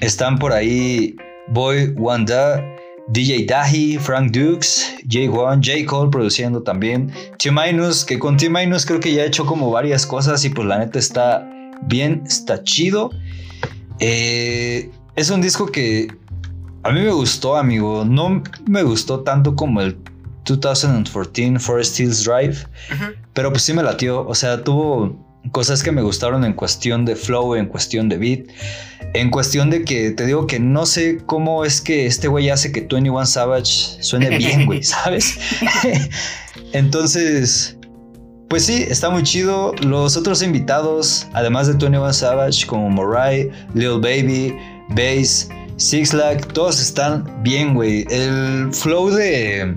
[0.00, 1.14] Están por ahí
[1.48, 2.64] Boy Wanda,
[3.12, 5.86] DJ Dahi, Frank Dukes, J1, J.
[5.86, 7.12] Cole produciendo también.
[7.42, 10.66] T que con T Minus creo que ya ha hecho como varias cosas y pues
[10.68, 11.48] la neta está
[11.82, 13.10] bien, está chido.
[13.98, 16.08] Eh, es un disco que
[16.82, 18.04] a mí me gustó, amigo.
[18.04, 19.96] No me gustó tanto como el
[20.46, 22.58] 2014 Forest Hills Drive,
[23.34, 24.26] pero pues sí me latió.
[24.26, 28.40] O sea, tuvo cosas que me gustaron en cuestión de flow, en cuestión de beat,
[29.14, 32.72] en cuestión de que te digo que no sé cómo es que este güey hace
[32.72, 35.38] que 21 Savage suene bien, güey, ¿sabes?
[36.72, 37.76] Entonces,
[38.48, 39.74] pues sí, está muy chido.
[39.82, 44.54] Los otros invitados, además de 21 Savage, como Morai, Lil Baby,
[44.90, 48.04] Bass, Six Lag, todos están bien, güey.
[48.10, 49.76] El flow de.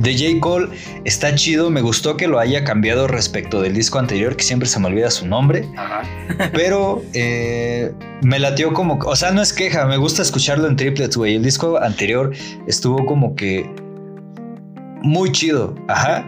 [0.00, 0.40] De J.
[0.40, 0.68] Cole
[1.04, 1.70] está chido.
[1.70, 5.10] Me gustó que lo haya cambiado respecto del disco anterior, que siempre se me olvida
[5.10, 5.68] su nombre.
[5.76, 6.02] Ajá.
[6.52, 7.92] Pero eh,
[8.22, 8.98] me latió como.
[9.04, 11.36] O sea, no es queja, me gusta escucharlo en triplets, güey.
[11.36, 12.32] El disco anterior
[12.66, 13.68] estuvo como que.
[15.02, 16.24] Muy chido, ajá.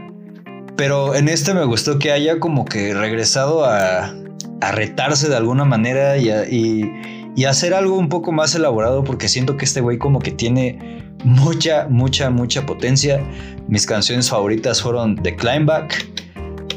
[0.77, 4.13] Pero en este me gustó que haya como que regresado a,
[4.61, 6.91] a retarse de alguna manera y, a- y,
[7.37, 11.04] y hacer algo un poco más elaborado porque siento que este güey como que tiene
[11.25, 13.21] mucha, mucha, mucha potencia.
[13.69, 16.07] Mis canciones favoritas fueron The Climbback,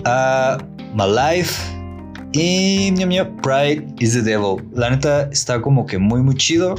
[0.05, 0.57] uh,
[0.95, 1.77] My Life,
[2.33, 4.63] Y mi mío, Pride is the Devil.
[4.73, 6.75] La neta está como que muy, muy chido.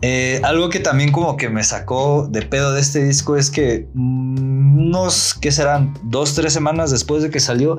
[0.00, 3.86] Eh, algo que también como que me sacó de pedo de este disco es que
[3.94, 5.94] mm, unos, ¿qué serán?
[6.02, 7.78] Dos, tres semanas después de que salió,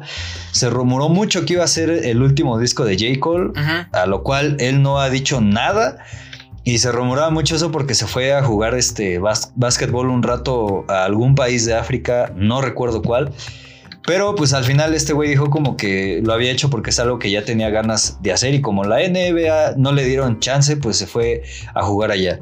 [0.52, 3.19] se rumoró mucho que iba a ser el último disco de J.
[3.19, 3.52] Cole,
[3.91, 5.98] a lo cual él no ha dicho nada.
[6.65, 9.19] Y se rumoraba mucho eso porque se fue a jugar este
[9.56, 13.34] básquetbol un rato a algún país de África, no recuerdo cuál.
[14.06, 17.19] Pero pues al final este güey dijo como que lo había hecho porque es algo
[17.19, 20.98] que ya tenía ganas de hacer y como la NBA no le dieron chance, pues
[20.98, 22.40] se fue a jugar allá.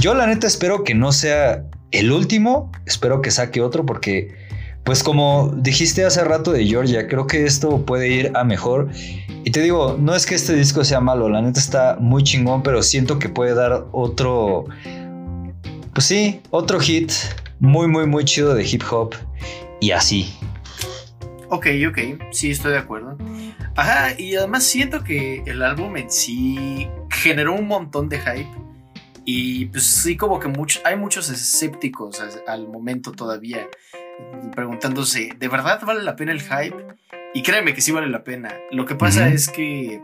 [0.00, 4.34] Yo la neta espero que no sea el último, espero que saque otro porque
[4.88, 8.88] pues como dijiste hace rato de Georgia, creo que esto puede ir a mejor.
[9.44, 12.62] Y te digo, no es que este disco sea malo, la neta está muy chingón,
[12.62, 14.64] pero siento que puede dar otro,
[15.92, 17.12] pues sí, otro hit
[17.60, 19.14] muy, muy, muy chido de hip hop
[19.78, 20.34] y así.
[21.50, 21.98] Ok, ok,
[22.30, 23.18] sí, estoy de acuerdo.
[23.76, 28.48] Ajá, y además siento que el álbum en sí generó un montón de hype.
[29.26, 30.50] Y pues sí, como que
[30.86, 33.68] hay muchos escépticos al momento todavía,
[34.54, 36.76] preguntándose, ¿de verdad vale la pena el hype?
[37.34, 38.54] Y créeme que sí vale la pena.
[38.70, 40.02] Lo que pasa es que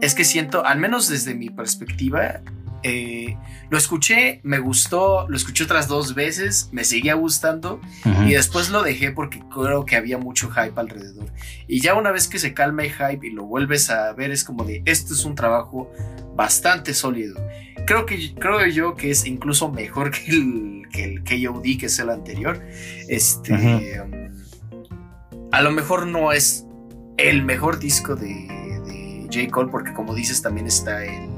[0.00, 2.40] es que siento, al menos desde mi perspectiva,
[2.88, 3.36] eh,
[3.68, 7.80] lo escuché, me gustó, lo escuché otras dos veces, me seguía gustando
[8.26, 11.30] y después lo dejé porque creo que había mucho hype alrededor.
[11.66, 14.42] Y ya una vez que se calma el hype y lo vuelves a ver, es
[14.42, 15.92] como de, esto es un trabajo
[16.34, 17.36] bastante sólido.
[17.86, 21.98] Creo, que, creo yo que es incluso mejor que el, que el KOD, que es
[21.98, 22.62] el anterior.
[23.08, 24.10] Este, um,
[25.52, 26.64] a lo mejor no es
[27.18, 29.50] el mejor disco de, de J.
[29.50, 31.37] Cole porque como dices también está el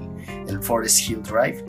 [0.51, 1.65] el Forest Hill Drive.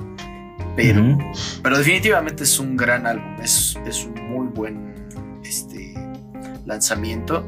[0.76, 1.18] Pero,
[1.62, 4.94] pero definitivamente es un gran álbum, es, es un muy buen
[5.44, 5.94] este,
[6.66, 7.46] lanzamiento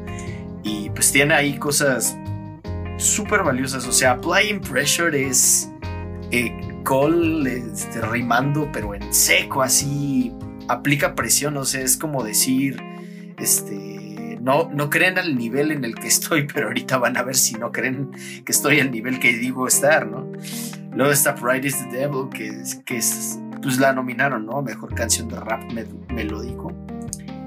[0.62, 2.16] y pues tiene ahí cosas
[2.96, 3.86] súper valiosas.
[3.86, 5.70] O sea, Applying Pressure es
[6.30, 6.52] eh,
[6.84, 10.32] Cole este, rimando, pero en seco, así
[10.68, 11.56] aplica presión.
[11.56, 12.82] O sea, es como decir,
[13.38, 17.36] este, no, no creen al nivel en el que estoy, pero ahorita van a ver
[17.36, 18.10] si no creen
[18.44, 20.30] que estoy al nivel que digo estar, ¿no?
[20.94, 24.62] Luego está Pride is the Devil, que, que es, pues la nominaron, ¿no?
[24.62, 25.62] Mejor canción de rap
[26.08, 26.72] melódico.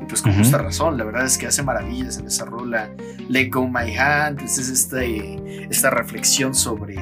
[0.01, 2.89] Y pues con justa razón, la verdad es que hace maravillas en esa rola.
[3.29, 6.97] Let Go My Hand, pues es este, esta reflexión sobre,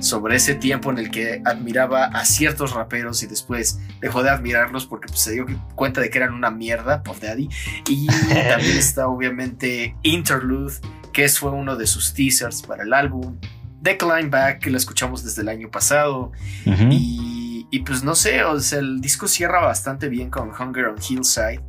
[0.00, 4.86] sobre ese tiempo en el que admiraba a ciertos raperos y después dejó de admirarlos
[4.86, 7.48] porque pues, se dio cuenta de que eran una mierda, por Daddy.
[7.88, 10.74] Y también está obviamente Interlude,
[11.12, 13.36] que fue uno de sus teasers para el álbum.
[13.82, 16.32] Decline Back, que lo escuchamos desde el año pasado.
[16.64, 21.60] y, pues no sé, o sea, el disco cierra bastante bien con Hunger on Hillside.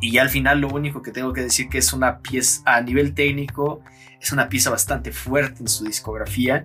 [0.00, 3.14] Y al final lo único que tengo que decir que es una pieza a nivel
[3.14, 3.82] técnico,
[4.20, 6.64] es una pieza bastante fuerte en su discografía.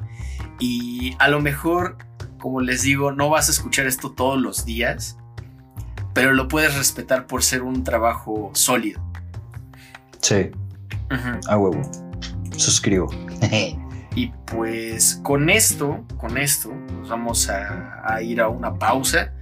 [0.60, 1.98] Y a lo mejor,
[2.40, 5.18] como les digo, no vas a escuchar esto todos los días,
[6.14, 9.04] pero lo puedes respetar por ser un trabajo sólido.
[10.22, 10.52] Sí.
[11.48, 11.82] A huevo.
[12.56, 13.10] Suscribo.
[14.16, 19.34] Y pues con esto, con esto, nos vamos a, ir a una pausa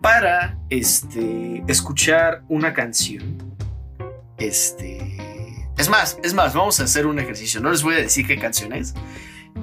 [0.00, 3.36] para este, escuchar una canción.
[4.38, 5.16] Este.
[5.76, 7.60] Es más, es más, vamos a hacer un ejercicio.
[7.60, 8.94] No les voy a decir qué canción es.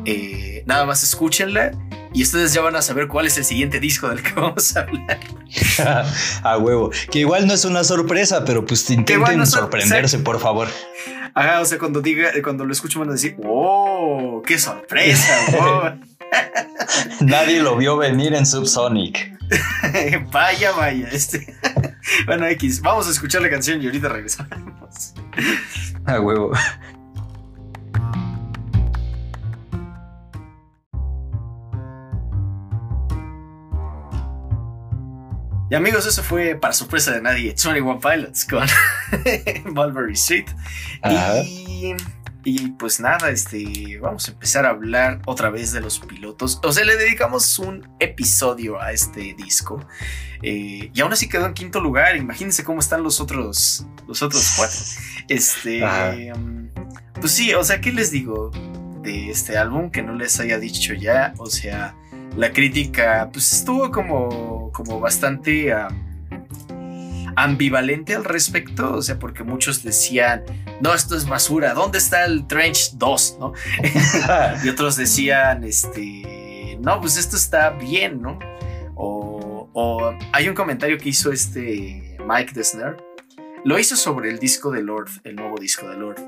[0.06, 1.72] Eh, nada más escúchenla
[2.14, 4.82] y ustedes ya van a saber cuál es el siguiente disco del que vamos a
[4.82, 5.20] hablar.
[6.44, 6.91] a huevo.
[7.11, 10.68] Que igual no es una sorpresa, pero pues intenten sorprenderse, por favor.
[11.36, 14.42] Ajá, o sea, cuando diga, cuando lo escucho van a decir, ¡Oh!
[14.46, 15.98] ¡Qué sorpresa!
[17.22, 19.34] Nadie lo vio venir en Subsonic.
[20.32, 21.10] vaya, vaya.
[21.12, 21.56] Este.
[22.26, 25.14] bueno, X, vamos a escuchar la canción y ahorita regresamos.
[26.06, 26.52] A huevo.
[35.74, 38.68] Y amigos, eso fue para sorpresa de nadie 21 Pilots con
[39.74, 40.45] Mulberry Street.
[42.44, 46.60] Y, pues nada, este, vamos a empezar a hablar otra vez de los pilotos.
[46.62, 49.84] O sea, le dedicamos un episodio a este disco.
[50.44, 52.18] Eh, y aún así quedó en quinto lugar.
[52.18, 54.78] Imagínense cómo están los otros, los otros cuatro.
[55.28, 55.84] Este,
[56.34, 56.70] um,
[57.20, 58.52] pues sí, o sea, ¿qué les digo
[59.02, 61.34] de este álbum que no les haya dicho ya?
[61.40, 61.95] O sea,
[62.38, 65.74] la crítica pues estuvo como, como bastante
[67.36, 70.44] ambivalente al respecto, o sea, porque muchos decían,
[70.82, 73.38] no, esto es basura, ¿dónde está el Trench 2?
[73.40, 73.54] ¿no?
[74.64, 78.40] y otros decían, este, no, pues esto está bien, ¿no?
[78.96, 82.98] O, o hay un comentario que hizo este Mike Desner,
[83.66, 86.20] lo hizo sobre el disco de Lord, el nuevo disco de Lord.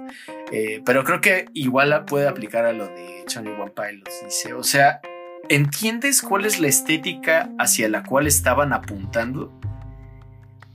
[0.52, 4.24] Eh, pero creo que igual puede aplicar a lo de Johnny One Pilots.
[4.24, 5.02] Dice, o sea,
[5.50, 9.52] ¿entiendes cuál es la estética hacia la cual estaban apuntando?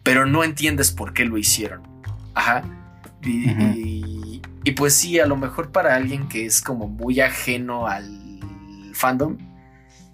[0.02, 1.82] Pero no entiendes por qué lo hicieron.
[2.34, 2.62] Ajá.
[3.22, 8.40] Y, y, pues sí, a lo mejor para alguien que es como muy ajeno al
[8.94, 9.36] fandom,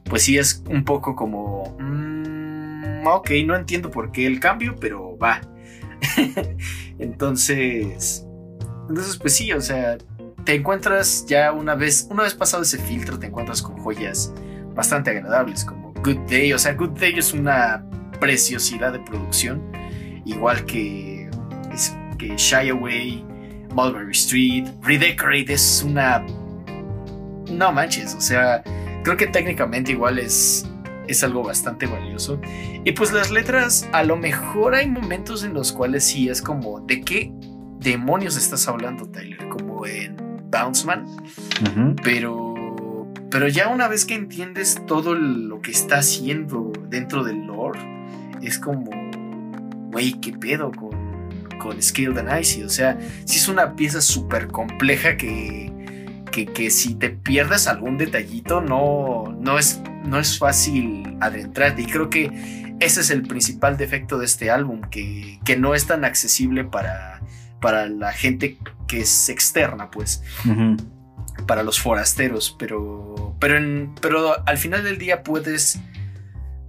[0.05, 1.77] pues sí es un poco como...
[1.79, 5.41] Mm, ok, no entiendo por qué el cambio, pero va.
[6.99, 8.27] entonces...
[8.89, 9.99] Entonces, pues sí, o sea,
[10.45, 14.33] te encuentras ya una vez, una vez pasado ese filtro, te encuentras con joyas
[14.77, 16.53] bastante agradables, como Good Day.
[16.53, 17.85] O sea, Good Day es una
[18.21, 19.63] preciosidad de producción,
[20.25, 21.29] igual que,
[21.73, 23.25] es, que Shy Away,
[23.75, 26.25] Mulberry Street, Redecorate es una.
[27.51, 28.63] No manches, o sea,
[29.03, 30.69] creo que técnicamente igual es,
[31.07, 32.41] es algo bastante valioso.
[32.85, 36.81] Y pues las letras, a lo mejor hay momentos en los cuales sí es como,
[36.81, 37.33] ¿de qué
[37.79, 39.49] demonios estás hablando, Tyler?
[39.49, 40.17] Como en
[40.51, 41.07] Bounce Man.
[42.03, 42.56] Pero
[43.31, 47.81] pero ya una vez que entiendes todo lo que está haciendo dentro del lore,
[48.43, 48.91] es como,
[49.91, 51.29] güey, ¿qué pedo con,
[51.59, 52.63] con Skilled and Icy?
[52.63, 55.73] O sea, si es una pieza súper compleja que,
[56.31, 61.83] que, si te pierdes algún detallito, no, no, es, no es fácil adentrarte.
[61.83, 65.87] Y creo que ese es el principal defecto de este álbum, que, que no es
[65.87, 67.23] tan accesible para,
[67.61, 70.23] para la gente que es externa, pues
[71.47, 73.59] para los forasteros, pero, pero,
[74.01, 75.79] pero al final del día puedes,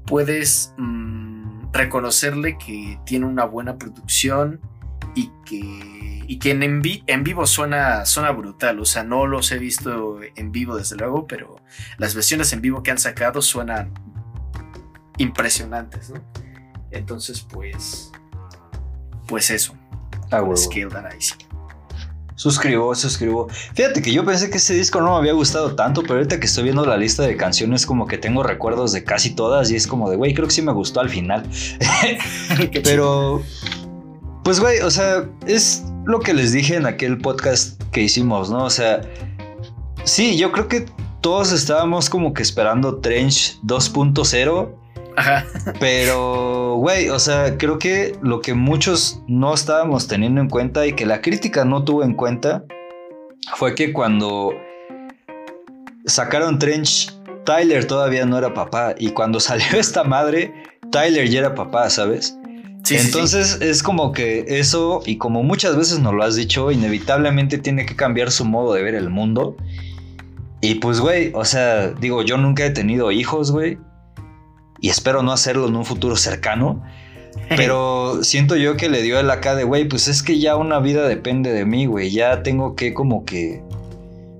[0.05, 4.61] puedes mm, reconocerle que tiene una buena producción
[5.15, 8.79] y que, y que en, en, vivo suena, suena brutal.
[8.79, 11.61] O sea, no los he visto en vivo desde luego, pero
[11.97, 13.93] las versiones en vivo que han sacado suenan
[15.17, 16.21] impresionantes, ¿no?
[16.91, 18.11] Entonces, pues,
[19.27, 19.75] pues eso.
[20.31, 21.47] Ah, Scale that.
[22.38, 23.47] Suscribo, suscribo.
[23.73, 26.45] Fíjate que yo pensé que ese disco no me había gustado tanto, pero ahorita que
[26.45, 29.88] estoy viendo la lista de canciones, como que tengo recuerdos de casi todas y es
[29.88, 31.49] como de, güey, creo que sí me gustó al final.
[32.84, 33.41] pero,
[34.43, 38.65] pues, güey, o sea, es lo que les dije en aquel podcast que hicimos, ¿no?
[38.65, 39.01] O sea,
[40.03, 40.85] sí, yo creo que
[41.22, 44.76] todos estábamos como que esperando Trench 2.0
[45.80, 50.94] pero, güey, o sea, creo que lo que muchos no estábamos teniendo en cuenta y
[50.94, 52.64] que la crítica no tuvo en cuenta
[53.56, 54.53] fue que cuando
[56.06, 57.14] sacaron Trench,
[57.45, 58.95] Tyler todavía no era papá.
[58.98, 60.53] Y cuando salió esta madre,
[60.91, 62.38] Tyler ya era papá, ¿sabes?
[62.89, 67.85] Entonces es como que eso, y como muchas veces nos lo has dicho, inevitablemente tiene
[67.85, 69.57] que cambiar su modo de ver el mundo.
[70.61, 73.77] Y pues, güey, o sea, digo, yo nunca he tenido hijos, güey
[74.79, 76.83] y espero no hacerlo en un futuro cercano.
[77.49, 80.79] Pero siento yo que le dio el acá de, güey, pues es que ya una
[80.79, 82.11] vida depende de mí, güey.
[82.11, 83.61] Ya tengo que como que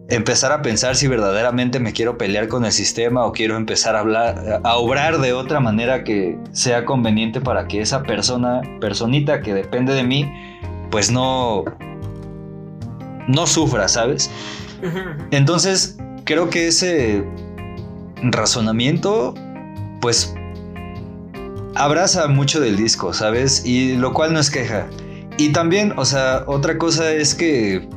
[0.09, 3.99] empezar a pensar si verdaderamente me quiero pelear con el sistema o quiero empezar a
[3.99, 9.53] hablar, a obrar de otra manera que sea conveniente para que esa persona, personita que
[9.53, 10.31] depende de mí,
[10.91, 11.65] pues no,
[13.27, 14.31] no sufra, ¿sabes?
[15.31, 17.23] Entonces, creo que ese
[18.22, 19.34] razonamiento
[20.02, 20.34] pues
[21.76, 23.64] abraza mucho del disco, ¿sabes?
[23.65, 24.88] Y lo cual no es queja.
[25.38, 27.88] Y también, o sea, otra cosa es que,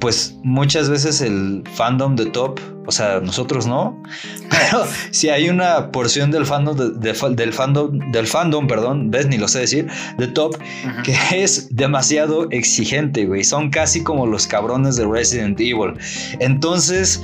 [0.00, 4.02] pues muchas veces el fandom de top, o sea, nosotros no,
[4.50, 7.14] pero si hay una porción del fandom, del
[7.52, 9.86] fandom, del fandom, perdón, ves, ni lo sé decir,
[10.18, 10.56] de top,
[11.04, 13.44] que es demasiado exigente, güey.
[13.44, 15.94] Son casi como los cabrones de Resident Evil.
[16.40, 17.22] Entonces,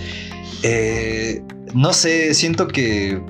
[0.62, 1.42] eh,
[1.74, 3.20] no sé, siento que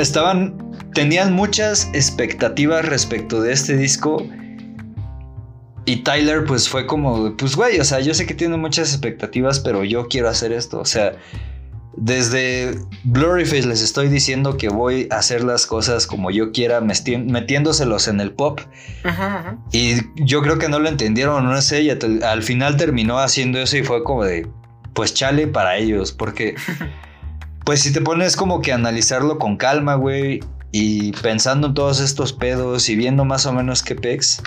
[0.00, 0.56] estaban,
[0.94, 4.26] tenían muchas expectativas respecto de este disco.
[5.84, 9.60] Y Tyler pues fue como, pues güey, o sea, yo sé que tiene muchas expectativas,
[9.60, 10.78] pero yo quiero hacer esto.
[10.78, 11.16] O sea,
[11.96, 18.08] desde Blurryface les estoy diciendo que voy a hacer las cosas como yo quiera, metiéndoselos
[18.08, 18.60] en el pop.
[19.72, 23.76] Y yo creo que no lo entendieron, no sé, y al final terminó haciendo eso
[23.76, 24.48] y fue como de,
[24.94, 26.54] pues chale para ellos, porque...
[27.64, 30.40] Pues si te pones como que a analizarlo con calma, güey,
[30.72, 34.42] y pensando en todos estos pedos y viendo más o menos qué pex,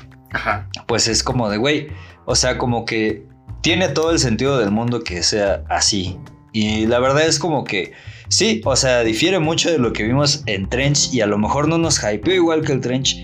[0.88, 1.88] pues es como de, güey,
[2.26, 3.24] o sea, como que
[3.62, 6.20] tiene todo el sentido del mundo que sea así.
[6.52, 7.94] Y la verdad es como que,
[8.28, 11.68] sí, o sea, difiere mucho de lo que vimos en Trench y a lo mejor
[11.68, 13.18] no nos hypeó igual que el Trench,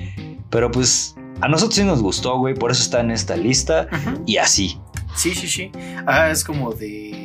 [0.49, 3.88] pero pues a nosotros sí nos gustó, güey, por eso está en esta lista
[4.26, 4.77] y así.
[5.15, 5.72] Sí, sí, sí.
[6.05, 7.20] Ah, es como de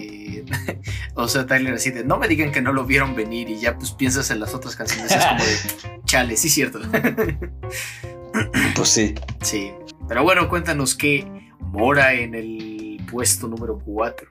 [1.15, 3.77] o sea, Tyler así de, no me digan que no lo vieron venir y ya
[3.77, 5.13] pues piensas en las otras canciones.
[5.13, 6.81] Es como de, chale, sí, cierto.
[8.77, 9.15] pues sí.
[9.43, 9.73] Sí.
[10.09, 11.27] Pero bueno, cuéntanos qué
[11.61, 14.29] mora en el puesto número 4.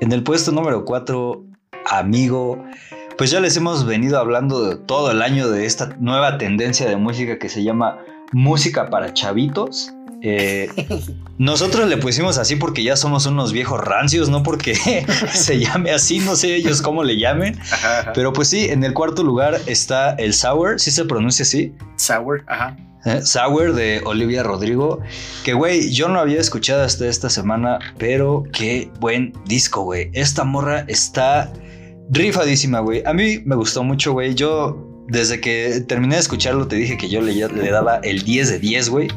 [0.00, 1.44] En el puesto número 4,
[1.86, 2.64] amigo,
[3.16, 6.96] pues ya les hemos venido hablando de todo el año de esta nueva tendencia de
[6.96, 7.98] música que se llama
[8.32, 9.92] música para chavitos.
[10.24, 10.68] Eh,
[11.38, 14.74] nosotros le pusimos así porque ya somos unos viejos rancios, no porque
[15.32, 17.58] se llame así, no sé ellos cómo le llamen.
[18.14, 21.74] Pero pues sí, en el cuarto lugar está el Sour, ¿sí se pronuncia así?
[21.96, 22.76] Sour, ajá.
[23.04, 25.00] Eh, Sour de Olivia Rodrigo.
[25.44, 30.10] Que, güey, yo no había escuchado hasta esta semana, pero qué buen disco, güey.
[30.12, 31.52] Esta morra está
[32.10, 33.02] rifadísima, güey.
[33.04, 34.34] A mí me gustó mucho, güey.
[34.34, 38.50] Yo, desde que terminé de escucharlo, te dije que yo le, le daba el 10
[38.50, 39.08] de 10, güey.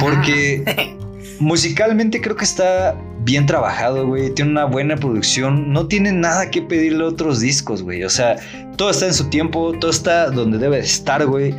[0.00, 0.96] Porque
[1.40, 4.34] musicalmente creo que está bien trabajado, güey.
[4.34, 5.72] Tiene una buena producción.
[5.72, 8.04] No tiene nada que pedirle a otros discos, güey.
[8.04, 8.36] O sea,
[8.76, 11.54] todo está en su tiempo, todo está donde debe estar, güey.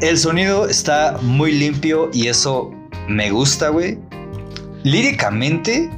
[0.00, 2.70] El sonido está muy limpio y eso
[3.08, 3.98] me gusta, güey.
[4.84, 5.90] Líricamente,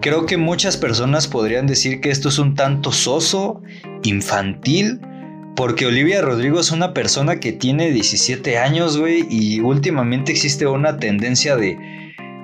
[0.00, 3.60] creo que muchas personas podrían decir que esto es un tanto soso,
[4.04, 5.00] infantil,
[5.56, 10.98] porque Olivia Rodrigo es una persona que tiene 17 años, güey, y últimamente existe una
[10.98, 11.78] tendencia de,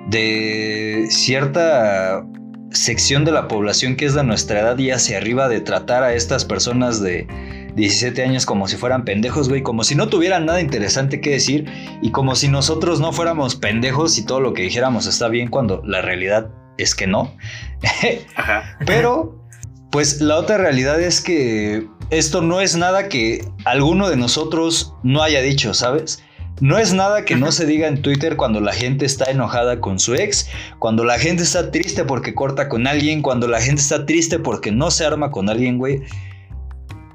[0.09, 2.25] de cierta
[2.71, 6.13] sección de la población que es de nuestra edad y hacia arriba de tratar a
[6.13, 7.27] estas personas de
[7.75, 11.65] 17 años como si fueran pendejos, güey, como si no tuvieran nada interesante que decir
[12.01, 15.81] y como si nosotros no fuéramos pendejos y todo lo que dijéramos está bien cuando
[15.85, 17.35] la realidad es que no.
[18.35, 18.77] Ajá.
[18.85, 19.45] Pero,
[19.91, 25.23] pues la otra realidad es que esto no es nada que alguno de nosotros no
[25.23, 26.21] haya dicho, ¿sabes?
[26.59, 29.97] No es nada que no se diga en Twitter cuando la gente está enojada con
[29.97, 30.47] su ex,
[30.77, 34.71] cuando la gente está triste porque corta con alguien, cuando la gente está triste porque
[34.71, 36.03] no se arma con alguien, güey.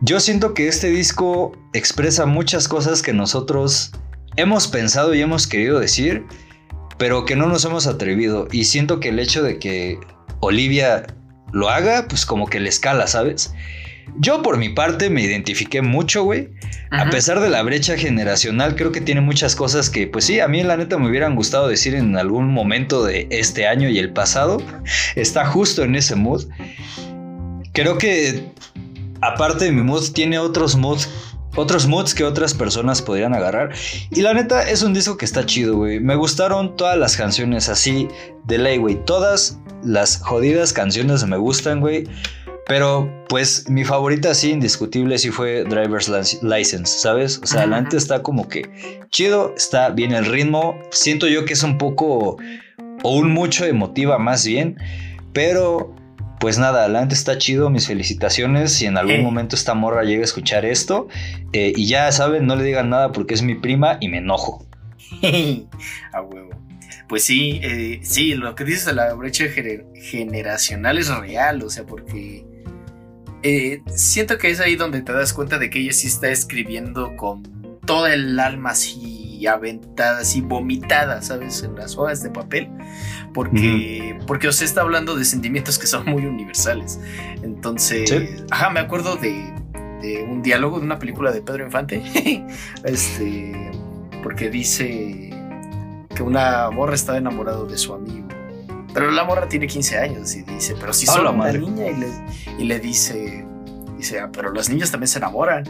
[0.01, 3.93] Yo siento que este disco expresa muchas cosas que nosotros
[4.37, 6.25] hemos pensado y hemos querido decir,
[6.97, 8.49] pero que no nos hemos atrevido.
[8.51, 9.99] Y siento que el hecho de que
[10.41, 11.07] Olivia
[11.53, 13.53] lo haga, pues como que le escala, ¿sabes?
[14.19, 16.51] Yo por mi parte me identifiqué mucho, güey.
[16.91, 20.49] A pesar de la brecha generacional, creo que tiene muchas cosas que, pues sí, a
[20.49, 24.13] mí la neta me hubieran gustado decir en algún momento de este año y el
[24.13, 24.63] pasado.
[25.17, 26.45] Está justo en ese mood.
[27.73, 28.45] Creo que,
[29.21, 31.09] aparte de mi mood, tiene otros moods
[31.57, 33.73] otros moods que otras personas podrían agarrar.
[34.11, 36.01] Y la neta es un disco que está chido, güey.
[36.01, 38.09] Me gustaron todas las canciones así
[38.45, 39.03] de ley, güey.
[39.05, 42.05] Todas las jodidas canciones me gustan, güey.
[42.67, 46.09] Pero pues mi favorita sí, indiscutible, sí fue Driver's
[46.43, 47.39] License, ¿sabes?
[47.43, 50.77] O sea, adelante está como que chido, está bien el ritmo.
[50.91, 52.39] Siento yo que es un poco
[53.05, 54.77] o un mucho emotiva más bien.
[55.33, 55.95] Pero
[56.41, 58.73] pues nada, adelante está chido, mis felicitaciones.
[58.73, 59.23] Si en algún eh.
[59.23, 61.07] momento esta morra llega a escuchar esto,
[61.53, 64.67] eh, y ya saben, no le digan nada porque es mi prima y me enojo.
[66.13, 66.51] a huevo.
[67.09, 69.45] Pues sí, eh, sí, lo que dices de la brecha
[69.95, 72.45] generacional es real, o sea, porque
[73.49, 77.15] eh, siento que es ahí donde te das cuenta de que ella sí está escribiendo
[77.17, 77.45] con
[77.87, 81.63] toda el alma así aventada, así vomitada, ¿sabes?
[81.63, 82.69] En las hojas de papel.
[83.33, 86.99] Porque, porque os está hablando de sentimientos que son muy universales.
[87.45, 89.55] Entonces, ajá, me acuerdo de,
[90.03, 92.03] de, un diálogo de una película de Pedro Infante.
[92.83, 93.71] este,
[94.25, 95.31] porque dice
[96.17, 98.27] que una morra estaba enamorado de su amigo
[98.97, 102.07] pero la morra tiene 15 años y dice, pero si solo una niña y le,
[102.59, 103.45] y le dice,
[103.95, 105.65] dice, ah, pero las niñas también se enamoran.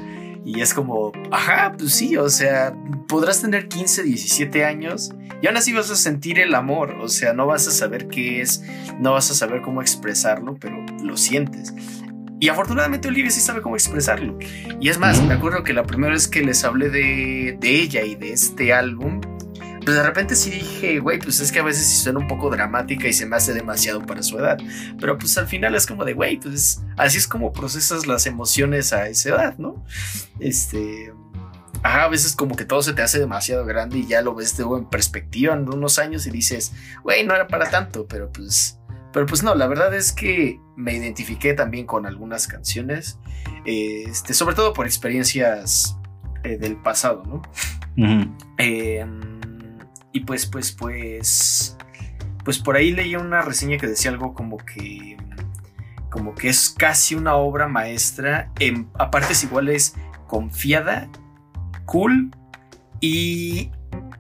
[0.45, 2.73] Y es como, ajá, pues sí, o sea,
[3.09, 5.11] podrás tener 15, 17 años
[5.43, 8.43] y aún así vas a sentir el amor, o sea, no vas a saber qué
[8.43, 8.63] es,
[9.01, 11.75] no vas a saber cómo expresarlo, pero lo sientes.
[12.39, 14.39] Y afortunadamente Olivia sí sabe cómo expresarlo.
[14.81, 18.05] Y es más, me acuerdo que la primera vez que les hablé de, de ella
[18.05, 19.21] y de este álbum,
[19.87, 22.51] pues de repente sí dije, güey, pues es que a veces sí suena un poco
[22.51, 24.59] dramática y se me hace demasiado para su edad.
[24.99, 28.93] Pero pues al final es como de, güey, pues así es como procesas las emociones
[28.93, 29.85] a esa edad, ¿no?
[30.41, 31.13] Este.
[31.85, 34.57] Ajá, a veces como que todo se te hace demasiado grande y ya lo ves
[34.57, 36.73] de en perspectiva en unos años y dices,
[37.05, 38.81] güey, no era para tanto, pero pues.
[39.13, 43.21] Pero pues no, la verdad es que me identifiqué también con algunas canciones,
[43.65, 45.97] este, sobre todo por experiencias
[46.43, 47.43] eh, del pasado, ¿no?
[48.59, 49.07] eh,
[50.17, 51.77] y pues, pues, pues,
[52.43, 55.19] pues por ahí leí una reseña que decía algo como que,
[56.09, 59.95] como que es casi una obra maestra, en, a partes iguales
[60.27, 61.11] confiada,
[61.85, 62.31] cool
[63.03, 63.71] y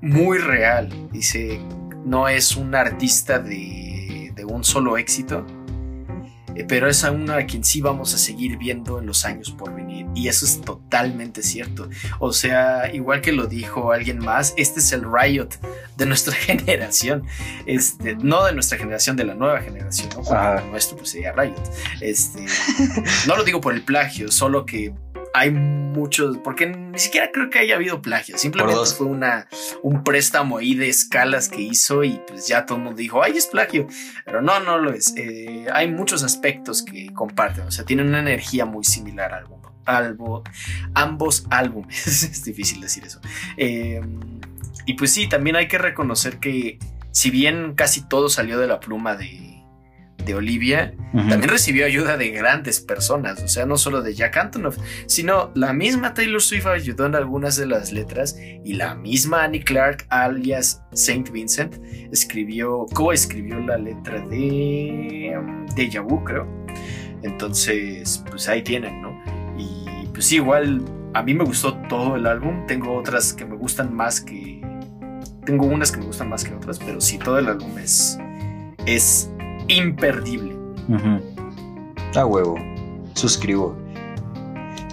[0.02, 1.09] muy real.
[1.12, 1.62] Dice,
[2.05, 5.47] no es un artista de un solo éxito.
[6.56, 9.50] Eh, pero es a una a quien sí vamos a seguir viendo en los años
[9.50, 10.06] por venir.
[10.14, 11.88] Y eso es totalmente cierto.
[12.18, 15.48] O sea, igual que lo dijo alguien más, este es el Riot
[15.96, 17.24] de nuestra generación.
[17.66, 20.60] Este, no de nuestra generación, de la nueva generación, ¿no?
[20.70, 21.62] Nuestro pues sería Riot.
[22.00, 22.46] Este,
[23.26, 24.94] no lo digo por el plagio, solo que
[25.36, 29.46] hay muchos, porque ni siquiera creo que haya habido plagio, simplemente fue una,
[29.82, 33.36] un préstamo ahí de escalas que hizo y pues ya todo el mundo dijo, ay,
[33.36, 33.86] es plagio,
[34.24, 35.14] pero no, no lo es.
[35.18, 39.44] Eh, hay muchos aspectos que comparten, o sea, tienen una energía muy similar al
[39.84, 40.42] álbum,
[40.94, 43.20] ambos álbumes, es difícil decir eso.
[43.58, 44.00] Eh,
[44.86, 46.78] y pues sí, también hay que reconocer que
[47.10, 49.55] si bien casi todo salió de la pluma de
[50.26, 54.76] de Olivia, también recibió ayuda de grandes personas, o sea, no solo de Jack Antonoff,
[55.06, 59.62] sino la misma Taylor Swift ayudó en algunas de las letras y la misma Annie
[59.62, 61.76] Clark, alias Saint Vincent,
[62.12, 66.46] escribió, co-escribió la letra de um, Deja Vu, creo.
[67.22, 69.18] Entonces, pues ahí tienen, ¿no?
[69.56, 70.82] Y pues sí, igual
[71.14, 74.60] a mí me gustó todo el álbum, tengo otras que me gustan más que...
[75.46, 78.18] Tengo unas que me gustan más que otras, pero sí, todo el álbum es,
[78.84, 79.30] es
[79.68, 80.56] imperdible.
[82.14, 82.56] A huevo,
[83.14, 83.76] suscribo.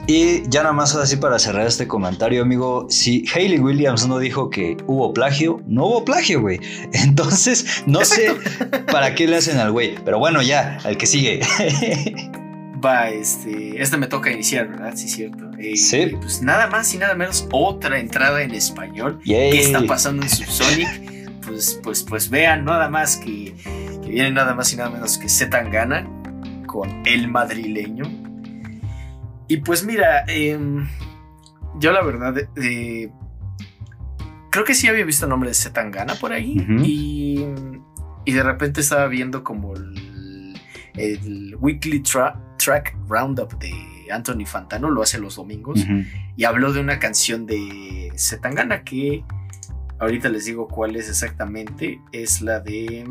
[0.05, 4.49] Y ya nada más así para cerrar este comentario, amigo, si Hayley Williams no dijo
[4.49, 6.59] que hubo plagio, no hubo plagio, güey.
[6.93, 8.35] Entonces, no sé
[8.91, 9.95] para qué le hacen al güey.
[10.03, 11.39] Pero bueno, ya, al que sigue.
[12.83, 14.91] Va, este, este me toca iniciar, ¿verdad?
[14.93, 15.49] Sí, cierto.
[15.57, 16.11] Eh, sí.
[16.19, 19.21] Pues nada más y nada menos otra entrada en español.
[19.23, 21.13] ¿Qué está pasando en Subsonic?
[21.45, 23.53] Pues, pues, pues vean nada más que
[24.13, 26.07] viene nada más y nada menos que Zetangana
[26.67, 28.05] con El Madrileño.
[29.47, 30.87] Y pues mira, em,
[31.79, 33.11] yo la verdad, eh,
[34.49, 37.45] creo que sí había visto el nombre de Zetangana por ahí y,
[38.25, 40.53] y, de repente estaba viendo como el,
[40.95, 43.73] el Weekly Track Roundup de
[44.11, 45.85] Anthony Fantano, lo hace los domingos,
[46.35, 49.23] y habló de una canción de Zetangana que
[49.99, 53.05] ahorita les digo cuál es exactamente, es la de...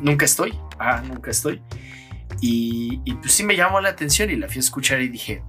[0.00, 0.54] nunca estoy.
[0.78, 1.62] Ah, nunca estoy.
[2.40, 5.42] Y, pues sí me llamó la atención y la fui a escuchar y dije,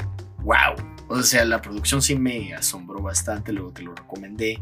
[0.44, 0.76] wow.
[1.07, 4.60] O sea, la producción sí me asombró bastante, luego te lo recomendé.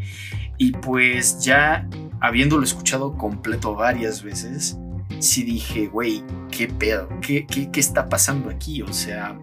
[0.57, 1.87] Y pues ya
[2.21, 4.77] habiéndolo escuchado completo varias veces,
[5.19, 7.07] sí dije, güey, ¿qué pedo?
[7.21, 8.81] ¿Qué, ¿Qué, qué, está pasando aquí?
[8.81, 9.37] O sea,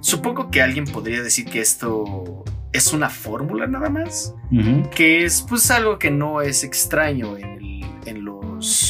[0.00, 4.34] supongo que alguien podría decir que esto es una fórmula nada más,
[4.94, 8.89] que es pues algo que no es extraño en, en, los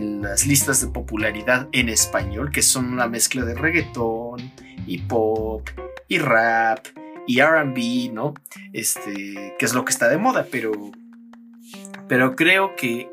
[0.00, 4.52] las listas de popularidad en español, que son una mezcla de reggaetón
[4.86, 5.68] y pop
[6.08, 6.86] y rap
[7.26, 8.34] y R&B, ¿no?
[8.72, 10.72] Este, que es lo que está de moda, pero
[12.08, 13.08] pero creo que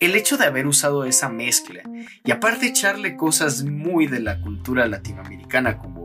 [0.00, 1.82] el hecho de haber usado esa mezcla
[2.24, 5.95] y aparte echarle cosas muy de la cultura latinoamericana como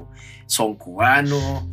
[0.51, 1.65] son cubano,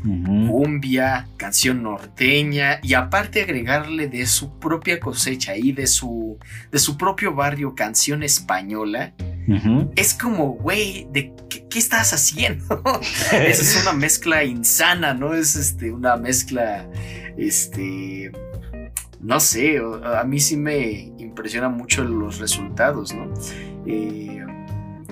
[0.49, 6.39] cumbia, canción norteña y aparte agregarle de su propia cosecha y de su,
[6.71, 9.15] de su propio barrio canción española.
[9.97, 12.81] Es como, güey, ¿de qué, estás haciendo?
[13.33, 15.35] Esa es una mezcla insana, ¿no?
[15.35, 16.89] Es este, una mezcla,
[17.37, 18.31] este,
[19.21, 23.29] no sé, a mí sí me impresiona mucho los resultados, ¿no?
[23.87, 24.39] Eh,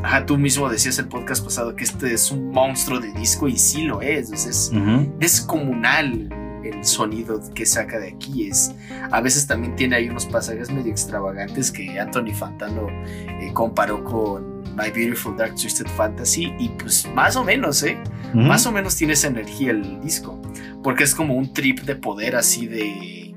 [0.06, 3.58] Ajá, tú mismo decías el podcast pasado que este es un monstruo de disco y
[3.58, 4.30] sí lo es.
[4.30, 4.70] Es
[5.18, 6.28] descomunal
[6.62, 8.46] el sonido que saca de aquí.
[8.46, 8.72] Es,
[9.10, 14.62] a veces también tiene ahí unos pasajes medio extravagantes que Anthony Fantano eh, comparó con
[14.76, 17.98] My Beautiful Dark Twisted Fantasy y pues más o menos, ¿eh?
[18.32, 20.40] Más o menos tiene esa energía el disco.
[20.84, 23.34] Porque es como un trip de poder así de...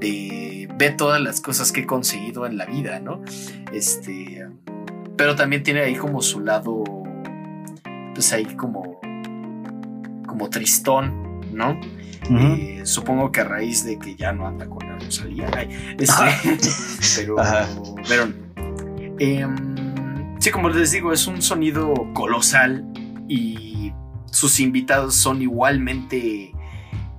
[0.00, 3.20] de ver todas las cosas que he conseguido en la vida, ¿no?
[3.70, 4.46] Este
[5.16, 6.84] pero también tiene ahí como su lado,
[8.14, 9.00] pues ahí como,
[10.26, 11.78] como tristón, ¿no?
[12.30, 15.46] Eh, supongo que a raíz de que ya no anda con la Rosalía.
[15.98, 17.36] Este, pero,
[18.08, 18.32] pero
[19.18, 22.84] em, sí, como les digo, es un sonido colosal
[23.28, 23.92] y
[24.26, 26.52] sus invitados son igualmente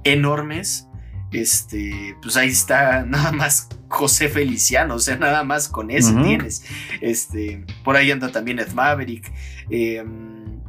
[0.04, 0.88] enormes.
[1.32, 6.64] Este, pues ahí está nada más José Feliciano, o sea, nada más con eso tienes.
[7.02, 9.32] Este, por ahí anda también Ed Maverick.
[9.70, 10.62] Em,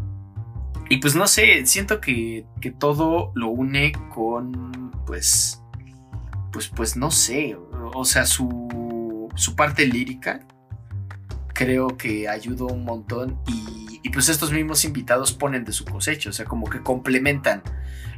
[0.88, 5.62] y pues no sé, siento que, que, todo lo une con, pues,
[6.52, 7.56] pues, pues no sé,
[7.94, 10.40] o sea, su, su parte lírica
[11.52, 16.30] creo que ayudó un montón y, y, pues estos mismos invitados ponen de su cosecha,
[16.30, 17.62] o sea, como que complementan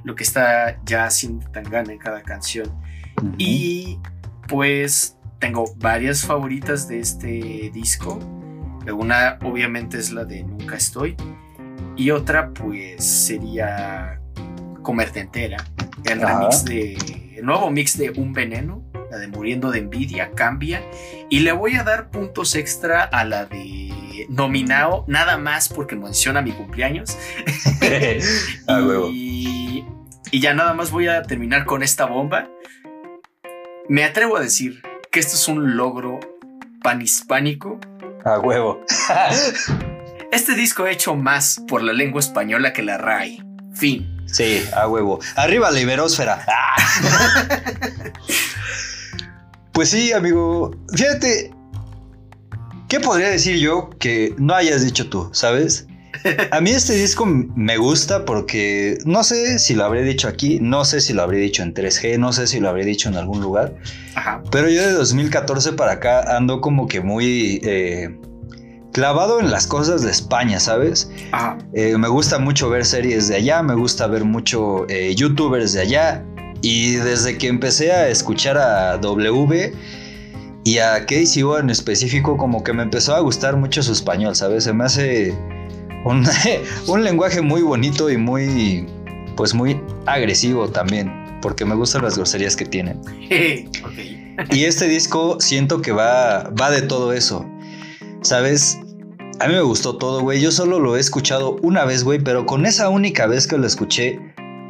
[0.04, 2.70] lo que está ya haciendo Tangana en cada canción.
[3.36, 3.98] Y
[4.50, 8.18] pues tengo varias favoritas de este disco.
[8.92, 11.16] Una obviamente es la de Nunca Estoy.
[11.96, 14.20] Y otra pues sería
[14.82, 15.64] Comerte Entera.
[16.04, 16.94] El remix de...
[17.36, 18.84] El nuevo mix de Un Veneno.
[19.10, 20.82] La de Muriendo de Envidia cambia.
[21.30, 25.04] Y le voy a dar puntos extra a la de Nominado.
[25.06, 27.16] Nada más porque menciona mi cumpleaños.
[29.12, 29.84] y,
[30.32, 32.48] y ya nada más voy a terminar con esta bomba.
[33.88, 36.20] Me atrevo a decir que esto es un logro
[36.82, 37.80] panhispánico.
[38.24, 38.84] A huevo.
[40.32, 43.42] este disco ha hecho más por la lengua española que la RAI.
[43.74, 44.24] Fin.
[44.26, 45.18] Sí, a huevo.
[45.36, 46.44] Arriba la iberósfera.
[49.72, 50.70] pues sí, amigo.
[50.94, 51.52] Fíjate.
[52.88, 55.86] ¿Qué podría decir yo que no hayas dicho tú, sabes?
[56.50, 60.84] A mí este disco me gusta porque no sé si lo habré dicho aquí, no
[60.84, 63.40] sé si lo habré dicho en 3G, no sé si lo habré dicho en algún
[63.40, 63.74] lugar.
[64.50, 68.18] Pero yo de 2014 para acá ando como que muy eh,
[68.92, 71.10] clavado en las cosas de España, ¿sabes?
[71.72, 75.80] Eh, me gusta mucho ver series de allá, me gusta ver mucho eh, youtubers de
[75.82, 76.24] allá.
[76.62, 79.72] Y desde que empecé a escuchar a W
[80.64, 84.36] y a Casey O en específico, como que me empezó a gustar mucho su español,
[84.36, 84.64] ¿sabes?
[84.64, 85.34] Se me hace
[86.86, 88.86] un, lenguaje muy bonito y muy,
[89.36, 91.12] pues muy agresivo también,
[91.42, 93.00] porque me gustan las groserías que tienen.
[94.50, 97.44] Y este disco siento que va, va de todo eso.
[98.22, 98.78] ¿Sabes?
[99.38, 100.40] A mí me gustó todo, güey.
[100.40, 103.66] Yo solo lo he escuchado una vez, güey, pero con esa única vez que lo
[103.66, 104.18] escuché,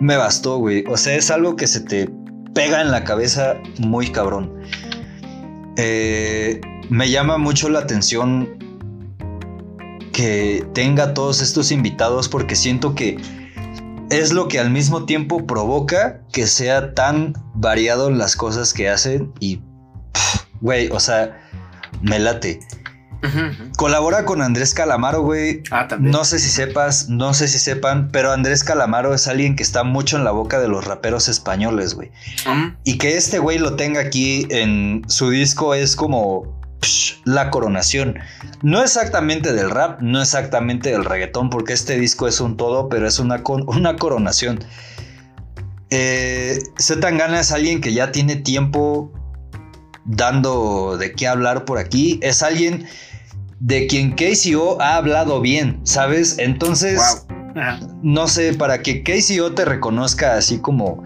[0.00, 0.84] me bastó, güey.
[0.88, 2.10] O sea, es algo que se te
[2.52, 4.60] pega en la cabeza muy cabrón.
[5.76, 8.58] Eh, me llama mucho la atención
[10.20, 13.18] que tenga todos estos invitados porque siento que
[14.10, 19.32] es lo que al mismo tiempo provoca que sea tan variado las cosas que hacen
[19.40, 19.62] y,
[20.60, 21.40] güey, o sea,
[22.02, 22.60] me late.
[23.78, 25.62] Colabora con Andrés Calamaro, güey.
[25.70, 26.12] Ah, también.
[26.12, 29.84] No sé si sepas, no sé si sepan, pero Andrés Calamaro es alguien que está
[29.84, 32.10] mucho en la boca de los raperos españoles, güey.
[32.84, 36.59] Y que este güey lo tenga aquí en su disco es como
[37.24, 38.18] la coronación.
[38.62, 43.06] No exactamente del rap, no exactamente del reggaetón, porque este disco es un todo, pero
[43.06, 44.60] es una, una coronación.
[45.90, 49.12] Eh, Zetangana es alguien que ya tiene tiempo
[50.04, 52.18] dando de qué hablar por aquí.
[52.22, 52.86] Es alguien
[53.58, 56.38] de quien KCO ha hablado bien, ¿sabes?
[56.38, 57.26] Entonces,
[58.02, 61.02] no sé, para que KCO te reconozca así como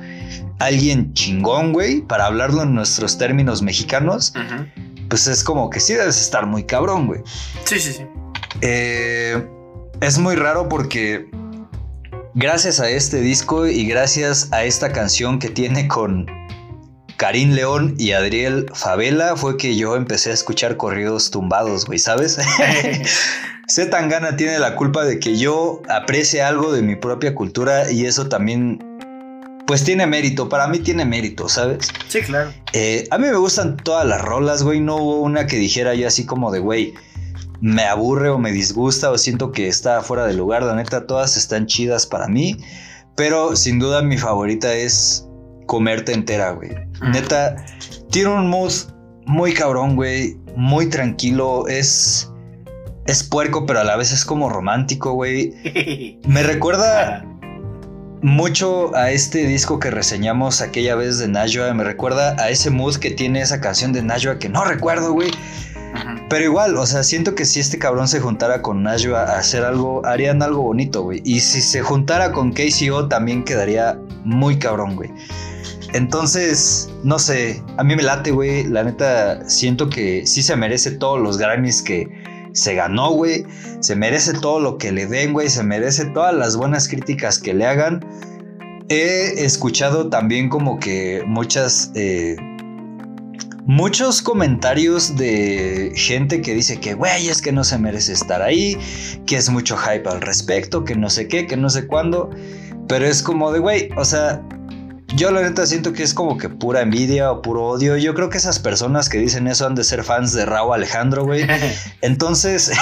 [0.58, 4.32] alguien chingón, güey, para hablarlo en nuestros términos mexicanos
[5.08, 7.20] pues es como que sí debes estar muy cabrón, güey.
[7.64, 8.06] Sí, sí, sí.
[8.60, 9.46] Eh,
[10.00, 11.28] es muy raro porque
[12.34, 16.26] gracias a este disco y gracias a esta canción que tiene con
[17.16, 22.38] Karim León y Adriel Favela fue que yo empecé a escuchar corridos tumbados, güey, ¿sabes?
[23.68, 28.04] Z Tangana tiene la culpa de que yo aprecie algo de mi propia cultura y
[28.04, 28.93] eso también
[29.66, 30.48] pues tiene mérito.
[30.48, 31.88] Para mí tiene mérito, ¿sabes?
[32.08, 32.52] Sí, claro.
[32.72, 34.80] Eh, a mí me gustan todas las rolas, güey.
[34.80, 36.94] No hubo una que dijera yo así como de, güey,
[37.60, 40.62] me aburre o me disgusta o siento que está fuera de lugar.
[40.62, 42.56] La neta, todas están chidas para mí.
[43.16, 45.26] Pero sin duda mi favorita es
[45.66, 46.70] Comerte entera, güey.
[47.00, 47.56] Neta,
[48.10, 48.72] tiene un mood
[49.26, 50.36] muy cabrón, güey.
[50.56, 51.66] Muy tranquilo.
[51.68, 52.30] Es.
[53.06, 55.54] Es puerco, pero a la vez es como romántico, güey.
[56.26, 57.24] Me recuerda
[58.24, 61.74] mucho a este disco que reseñamos aquella vez de Najwa.
[61.74, 65.30] Me recuerda a ese mood que tiene esa canción de Najwa que no recuerdo, güey.
[66.30, 69.62] Pero igual, o sea, siento que si este cabrón se juntara con Najwa a hacer
[69.62, 71.20] algo, harían algo bonito, güey.
[71.22, 75.10] Y si se juntara con KCO también quedaría muy cabrón, güey.
[75.92, 78.64] Entonces, no sé, a mí me late, güey.
[78.64, 82.23] La neta, siento que sí se merece todos los Grammys que,
[82.54, 83.44] se ganó, güey.
[83.80, 85.50] Se merece todo lo que le den, güey.
[85.50, 88.00] Se merece todas las buenas críticas que le hagan.
[88.88, 91.90] He escuchado también como que muchas...
[91.94, 92.36] Eh,
[93.66, 98.76] muchos comentarios de gente que dice que, güey, es que no se merece estar ahí,
[99.26, 102.30] que es mucho hype al respecto, que no sé qué, que no sé cuándo.
[102.88, 104.42] Pero es como de, güey, o sea,
[105.16, 107.96] yo la neta siento que es como que pura envidia o puro odio.
[107.96, 111.24] Yo creo que esas personas que dicen eso han de ser fans de Raúl Alejandro,
[111.24, 111.46] güey.
[112.00, 112.72] Entonces,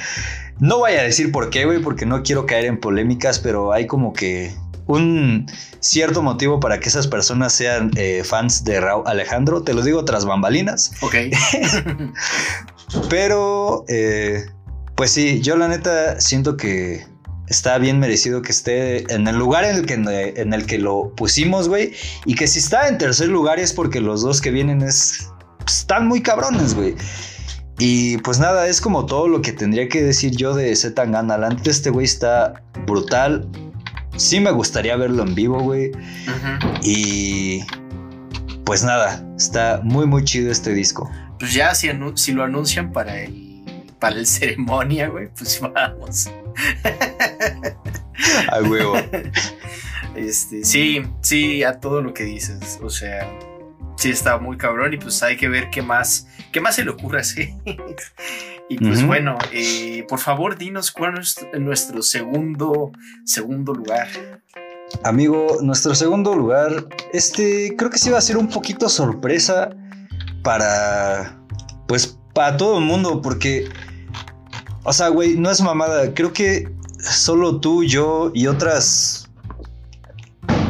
[0.58, 3.86] no voy a decir por qué, güey, porque no quiero caer en polémicas, pero hay
[3.86, 4.54] como que
[4.86, 5.46] un
[5.80, 9.62] cierto motivo para que esas personas sean eh, fans de Raúl Alejandro.
[9.62, 10.92] Te lo digo tras bambalinas.
[11.02, 11.14] Ok.
[13.10, 14.46] pero, eh,
[14.96, 17.06] pues sí, yo la neta siento que
[17.48, 19.94] está bien merecido que esté en el lugar en el que,
[20.36, 21.92] en el que lo pusimos, güey.
[22.24, 25.28] Y que si está en tercer lugar es porque los dos que vienen es
[25.66, 26.94] están muy cabrones, güey.
[27.78, 31.22] Y pues nada, es como todo lo que tendría que decir yo de Z La
[31.22, 33.46] neta, este güey está brutal.
[34.16, 35.92] Sí me gustaría verlo en vivo, güey.
[36.82, 37.62] Y
[38.64, 41.10] pues nada, está muy muy chido este disco.
[41.38, 43.45] Pues ya si, si lo anuncian para el
[43.98, 46.30] para el ceremonia, güey, pues vamos.
[48.52, 48.96] A huevo.
[50.14, 52.78] Este, sí, sí, a todo lo que dices.
[52.82, 53.28] O sea,
[53.96, 56.90] sí está muy cabrón y pues hay que ver qué más, qué más se le
[56.90, 57.54] ocurre así.
[58.68, 62.92] y pues bueno, eh, por favor, dinos cuál es nuestro segundo,
[63.24, 64.08] segundo lugar.
[65.02, 69.70] Amigo, nuestro segundo lugar, este creo que sí va a ser un poquito sorpresa
[70.42, 71.40] para,
[71.88, 73.68] pues, para todo el mundo, porque,
[74.86, 76.68] o sea, güey, no es mamada, creo que
[77.00, 79.28] solo tú, yo y otras,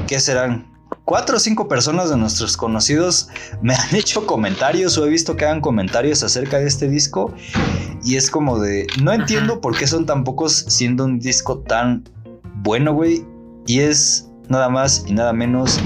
[0.06, 0.72] ¿qué serán?
[1.04, 3.28] Cuatro o cinco personas de nuestros conocidos
[3.60, 7.34] me han hecho comentarios o he visto que hagan comentarios acerca de este disco
[8.02, 12.08] y es como de, no entiendo por qué son tan pocos siendo un disco tan
[12.62, 13.22] bueno, güey,
[13.66, 15.78] y es nada más y nada menos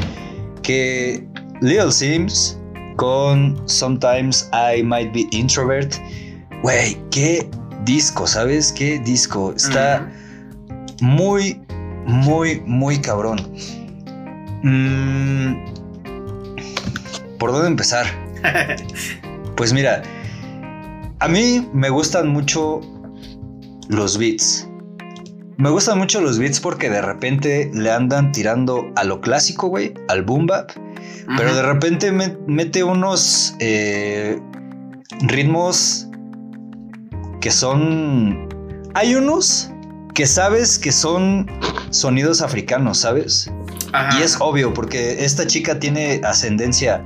[0.62, 1.26] que
[1.60, 2.56] Little Sims
[2.94, 5.94] con Sometimes I Might Be Introvert.
[6.62, 7.50] Güey, qué
[7.84, 8.72] disco, ¿sabes?
[8.72, 9.52] Qué disco.
[9.56, 10.10] Está
[11.00, 11.60] muy,
[12.06, 13.38] muy, muy cabrón.
[14.62, 15.64] Mm,
[17.38, 18.06] ¿Por dónde empezar?
[19.56, 20.02] pues mira,
[21.18, 22.80] a mí me gustan mucho
[23.88, 24.66] los beats.
[25.56, 29.92] Me gustan mucho los beats porque de repente le andan tirando a lo clásico, güey,
[30.08, 30.70] al boom bap.
[31.36, 32.10] Pero de repente
[32.46, 34.40] mete unos eh,
[35.20, 36.09] ritmos
[37.40, 38.48] que son...
[38.94, 39.70] Hay unos
[40.14, 41.46] que sabes que son
[41.90, 43.50] sonidos africanos, ¿sabes?
[44.18, 47.02] Y es obvio porque esta chica tiene ascendencia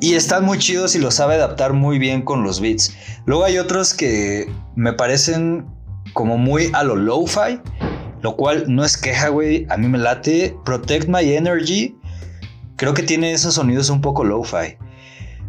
[0.00, 2.94] y están muy chidos y lo sabe adaptar muy bien con los beats.
[3.24, 5.66] Luego hay otros que me parecen
[6.12, 7.60] como muy a lo lo-fi,
[8.22, 9.66] lo cual no es queja, güey.
[9.68, 10.56] A mí me late.
[10.64, 11.96] Protect My Energy.
[12.76, 14.76] Creo que tiene esos sonidos un poco lo-fi.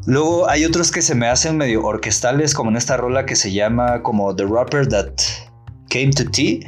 [0.07, 3.51] Luego hay otros que se me hacen medio orquestales, como en esta rola que se
[3.51, 5.11] llama como The Rapper That
[5.89, 6.59] Came to Tea.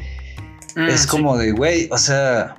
[0.76, 2.58] Mm, es como de, güey, o sea,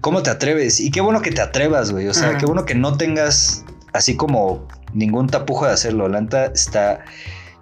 [0.00, 0.78] ¿cómo te atreves?
[0.78, 2.06] Y qué bueno que te atrevas, güey.
[2.06, 6.08] O sea, qué bueno que no tengas así como ningún tapujo de hacerlo.
[6.08, 7.04] Lanta está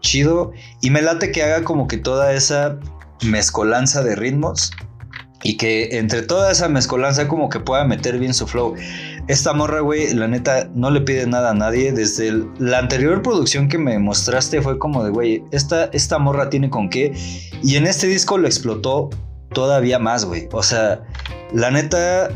[0.01, 0.53] chido
[0.83, 2.79] y me late que haga como que toda esa
[3.23, 4.73] mezcolanza de ritmos
[5.43, 8.75] y que entre toda esa mezcolanza como que pueda meter bien su flow.
[9.33, 11.91] Esta morra, güey, la neta no le pide nada a nadie.
[11.91, 16.69] Desde la anterior producción que me mostraste fue como de, güey, esta, esta morra tiene
[16.69, 17.15] con qué.
[17.63, 19.09] Y en este disco lo explotó
[19.55, 20.51] todavía más, güey.
[20.53, 21.03] O sea,
[21.51, 22.29] la neta,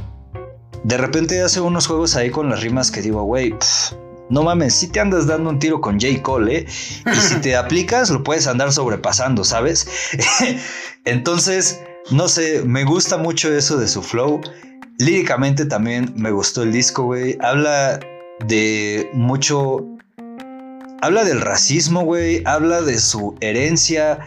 [0.85, 3.55] de repente hace unos juegos ahí con las rimas que digo, güey,
[4.31, 6.23] no mames, si te andas dando un tiro con J.
[6.23, 6.67] Cole, ¿eh?
[7.13, 9.87] Y si te aplicas, lo puedes andar sobrepasando, ¿sabes?
[11.05, 11.79] Entonces,
[12.11, 14.41] no sé, me gusta mucho eso de su flow.
[14.99, 17.37] Líricamente también me gustó el disco, güey.
[17.41, 18.01] Habla
[18.47, 19.85] de mucho...
[21.03, 22.43] Habla del racismo, güey.
[22.47, 24.19] Habla de su herencia.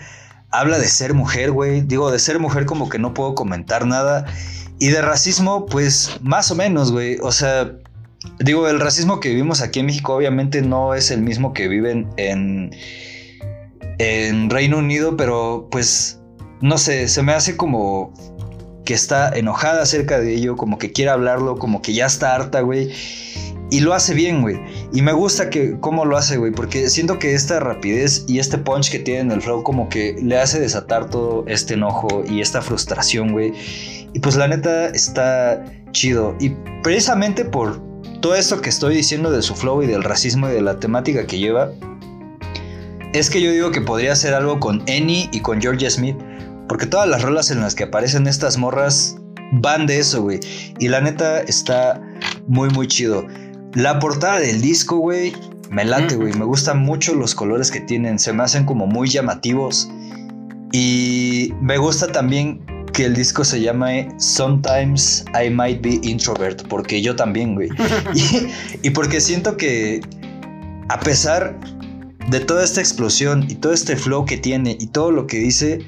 [0.52, 1.82] Habla de ser mujer, güey.
[1.82, 4.26] Digo, de ser mujer como que no puedo comentar nada.
[4.80, 7.18] Y de racismo, pues más o menos, güey.
[7.22, 7.72] O sea,
[8.40, 12.10] digo, el racismo que vivimos aquí en México obviamente no es el mismo que viven
[12.18, 12.72] en,
[13.98, 16.20] en Reino Unido, pero pues,
[16.62, 18.14] no sé, se me hace como
[18.90, 22.61] que está enojada acerca de ello, como que quiere hablarlo, como que ya está harta,
[22.61, 22.91] güey.
[23.70, 24.60] Y lo hace bien, güey.
[24.91, 28.57] Y me gusta que cómo lo hace, güey, porque siento que esta rapidez y este
[28.57, 32.41] punch que tiene en el flow como que le hace desatar todo este enojo y
[32.41, 33.53] esta frustración, güey.
[34.11, 36.36] Y pues la neta está chido.
[36.40, 37.80] Y precisamente por
[38.22, 41.28] todo esto que estoy diciendo de su flow y del racismo y de la temática
[41.28, 41.74] que lleva,
[43.14, 46.16] es que yo digo que podría ser algo con Annie y con Georgia Smith,
[46.70, 49.18] porque todas las rolas en las que aparecen estas morras
[49.52, 50.40] van de eso, güey.
[50.78, 52.00] Y la neta está
[52.48, 53.26] muy, muy chido.
[53.74, 55.34] La portada del disco, güey,
[55.72, 56.34] me late, güey.
[56.34, 59.90] Me gustan mucho los colores que tienen, se me hacen como muy llamativos.
[60.72, 62.64] Y me gusta también
[62.94, 67.70] que el disco se llama Sometimes I Might Be Introvert, porque yo también, güey.
[68.84, 70.02] y, porque siento que
[70.90, 71.60] a pesar
[72.30, 75.80] de toda esta explosión y todo este flow que tiene y todo lo que dice,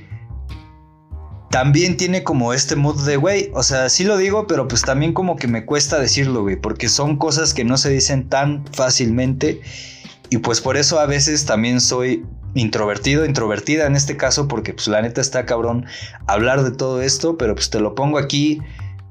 [1.52, 5.14] también tiene como este mood de, güey, o sea, sí lo digo, pero pues también
[5.14, 9.61] como que me cuesta decirlo, güey, porque son cosas que no se dicen tan fácilmente
[10.30, 14.88] y pues por eso a veces también soy introvertido, introvertida en este caso, porque pues
[14.88, 15.86] la neta está cabrón
[16.26, 18.61] hablar de todo esto, pero pues te lo pongo aquí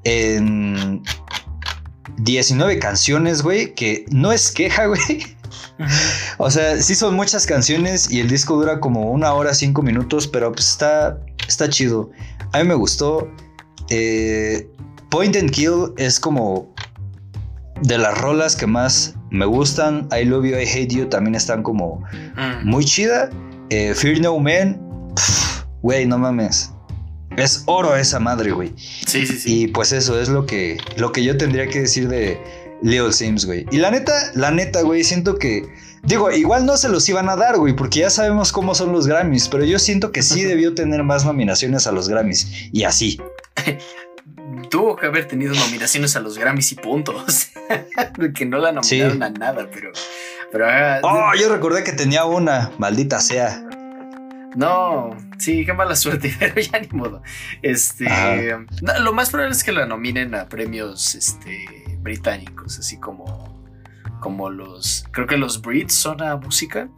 [0.05, 1.03] en
[2.19, 5.37] 19 canciones, güey, que no es queja, güey.
[6.39, 10.27] o sea, sí son muchas canciones y el disco dura como una hora, cinco minutos,
[10.27, 11.21] pero pues está,
[11.51, 12.11] está chido.
[12.53, 13.29] A mí me gustó.
[13.91, 14.69] Eh,
[15.11, 16.73] Point and Kill es como
[17.83, 20.09] de las rolas que más me gustan.
[20.17, 22.03] I Love You, I Hate You también están como
[22.37, 22.69] Mm.
[22.69, 23.29] muy chida.
[23.71, 24.81] Eh, Fear No Man,
[25.83, 26.73] güey, no mames.
[27.37, 28.73] Es oro esa madre, güey.
[28.77, 29.63] Sí, sí, sí.
[29.63, 32.39] Y pues eso es lo que, lo que yo tendría que decir de
[32.83, 33.67] Lil Sims, güey.
[33.71, 35.63] Y la neta, la neta, güey, siento que.
[36.03, 39.07] Digo, igual no se los iban a dar, güey, porque ya sabemos cómo son los
[39.07, 42.71] Grammys, pero yo siento que sí debió tener más nominaciones a los Grammys.
[42.73, 43.21] Y así.
[44.71, 47.49] Tuvo que haber tenido nominaciones a los Grammys y puntos.
[48.35, 48.83] que no la nominaron
[49.19, 49.23] Sí.
[49.23, 49.91] a nada, pero.
[50.53, 53.65] Pero ah, Oh, yo recordé que tenía una, maldita sea.
[54.57, 57.23] No, sí, qué mala suerte, pero ya ni modo.
[57.63, 58.07] Este,
[58.83, 61.67] no, lo más probable es que la nominen a premios este,
[62.01, 63.65] británicos, así como,
[64.21, 66.89] como los, creo que los Brits son a música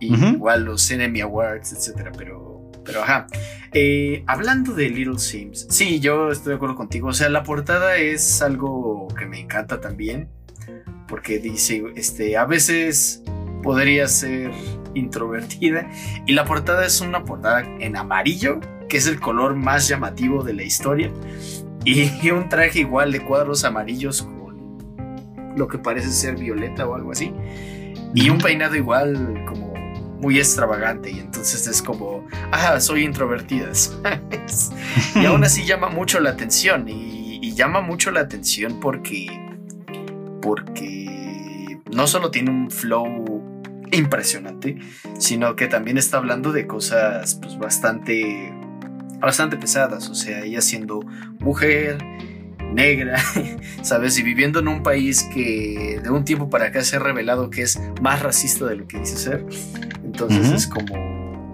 [0.00, 3.26] y igual los Enemy Awards, etcétera, pero, pero ajá.
[3.72, 7.08] Eh, hablando de Little Sims, sí, yo estoy de acuerdo contigo.
[7.08, 10.28] O sea, la portada es algo que me encanta también,
[11.06, 13.22] porque dice, este, a veces
[13.62, 14.50] podría ser
[14.94, 15.88] introvertida
[16.26, 20.54] y la portada es una portada en amarillo, que es el color más llamativo de
[20.54, 21.10] la historia,
[21.84, 24.42] y un traje igual de cuadros amarillos con
[25.56, 27.32] lo que parece ser violeta o algo así,
[28.14, 29.72] y un peinado igual como
[30.22, 33.74] muy extravagante y entonces es como, ah, soy introvertida.
[33.74, 34.70] ¿sabes?
[35.16, 39.26] y aún así llama mucho la atención y, y llama mucho la atención porque,
[40.40, 43.31] porque no solo tiene un flow
[43.92, 44.78] impresionante,
[45.18, 48.52] sino que también está hablando de cosas pues bastante,
[49.20, 51.00] bastante pesadas, o sea, ella siendo
[51.38, 51.98] mujer,
[52.72, 53.22] negra,
[53.82, 54.18] ¿sabes?
[54.18, 57.62] Y viviendo en un país que de un tiempo para acá se ha revelado que
[57.62, 59.46] es más racista de lo que dice ser.
[60.04, 61.52] Entonces es como,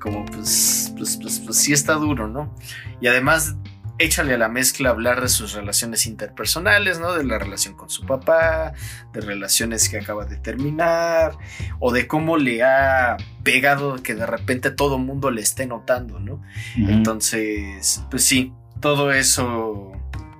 [0.00, 2.54] como pues, pues, pues, pues sí está duro, ¿no?
[3.00, 3.56] Y además
[3.98, 7.14] échale a la mezcla hablar de sus relaciones interpersonales, ¿no?
[7.14, 8.72] De la relación con su papá,
[9.12, 11.36] de relaciones que acaba de terminar,
[11.80, 16.42] o de cómo le ha pegado que de repente todo mundo le esté notando, ¿no?
[16.76, 19.92] Entonces, pues sí, todo eso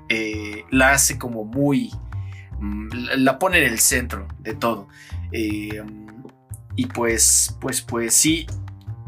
[0.08, 1.90] eh, la hace como muy...
[2.60, 4.88] mm, la- La pone en el centro de todo.
[5.32, 5.82] Eh,
[6.76, 8.46] y pues, pues, pues sí,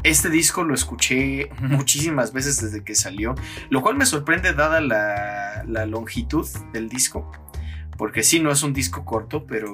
[0.04, 3.34] este disco lo escuché muchísimas veces desde que salió,
[3.70, 7.30] lo cual me sorprende dada la, la longitud del disco,
[7.96, 9.70] porque sí, no es un disco corto, pero...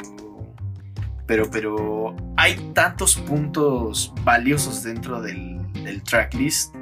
[1.26, 6.74] Pero, pero hay tantos puntos valiosos dentro del, del tracklist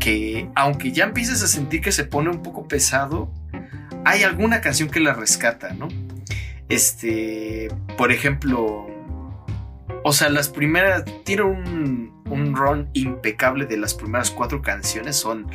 [0.00, 3.30] que aunque ya empieces a sentir que se pone un poco pesado,
[4.04, 5.88] hay alguna canción que la rescata, ¿no?
[6.68, 8.86] Este, por ejemplo,
[10.02, 15.46] o sea, las primeras, tiene un, un run impecable de las primeras cuatro canciones, son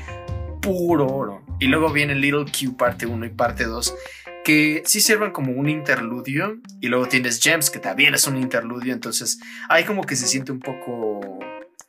[0.62, 1.44] puro oro.
[1.60, 3.96] Y luego viene Little Q parte 1 y parte 2,
[4.44, 6.60] que sí sirven como un interludio.
[6.82, 10.52] Y luego tienes Gems, que también es un interludio, entonces ahí como que se siente
[10.52, 11.40] un poco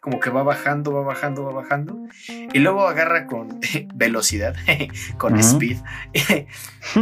[0.01, 1.99] como que va bajando, va bajando, va bajando.
[2.27, 3.61] Y luego agarra con
[3.95, 4.57] velocidad,
[5.19, 5.77] con speed.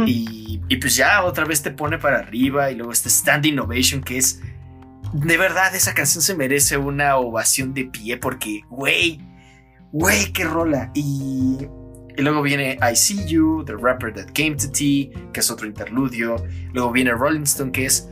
[0.05, 2.71] y, y pues ya otra vez te pone para arriba.
[2.71, 4.41] Y luego este Standing Ovation que es...
[5.13, 9.19] De verdad, esa canción se merece una ovación de pie porque, güey,
[9.91, 10.91] güey, qué rola.
[10.93, 11.57] Y,
[12.17, 15.67] y luego viene I See You, The Rapper That Came to Tea, que es otro
[15.67, 16.35] interludio.
[16.73, 18.09] Luego viene Rolling Stone, que es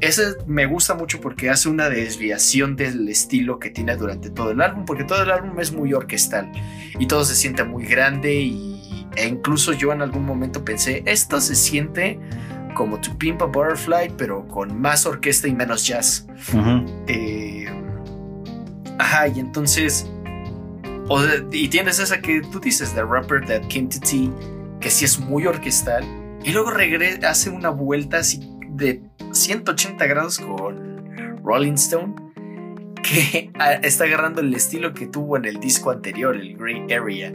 [0.00, 4.60] ese me gusta mucho porque hace una desviación del estilo que tiene durante todo el
[4.60, 6.50] álbum, porque todo el álbum es muy orquestal
[6.98, 11.40] y todo se siente muy grande y, e incluso yo en algún momento pensé, esto
[11.40, 12.18] se siente
[12.74, 16.26] como To Pimp a Butterfly, pero con más orquesta y menos jazz.
[17.06, 17.66] Eh,
[18.98, 20.06] ajá, y entonces,
[21.08, 21.20] o
[21.52, 24.30] y tienes esa que tú dices, The Rapper That Came to Tea,
[24.80, 26.04] que sí es muy orquestal,
[26.42, 28.40] y luego regresa, hace una vuelta así
[28.70, 29.02] de
[29.32, 32.14] 180 grados con Rolling Stone,
[33.04, 33.52] que
[33.82, 37.32] está agarrando el estilo que tuvo en el disco anterior, el Grey Area.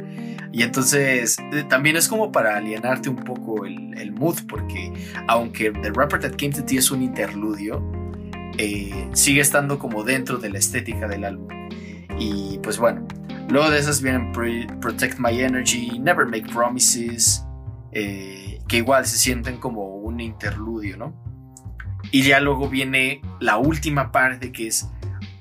[0.51, 4.91] Y entonces eh, también es como para alienarte un poco el, mood, porque
[5.27, 7.81] aunque The Rapper That Came to Tea es un interludio,
[8.57, 11.47] eh, sigue estando como dentro de la estética del álbum.
[12.17, 13.07] Y pues bueno,
[13.49, 17.45] luego de esas vienen Protect My Energy, Never Make Promises,
[17.91, 21.13] eh, que igual se sienten como un interludio, ¿no?
[22.11, 24.89] Y ya luego viene la última parte que es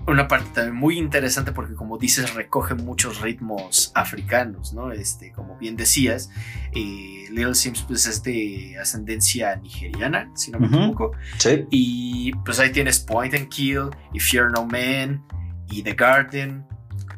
[0.09, 4.91] una parte también muy interesante porque como dices recoge muchos ritmos africanos, ¿no?
[4.93, 6.31] Este, como bien decías,
[6.73, 11.13] eh, Little Sims pues es de ascendencia nigeriana, si no me equivoco.
[11.39, 11.67] Sí.
[11.71, 15.25] Y pues ahí tienes Point and Kill y Fear No Man
[15.71, 16.65] y The Garden.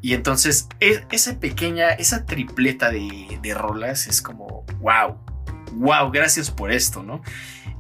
[0.03, 5.17] Y entonces e, esa pequeña, esa tripleta de, de rolas es como, wow,
[5.73, 7.23] wow, gracias por esto, ¿no?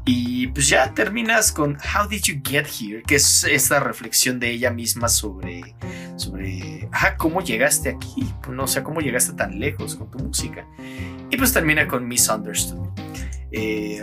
[0.04, 4.50] Y pues ya terminas con How Did You Get Here, que es esta reflexión de
[4.50, 5.74] ella misma sobre,
[6.16, 10.66] sobre ah, cómo llegaste aquí, no sé, cómo llegaste tan lejos con tu música.
[11.30, 12.88] Y pues termina con Misunderstood.
[13.52, 14.02] Eh,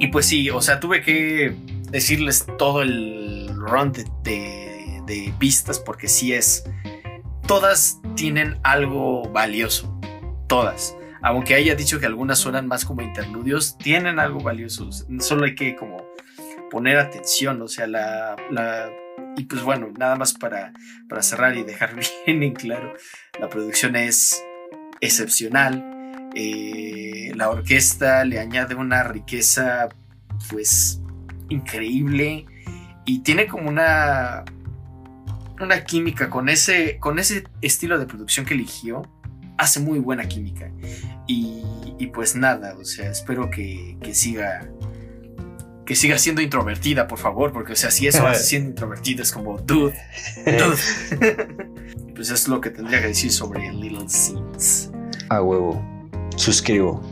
[0.00, 1.56] y pues sí, o sea, tuve que
[1.90, 6.64] decirles todo el run de, de, de pistas porque sí es,
[7.46, 9.98] todas tienen algo valioso,
[10.48, 14.90] todas aunque haya dicho que algunas suenan más como interludios, tienen algo valioso.
[15.20, 16.06] Solo hay que como
[16.70, 18.36] poner atención, o sea, la...
[19.38, 20.74] y pues bueno, nada más para,
[21.08, 21.94] para cerrar y dejar
[22.26, 22.92] bien en claro,
[23.40, 24.44] la producción es
[25.00, 26.30] excepcional.
[26.34, 29.88] Eh, la orquesta le añade una riqueza
[30.50, 31.00] pues
[31.48, 32.44] increíble
[33.06, 34.44] y tiene como una
[35.60, 39.02] una química con ese con ese estilo de producción que eligió
[39.58, 40.70] hace muy buena química.
[41.26, 41.62] Y,
[42.12, 44.68] pues nada, o sea, espero que, siga
[45.86, 49.32] que siga siendo introvertida, por favor, porque, o sea, si eso hace siendo introvertida es
[49.32, 49.98] como, dude,
[50.46, 51.36] dude.
[52.14, 54.90] pues es lo que tendría que decir sobre Little Sims.
[55.28, 55.82] A huevo,
[56.36, 57.02] suscribo.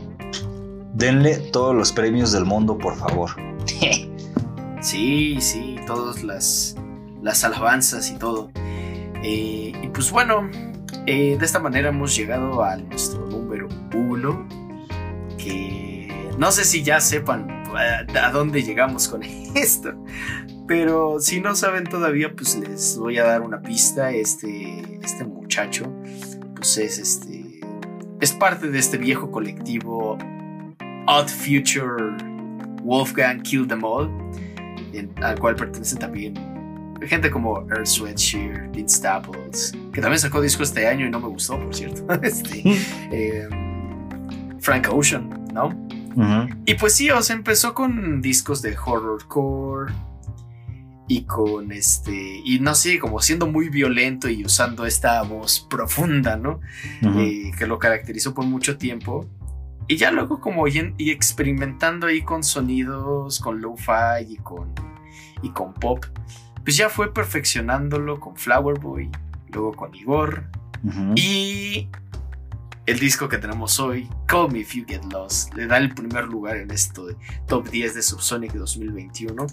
[0.93, 3.31] Denle todos los premios del mundo, por favor.
[4.81, 6.75] sí, sí, todas las,
[7.21, 8.51] las alabanzas y todo.
[9.23, 10.49] Eh, y pues bueno,
[11.05, 14.47] eh, de esta manera hemos llegado a nuestro número uno,
[15.37, 17.47] que no sé si ya sepan
[17.77, 19.23] eh, a dónde llegamos con
[19.55, 19.93] esto,
[20.67, 24.11] pero si no saben todavía, pues les voy a dar una pista.
[24.11, 25.91] Este, este muchacho,
[26.55, 27.59] pues es este,
[28.21, 30.17] es parte de este viejo colectivo
[31.07, 32.15] Odd Future
[32.83, 34.09] Wolfgang Kill Them All,
[35.21, 36.52] al cual pertenece también
[37.07, 41.27] gente como Earth Sweatshirt, Vince Staples, que también sacó disco este año y no me
[41.27, 42.05] gustó, por cierto.
[42.23, 42.63] este,
[43.11, 45.69] em, Frank Ocean, ¿no?
[46.65, 49.91] Y pues sí, o sea, empezó con discos de horrorcore
[51.07, 56.37] y con este, y no sé, como siendo muy violento y usando esta voz profunda,
[56.37, 56.59] ¿no?
[57.01, 59.27] Eh, que lo caracterizó por mucho tiempo.
[59.87, 64.73] Y ya luego como y, y experimentando ahí con sonidos, con lo-fi y con,
[65.41, 66.05] y con pop
[66.63, 69.09] pues ya fue perfeccionándolo con Flower Boy,
[69.49, 70.45] luego con Igor
[71.15, 71.87] y
[72.85, 76.25] el disco que tenemos hoy, Call Me If You Get Lost, le da el primer
[76.25, 77.15] lugar en esto de
[77.47, 79.47] Top 10 de Subsonic 2021.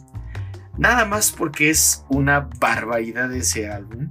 [0.77, 4.09] Nada más porque es una barbaridad ese álbum.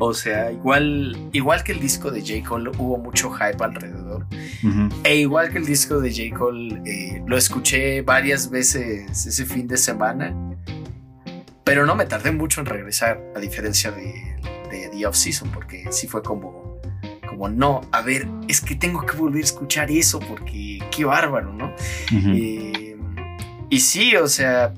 [0.00, 2.48] O sea, igual, igual que el disco de J.
[2.48, 4.26] Cole, hubo mucho hype alrededor.
[5.04, 6.36] E igual que el disco de J.
[6.36, 10.34] Cole, eh, lo escuché varias veces ese fin de semana.
[11.64, 14.36] Pero no me tardé mucho en regresar, a diferencia de,
[14.70, 16.80] de The Off-Season, porque sí fue como,
[17.28, 21.52] como, no, a ver, es que tengo que volver a escuchar eso, porque qué bárbaro,
[21.52, 21.74] ¿no?
[22.12, 22.96] Eh,
[23.70, 24.74] y sí, o sea,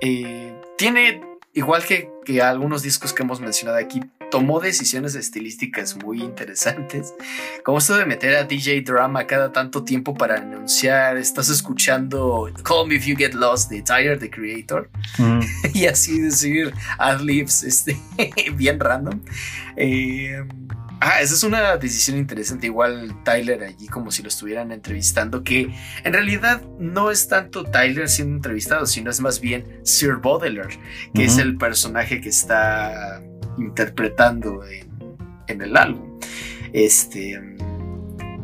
[0.00, 1.22] eh, tiene,
[1.54, 4.00] igual que, que algunos discos que hemos mencionado aquí,
[4.30, 7.14] tomó decisiones estilísticas muy interesantes,
[7.64, 12.88] como esto de meter a DJ Drama cada tanto tiempo para anunciar, estás escuchando Call
[12.88, 14.90] Me If You Get Lost de Tyler, the Creator,
[15.74, 17.96] y así decir adlibs este,
[18.56, 19.20] bien random.
[19.76, 20.44] Eh,
[21.02, 22.66] Ah, esa es una decisión interesante.
[22.66, 25.74] Igual Tyler allí como si lo estuvieran entrevistando, que
[26.04, 30.78] en realidad no es tanto Tyler siendo entrevistado, sino es más bien Sir Baudelaire,
[31.14, 33.22] que es el personaje que está
[33.60, 36.18] interpretando en, el álbum.
[36.72, 37.40] Este.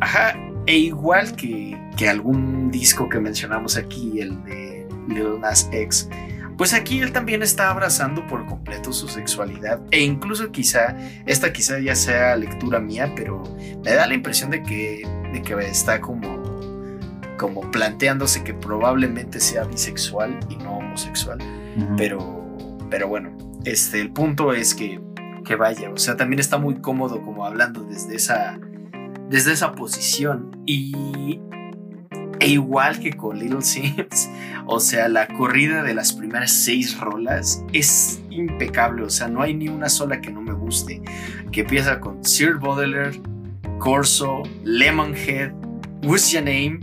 [0.00, 0.34] Ajá.
[0.66, 6.08] E igual que, que algún disco que mencionamos aquí, el de Lil Nas X,
[6.56, 11.78] pues aquí él también está abrazando por completo su sexualidad e incluso quizá, esta quizá
[11.78, 13.42] ya sea lectura mía, pero
[13.84, 16.42] me da la impresión de que, de que está como,
[17.36, 21.38] como planteándose que probablemente sea bisexual y no homosexual,
[21.96, 22.42] pero,
[22.90, 24.98] pero bueno, este, el punto es que,
[25.46, 28.58] que vaya, o sea, también está muy cómodo como hablando desde esa,
[29.30, 30.62] desde esa posición.
[30.66, 31.40] Y
[32.38, 34.28] e igual que con Little Sims,
[34.66, 39.54] o sea, la corrida de las primeras seis rolas es impecable, o sea, no hay
[39.54, 41.00] ni una sola que no me guste.
[41.52, 43.20] Que empieza con Sir Baudelaire,
[43.78, 45.52] Corso, Lemonhead,
[46.02, 46.80] What's Your Name,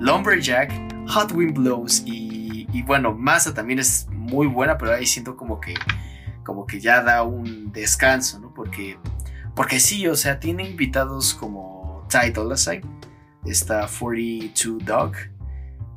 [0.00, 0.72] Lumberjack,
[1.08, 5.60] Hot Wind Blows y, y bueno, Massa también es muy buena, pero ahí siento como
[5.60, 5.74] que,
[6.44, 8.52] como que ya da un descanso, ¿no?
[8.54, 8.98] Porque,
[9.54, 12.82] porque sí, o sea, tiene invitados como Ty Dolla Sign,
[13.44, 15.12] está 42 Dog,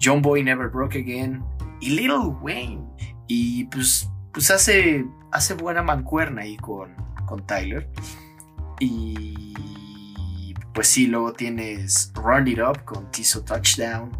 [0.02, 1.44] John Boy Never Broke Again
[1.82, 2.84] y Little Wayne.
[3.28, 6.96] Y pues, pues hace, hace buena mancuerna ahí con,
[7.26, 7.90] con Tyler.
[8.80, 9.48] Y
[10.74, 14.12] pues sí, luego tienes Run It Up con Tiso Touchdown,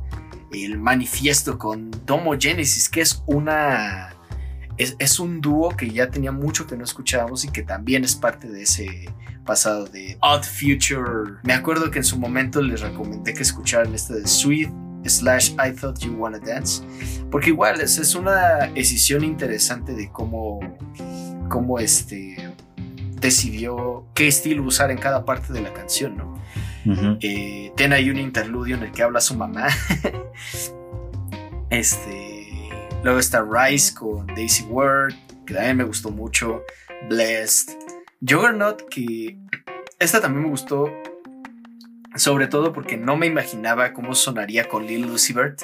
[0.52, 4.17] el manifiesto con Domo Genesis, que es una...
[4.78, 8.48] Es, un dúo que ya tenía mucho que no escuchábamos y que también es parte
[8.48, 9.10] de ese
[9.46, 11.40] pasado de Odd Future.
[11.44, 14.70] Me acuerdo que en su momento les recomendé que escucharan este de Sweet
[15.06, 16.84] slash I Thought You Wanna Dance,
[17.32, 20.60] porque igual es, es una decisión interesante de cómo,
[21.50, 22.36] cómo este
[23.20, 26.38] decidió qué estilo usar en cada parte de la canción, ¿no?
[27.22, 29.68] Eh, tiene ahí un interludio en el que habla su mamá.
[31.70, 32.27] este.
[33.08, 35.14] Luego está Rice con Daisy Word,
[35.46, 36.66] que también me gustó mucho.
[37.08, 37.78] Blessed.
[38.20, 39.38] Juggernaut, que.
[39.98, 40.92] Esta también me gustó.
[42.18, 45.62] Sobre todo porque no me imaginaba cómo sonaría con Lil Lucy Bert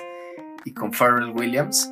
[0.64, 1.92] y con Pharrell Williams.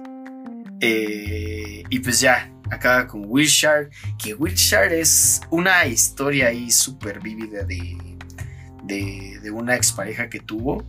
[0.80, 3.90] Eh, y pues ya, acaba con Wilshire,
[4.24, 7.98] que Wilshire es una historia ahí súper vívida de
[8.84, 10.86] de, una expareja que tuvo.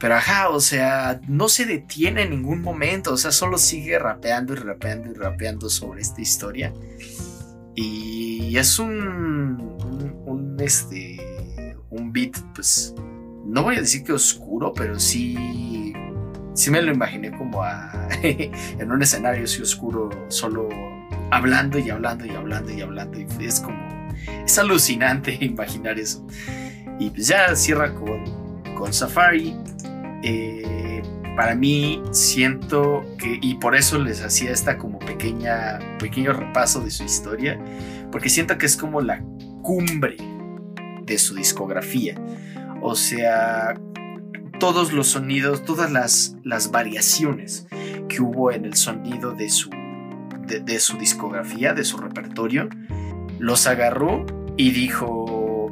[0.00, 4.52] Pero ajá, o sea, no se detiene en ningún momento, o sea, solo sigue rapeando
[4.52, 6.72] y rapeando y rapeando sobre esta historia.
[7.74, 9.60] Y es un,
[10.26, 12.94] un, este, un beat, pues,
[13.44, 15.92] no voy a decir que oscuro, pero sí,
[16.54, 17.62] sí me lo imaginé como
[18.22, 20.68] en un escenario así oscuro, solo
[21.30, 23.18] hablando y hablando y hablando y hablando.
[23.18, 23.78] Y es como,
[24.44, 26.26] es alucinante imaginar eso.
[26.98, 28.24] Y pues ya cierra con,
[28.78, 29.56] con Safari.
[30.22, 31.02] Eh,
[31.36, 36.90] para mí siento que, y por eso les hacía esta como pequeña, pequeño repaso de
[36.90, 37.60] su historia,
[38.10, 39.22] porque siento que es como la
[39.62, 40.16] cumbre
[41.04, 42.14] de su discografía.
[42.80, 43.74] O sea,
[44.58, 47.66] todos los sonidos, todas las, las variaciones
[48.08, 49.70] que hubo en el sonido de su,
[50.46, 52.68] de su discografía, de su repertorio,
[53.38, 54.24] los agarró
[54.56, 55.70] y dijo,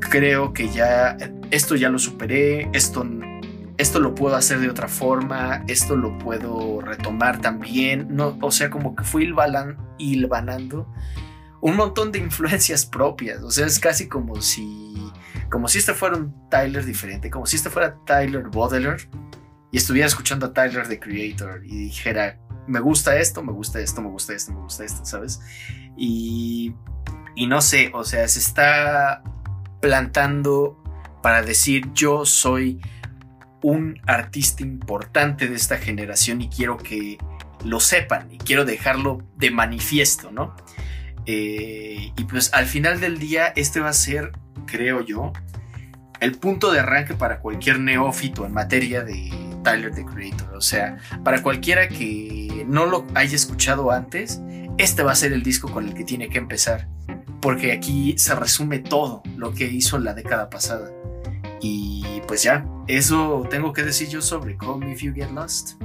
[0.00, 1.16] creo que ya
[1.50, 3.06] esto ya lo superé, esto,
[3.78, 8.70] esto lo puedo hacer de otra forma, esto lo puedo retomar también, no, o sea,
[8.70, 9.24] como que fui
[9.98, 10.86] hilvanando
[11.60, 15.10] un montón de influencias propias, o sea, es casi como si,
[15.50, 19.08] como si este fuera un Tyler diferente, como si este fuera Tyler Baudelaire
[19.72, 24.00] y estuviera escuchando a Tyler the Creator y dijera, me gusta esto, me gusta esto,
[24.02, 25.40] me gusta esto, me gusta esto, ¿sabes?
[25.96, 26.74] Y,
[27.34, 29.22] y no sé, o sea, se está
[29.80, 30.82] plantando
[31.26, 32.80] para decir yo soy
[33.60, 37.18] un artista importante de esta generación y quiero que
[37.64, 40.54] lo sepan y quiero dejarlo de manifiesto, ¿no?
[41.26, 44.30] Eh, y pues al final del día este va a ser,
[44.66, 45.32] creo yo,
[46.20, 49.28] el punto de arranque para cualquier neófito en materia de
[49.64, 50.54] Tyler the Creator.
[50.54, 54.40] O sea, para cualquiera que no lo haya escuchado antes,
[54.78, 56.86] este va a ser el disco con el que tiene que empezar
[57.46, 60.90] porque aquí se resume todo lo que hizo en la década pasada.
[61.60, 65.80] Y pues ya, eso tengo que decir yo sobre Call If You Get Lost.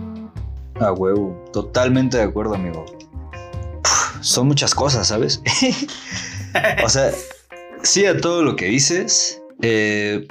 [0.80, 2.84] Ah, huevo, totalmente de acuerdo, amigo.
[4.22, 5.40] son muchas cosas, ¿sabes?
[6.84, 7.12] o sea,
[7.84, 9.40] sí a todo lo que dices.
[9.62, 10.28] Eh,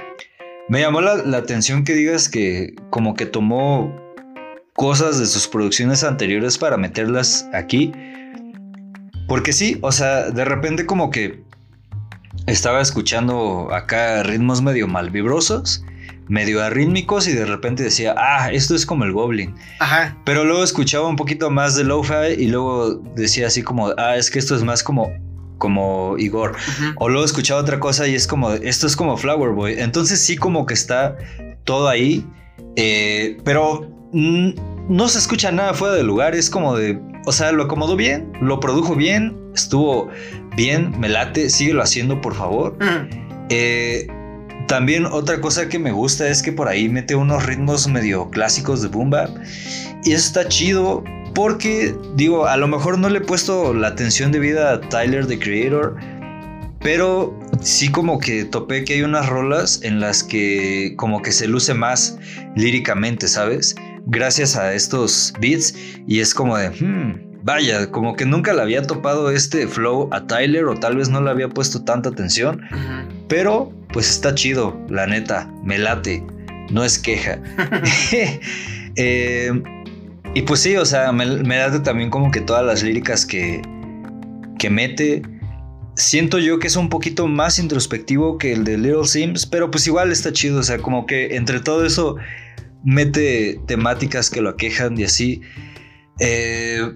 [0.67, 3.95] me llamó la, la atención que digas que como que tomó
[4.73, 7.93] cosas de sus producciones anteriores para meterlas aquí.
[9.31, 11.41] Porque sí, o sea, de repente como que
[12.47, 15.85] estaba escuchando acá ritmos medio malvibrosos,
[16.27, 19.55] medio arrítmicos y de repente decía, ah, esto es como el Goblin.
[19.79, 20.17] Ajá.
[20.25, 24.29] Pero luego escuchaba un poquito más de lo-fi y luego decía así como, ah, es
[24.29, 25.09] que esto es más como
[25.59, 26.57] como Igor.
[26.97, 29.75] O luego escuchaba otra cosa y es como, esto es como Flower Boy.
[29.77, 31.15] Entonces sí como que está
[31.63, 32.27] todo ahí,
[32.75, 37.63] eh, pero no se escucha nada fuera de lugar, es como de, o sea, lo
[37.63, 40.09] acomodó bien, lo produjo bien, estuvo
[40.55, 42.77] bien, me late, síguelo haciendo por favor.
[43.49, 44.07] Eh,
[44.67, 48.81] también otra cosa que me gusta es que por ahí mete unos ritmos medio clásicos
[48.81, 49.11] de boom
[50.03, 54.31] y eso está chido porque digo, a lo mejor no le he puesto la atención
[54.31, 55.95] debida a Tyler the Creator,
[56.79, 61.47] pero sí como que topé que hay unas rolas en las que como que se
[61.47, 62.17] luce más
[62.55, 63.75] líricamente, ¿sabes?
[64.11, 65.73] Gracias a estos beats
[66.05, 70.27] y es como de, hmm, vaya, como que nunca le había topado este flow a
[70.27, 72.61] Tyler o tal vez no le había puesto tanta atención,
[73.27, 76.23] pero pues está chido, la neta, me late,
[76.69, 77.39] no es queja.
[78.97, 79.49] Eh,
[80.33, 83.61] y pues sí, o sea, me, me da también como que todas las líricas que,
[84.59, 85.21] que mete.
[85.95, 89.87] Siento yo que es un poquito más introspectivo que el de Little Sims, pero pues
[89.87, 92.17] igual está chido, o sea, como que entre todo eso
[92.83, 95.41] mete temáticas que lo aquejan y así.
[96.19, 96.93] Eh,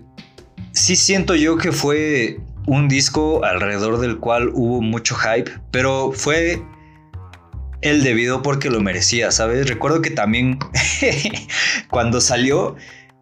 [0.71, 6.61] sí siento yo que fue un disco alrededor del cual hubo mucho hype, pero fue
[7.81, 9.67] el debido porque lo merecía, ¿sabes?
[9.67, 10.57] Recuerdo que también
[11.89, 12.75] cuando salió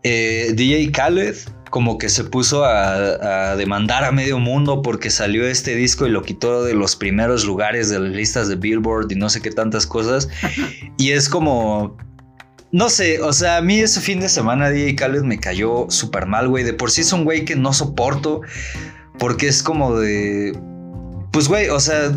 [0.04, 1.36] eh, DJ Khaled
[1.70, 6.22] como que se puso a, demandar a medio mundo porque salió este disco y lo
[6.22, 9.88] quitó de los primeros lugares de las listas de Billboard y no sé qué tantas
[9.88, 10.30] cosas.
[10.98, 11.98] y es como...
[12.74, 16.26] No sé, o sea, a mí ese fin de semana DJ Khaled me cayó súper
[16.26, 16.64] mal, güey.
[16.64, 18.42] De por sí es un güey que no soporto
[19.20, 20.58] porque es como de...
[21.32, 22.12] Pues, güey, o sea,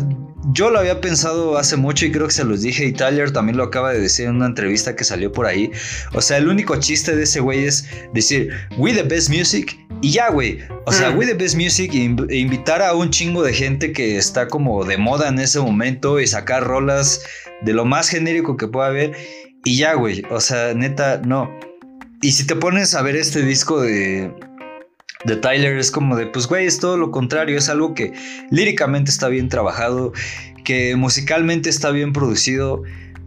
[0.51, 3.55] yo lo había pensado hace mucho y creo que se los dije y Tyler también
[3.55, 5.69] lo acaba de decir en una entrevista que salió por ahí.
[6.13, 10.09] O sea, el único chiste de ese güey es decir, we the best music y
[10.09, 10.57] ya, güey.
[10.87, 14.47] O sea, we the best music e invitar a un chingo de gente que está
[14.47, 17.21] como de moda en ese momento y sacar rolas
[17.61, 19.15] de lo más genérico que pueda haber
[19.67, 20.23] y ya, güey.
[20.29, 21.51] O sea, neta, no.
[22.21, 24.31] Y si te pones a ver este disco de,
[25.25, 28.13] de Tyler es como de, pues, güey, es todo lo contrario, es algo que
[28.49, 30.13] líricamente está bien trabajado,
[30.63, 32.83] que musicalmente está bien producido.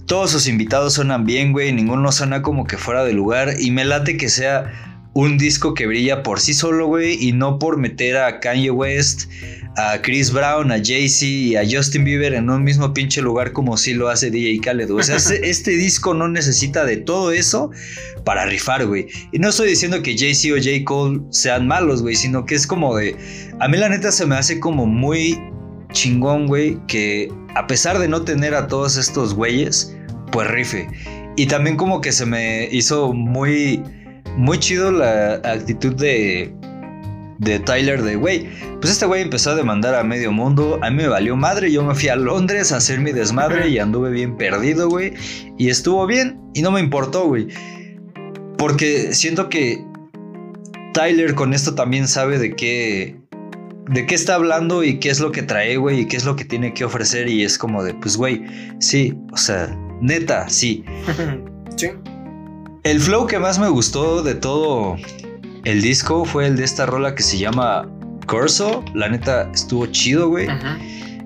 [0.07, 3.85] Todos sus invitados suenan bien, güey, ninguno suena como que fuera de lugar y me
[3.85, 4.73] late que sea
[5.12, 9.31] un disco que brilla por sí solo, güey, y no por meter a Kanye West,
[9.77, 13.77] a Chris Brown, a Jay-Z y a Justin Bieber en un mismo pinche lugar como
[13.77, 14.91] si lo hace DJ Khaled.
[14.91, 17.71] O sea, este, disco no necesita de todo eso
[18.25, 19.07] para rifar, güey.
[19.33, 20.85] Y no estoy diciendo que Jay-Z o J.
[20.85, 23.17] Cole sean malos, güey, sino que es como de...
[23.61, 25.41] A mí la neta se me hace como muy
[25.93, 29.97] chingón, güey, que a pesar de no tener a todos estos güeyes,
[30.33, 30.89] pues rife.
[31.37, 33.83] Y también como que se me hizo muy
[34.37, 36.55] muy chido la actitud de,
[37.41, 38.49] de Tyler de, güey,
[38.81, 41.83] pues este güey empezó a demandar a medio mundo, a mí me valió madre, yo
[41.83, 45.15] me fui a Londres a hacer mi desmadre y anduve bien perdido, güey,
[45.57, 47.49] y estuvo bien y no me importó, güey.
[48.59, 49.83] Porque siento que
[50.93, 53.17] Tyler con esto también sabe de qué
[53.89, 56.36] de qué está hablando y qué es lo que trae, güey, y qué es lo
[56.36, 58.44] que tiene que ofrecer y es como de, pues güey,
[58.81, 60.85] sí, o sea, neta, sí.
[61.77, 61.89] Sí.
[62.83, 64.97] El flow que más me gustó de todo
[65.65, 67.89] el disco fue el de esta rola que se llama
[68.27, 68.85] Corso.
[68.95, 70.49] La neta estuvo chido, güey.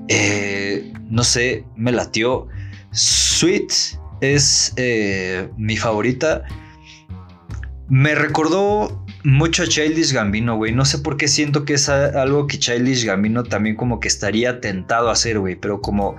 [0.08, 2.48] Eh, no sé, me latió.
[2.92, 3.72] Sweet
[4.20, 6.42] es eh, mi favorita.
[7.88, 10.72] Me recordó mucho a Childish Gambino, güey.
[10.72, 14.60] No sé por qué siento que es algo que Childish Gambino también como que estaría
[14.60, 15.56] tentado a hacer, güey.
[15.56, 16.16] Pero como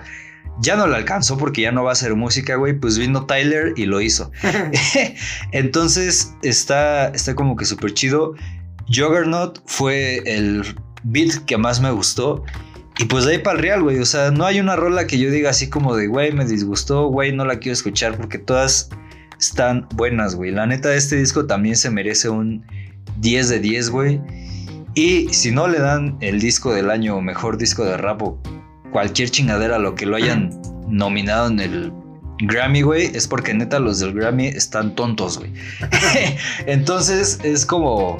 [0.61, 3.73] ya no lo alcanzó porque ya no va a hacer música, güey, pues vino Tyler
[3.75, 4.31] y lo hizo.
[5.51, 8.33] Entonces está, está como que súper chido.
[8.87, 10.63] Juggernaut fue el
[11.03, 12.43] beat que más me gustó.
[12.97, 13.99] Y pues de ahí para el real, güey.
[13.99, 17.07] O sea, no hay una rola que yo diga así como de, güey, me disgustó,
[17.07, 18.89] güey, no la quiero escuchar porque todas
[19.39, 20.51] están buenas, güey.
[20.51, 22.65] La neta, este disco también se merece un
[23.17, 24.21] 10 de 10, güey.
[24.93, 28.21] Y si no le dan el disco del año o mejor disco de rap
[28.95, 30.57] cualquier chingadera, lo que lo hayan
[30.87, 31.91] nominado en el
[32.39, 35.51] Grammy, güey, es porque neta los del Grammy están tontos, güey.
[36.65, 38.17] Entonces es como,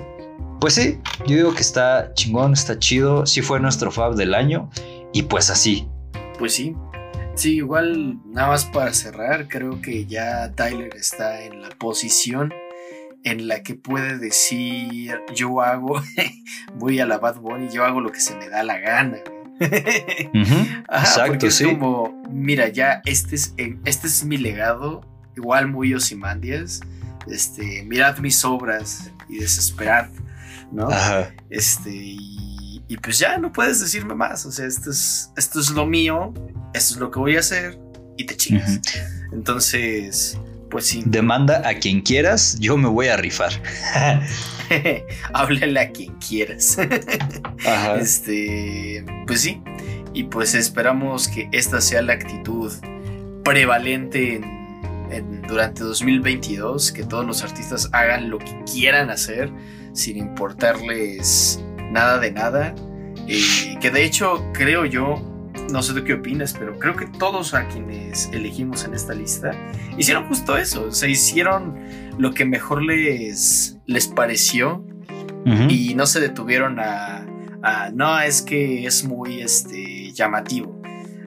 [0.59, 4.69] pues sí, yo digo que está chingón, está chido, sí fue nuestro fab del año
[5.13, 5.87] y pues así.
[6.39, 6.75] Pues sí.
[7.35, 12.53] Sí, igual nada más para cerrar, creo que ya Tyler está en la posición
[13.23, 16.01] en la que puede decir yo hago,
[16.75, 19.19] voy a la Bad Bunny, yo hago lo que se me da la gana.
[20.89, 21.65] Exacto, sí.
[21.65, 25.01] como, mira, ya este es, eh, este es mi legado,
[25.35, 26.81] igual muy Osimandias.
[27.27, 30.09] Este, mirad mis obras y desesperad,
[30.71, 30.89] ¿no?
[31.49, 34.45] Este, y, pues ya no puedes decirme más.
[34.45, 36.33] O sea, esto es, esto es lo mío,
[36.73, 37.79] esto es lo que voy a hacer
[38.17, 38.79] y te chingas.
[39.31, 40.37] Entonces,
[40.75, 41.03] pues sí.
[41.05, 43.53] Demanda a quien quieras, yo me voy a rifar.
[45.33, 46.77] Háblale a quien quieras.
[47.97, 49.61] Este, pues sí.
[50.13, 52.73] Y pues esperamos que esta sea la actitud
[53.45, 54.41] prevalente
[55.47, 59.49] durante 2022, que todos los artistas hagan lo que quieran hacer
[59.93, 62.75] sin importarles nada de nada.
[63.25, 65.34] Y que de hecho creo yo,
[65.71, 69.51] no sé de qué opinas, pero creo que todos a quienes elegimos en esta lista
[69.97, 71.79] hicieron justo eso, se hicieron
[72.17, 74.85] lo que mejor les, les pareció
[75.69, 77.25] y no se detuvieron a,
[77.93, 80.81] no, es que es muy este, llamativo,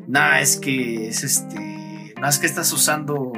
[0.06, 3.32] no, es que es este, no, es que estás usando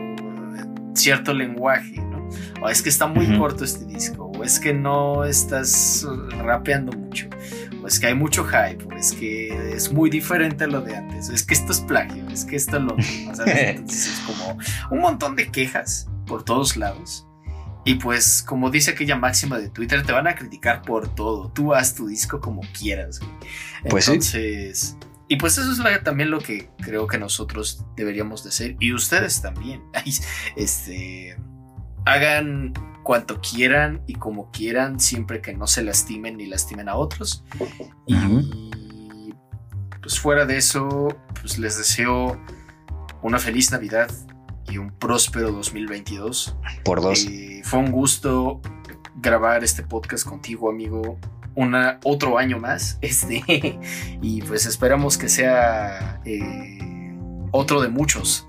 [0.95, 2.29] cierto lenguaje, ¿no?
[2.63, 6.07] o es que está muy corto este disco, o es que no estás
[6.39, 7.29] rapeando mucho,
[7.83, 10.97] o es que hay mucho hype, o es que es muy diferente a lo de
[10.97, 12.97] antes, o es que esto es plagio, es que esto lo...
[12.99, 14.59] Entonces es como
[14.91, 17.27] un montón de quejas por todos lados.
[17.85, 21.51] Y pues, como dice aquella máxima de Twitter, te van a criticar por todo.
[21.53, 23.21] Tú haz tu disco como quieras.
[23.89, 24.97] Pues Entonces,
[25.29, 28.77] y pues eso es también lo que creo que nosotros deberíamos de hacer.
[28.81, 29.83] Y ustedes también.
[30.57, 31.37] Este,
[32.05, 37.45] hagan cuanto quieran y como quieran, siempre que no se lastimen ni lastimen a otros.
[38.07, 39.35] Y
[40.01, 41.09] pues fuera de eso,
[41.41, 42.41] pues les deseo
[43.23, 44.11] una feliz Navidad
[44.69, 46.57] y un próspero 2022.
[46.85, 47.27] Por dos.
[47.27, 48.61] Eh, fue un gusto
[49.17, 51.19] grabar este podcast contigo, amigo.
[51.55, 52.99] Una, otro año más.
[53.03, 53.79] Este,
[54.23, 56.79] y pues esperamos que sea eh,
[57.51, 58.47] otro de muchos.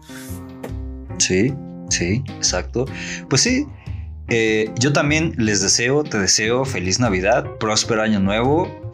[1.17, 1.53] Sí,
[1.89, 2.85] sí, exacto.
[3.30, 3.67] Pues sí,
[4.34, 8.66] eh, yo también les deseo, te deseo feliz Navidad, próspero año nuevo.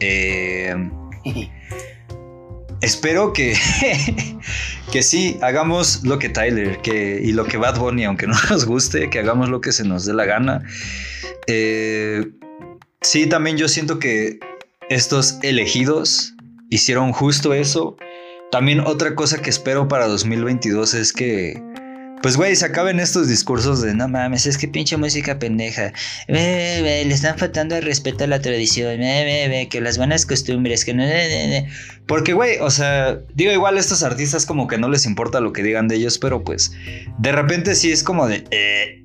[2.80, 3.54] espero que,
[4.92, 8.64] que sí, hagamos lo que Tyler que, y lo que Bad Bunny, aunque no nos
[8.66, 10.64] guste, que hagamos lo que se nos dé la gana.
[11.46, 12.26] Eh,
[13.00, 14.40] sí, también yo siento que
[14.88, 16.34] estos elegidos
[16.68, 17.96] hicieron justo eso.
[18.50, 21.62] También otra cosa que espero para 2022 es que
[22.22, 25.92] pues, güey, se acaben estos discursos de no mames, es que pinche música pendeja.
[26.28, 29.00] le están faltando el respeto a la tradición.
[29.70, 31.04] que las buenas costumbres, que no.
[32.06, 35.52] Porque, güey, o sea, digo, igual a estos artistas como que no les importa lo
[35.52, 36.72] que digan de ellos, pero pues
[37.18, 38.44] de repente sí es como de.
[38.50, 39.02] Eh.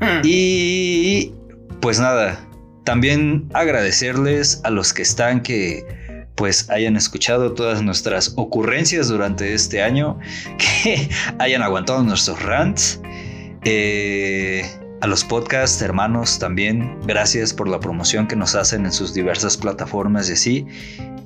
[0.00, 0.20] Hmm.
[0.24, 1.32] Y.
[1.80, 2.40] Pues nada,
[2.84, 5.84] también agradecerles a los que están que
[6.36, 10.18] pues hayan escuchado todas nuestras ocurrencias durante este año,
[10.58, 11.08] que
[11.38, 13.00] hayan aguantado nuestros rants.
[13.64, 14.64] Eh,
[15.02, 19.56] a los podcast hermanos también, gracias por la promoción que nos hacen en sus diversas
[19.56, 20.66] plataformas y así.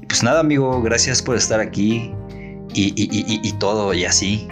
[0.08, 2.12] Pues nada, amigo, gracias por estar aquí
[2.74, 4.48] y, todo y así.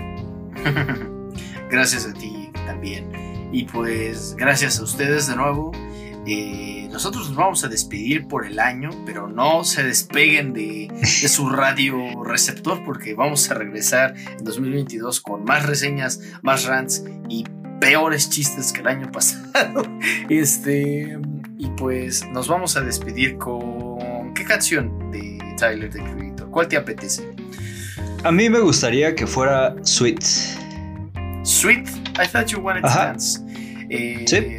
[1.71, 3.11] gracias a ti también.
[3.53, 5.73] Y pues gracias a ustedes de nuevo.
[6.27, 11.49] Eh, nosotros nos vamos a despedir por el año, pero no se despeguen de, su
[11.51, 17.45] radio receptor porque vamos a regresar en 2022 con más reseñas, más rants y
[17.81, 19.83] peores chistes que el año pasado.
[20.29, 21.19] Este,
[21.59, 26.51] y pues nos vamos a despedir con ¿qué canción de Tyler the Creator?
[26.51, 27.29] ¿Cuál te apetece?
[28.25, 30.23] A mí me gustaría que fuera Sweet.
[31.45, 31.89] Sweet,
[32.21, 33.41] I thought you wanted to dance.
[33.91, 34.59] Eh, sí.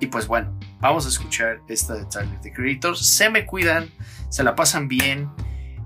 [0.00, 3.00] Y pues bueno, Vamos a escuchar esta de Tyler The Creators.
[3.06, 3.90] Se me cuidan,
[4.28, 5.30] se la pasan bien.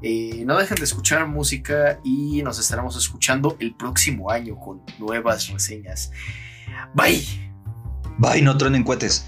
[0.02, 5.48] Eh, no dejen de escuchar música y nos estaremos escuchando el próximo año con nuevas
[5.48, 6.10] reseñas.
[6.94, 7.24] Bye.
[8.18, 9.26] Bye, no truenen cohetes.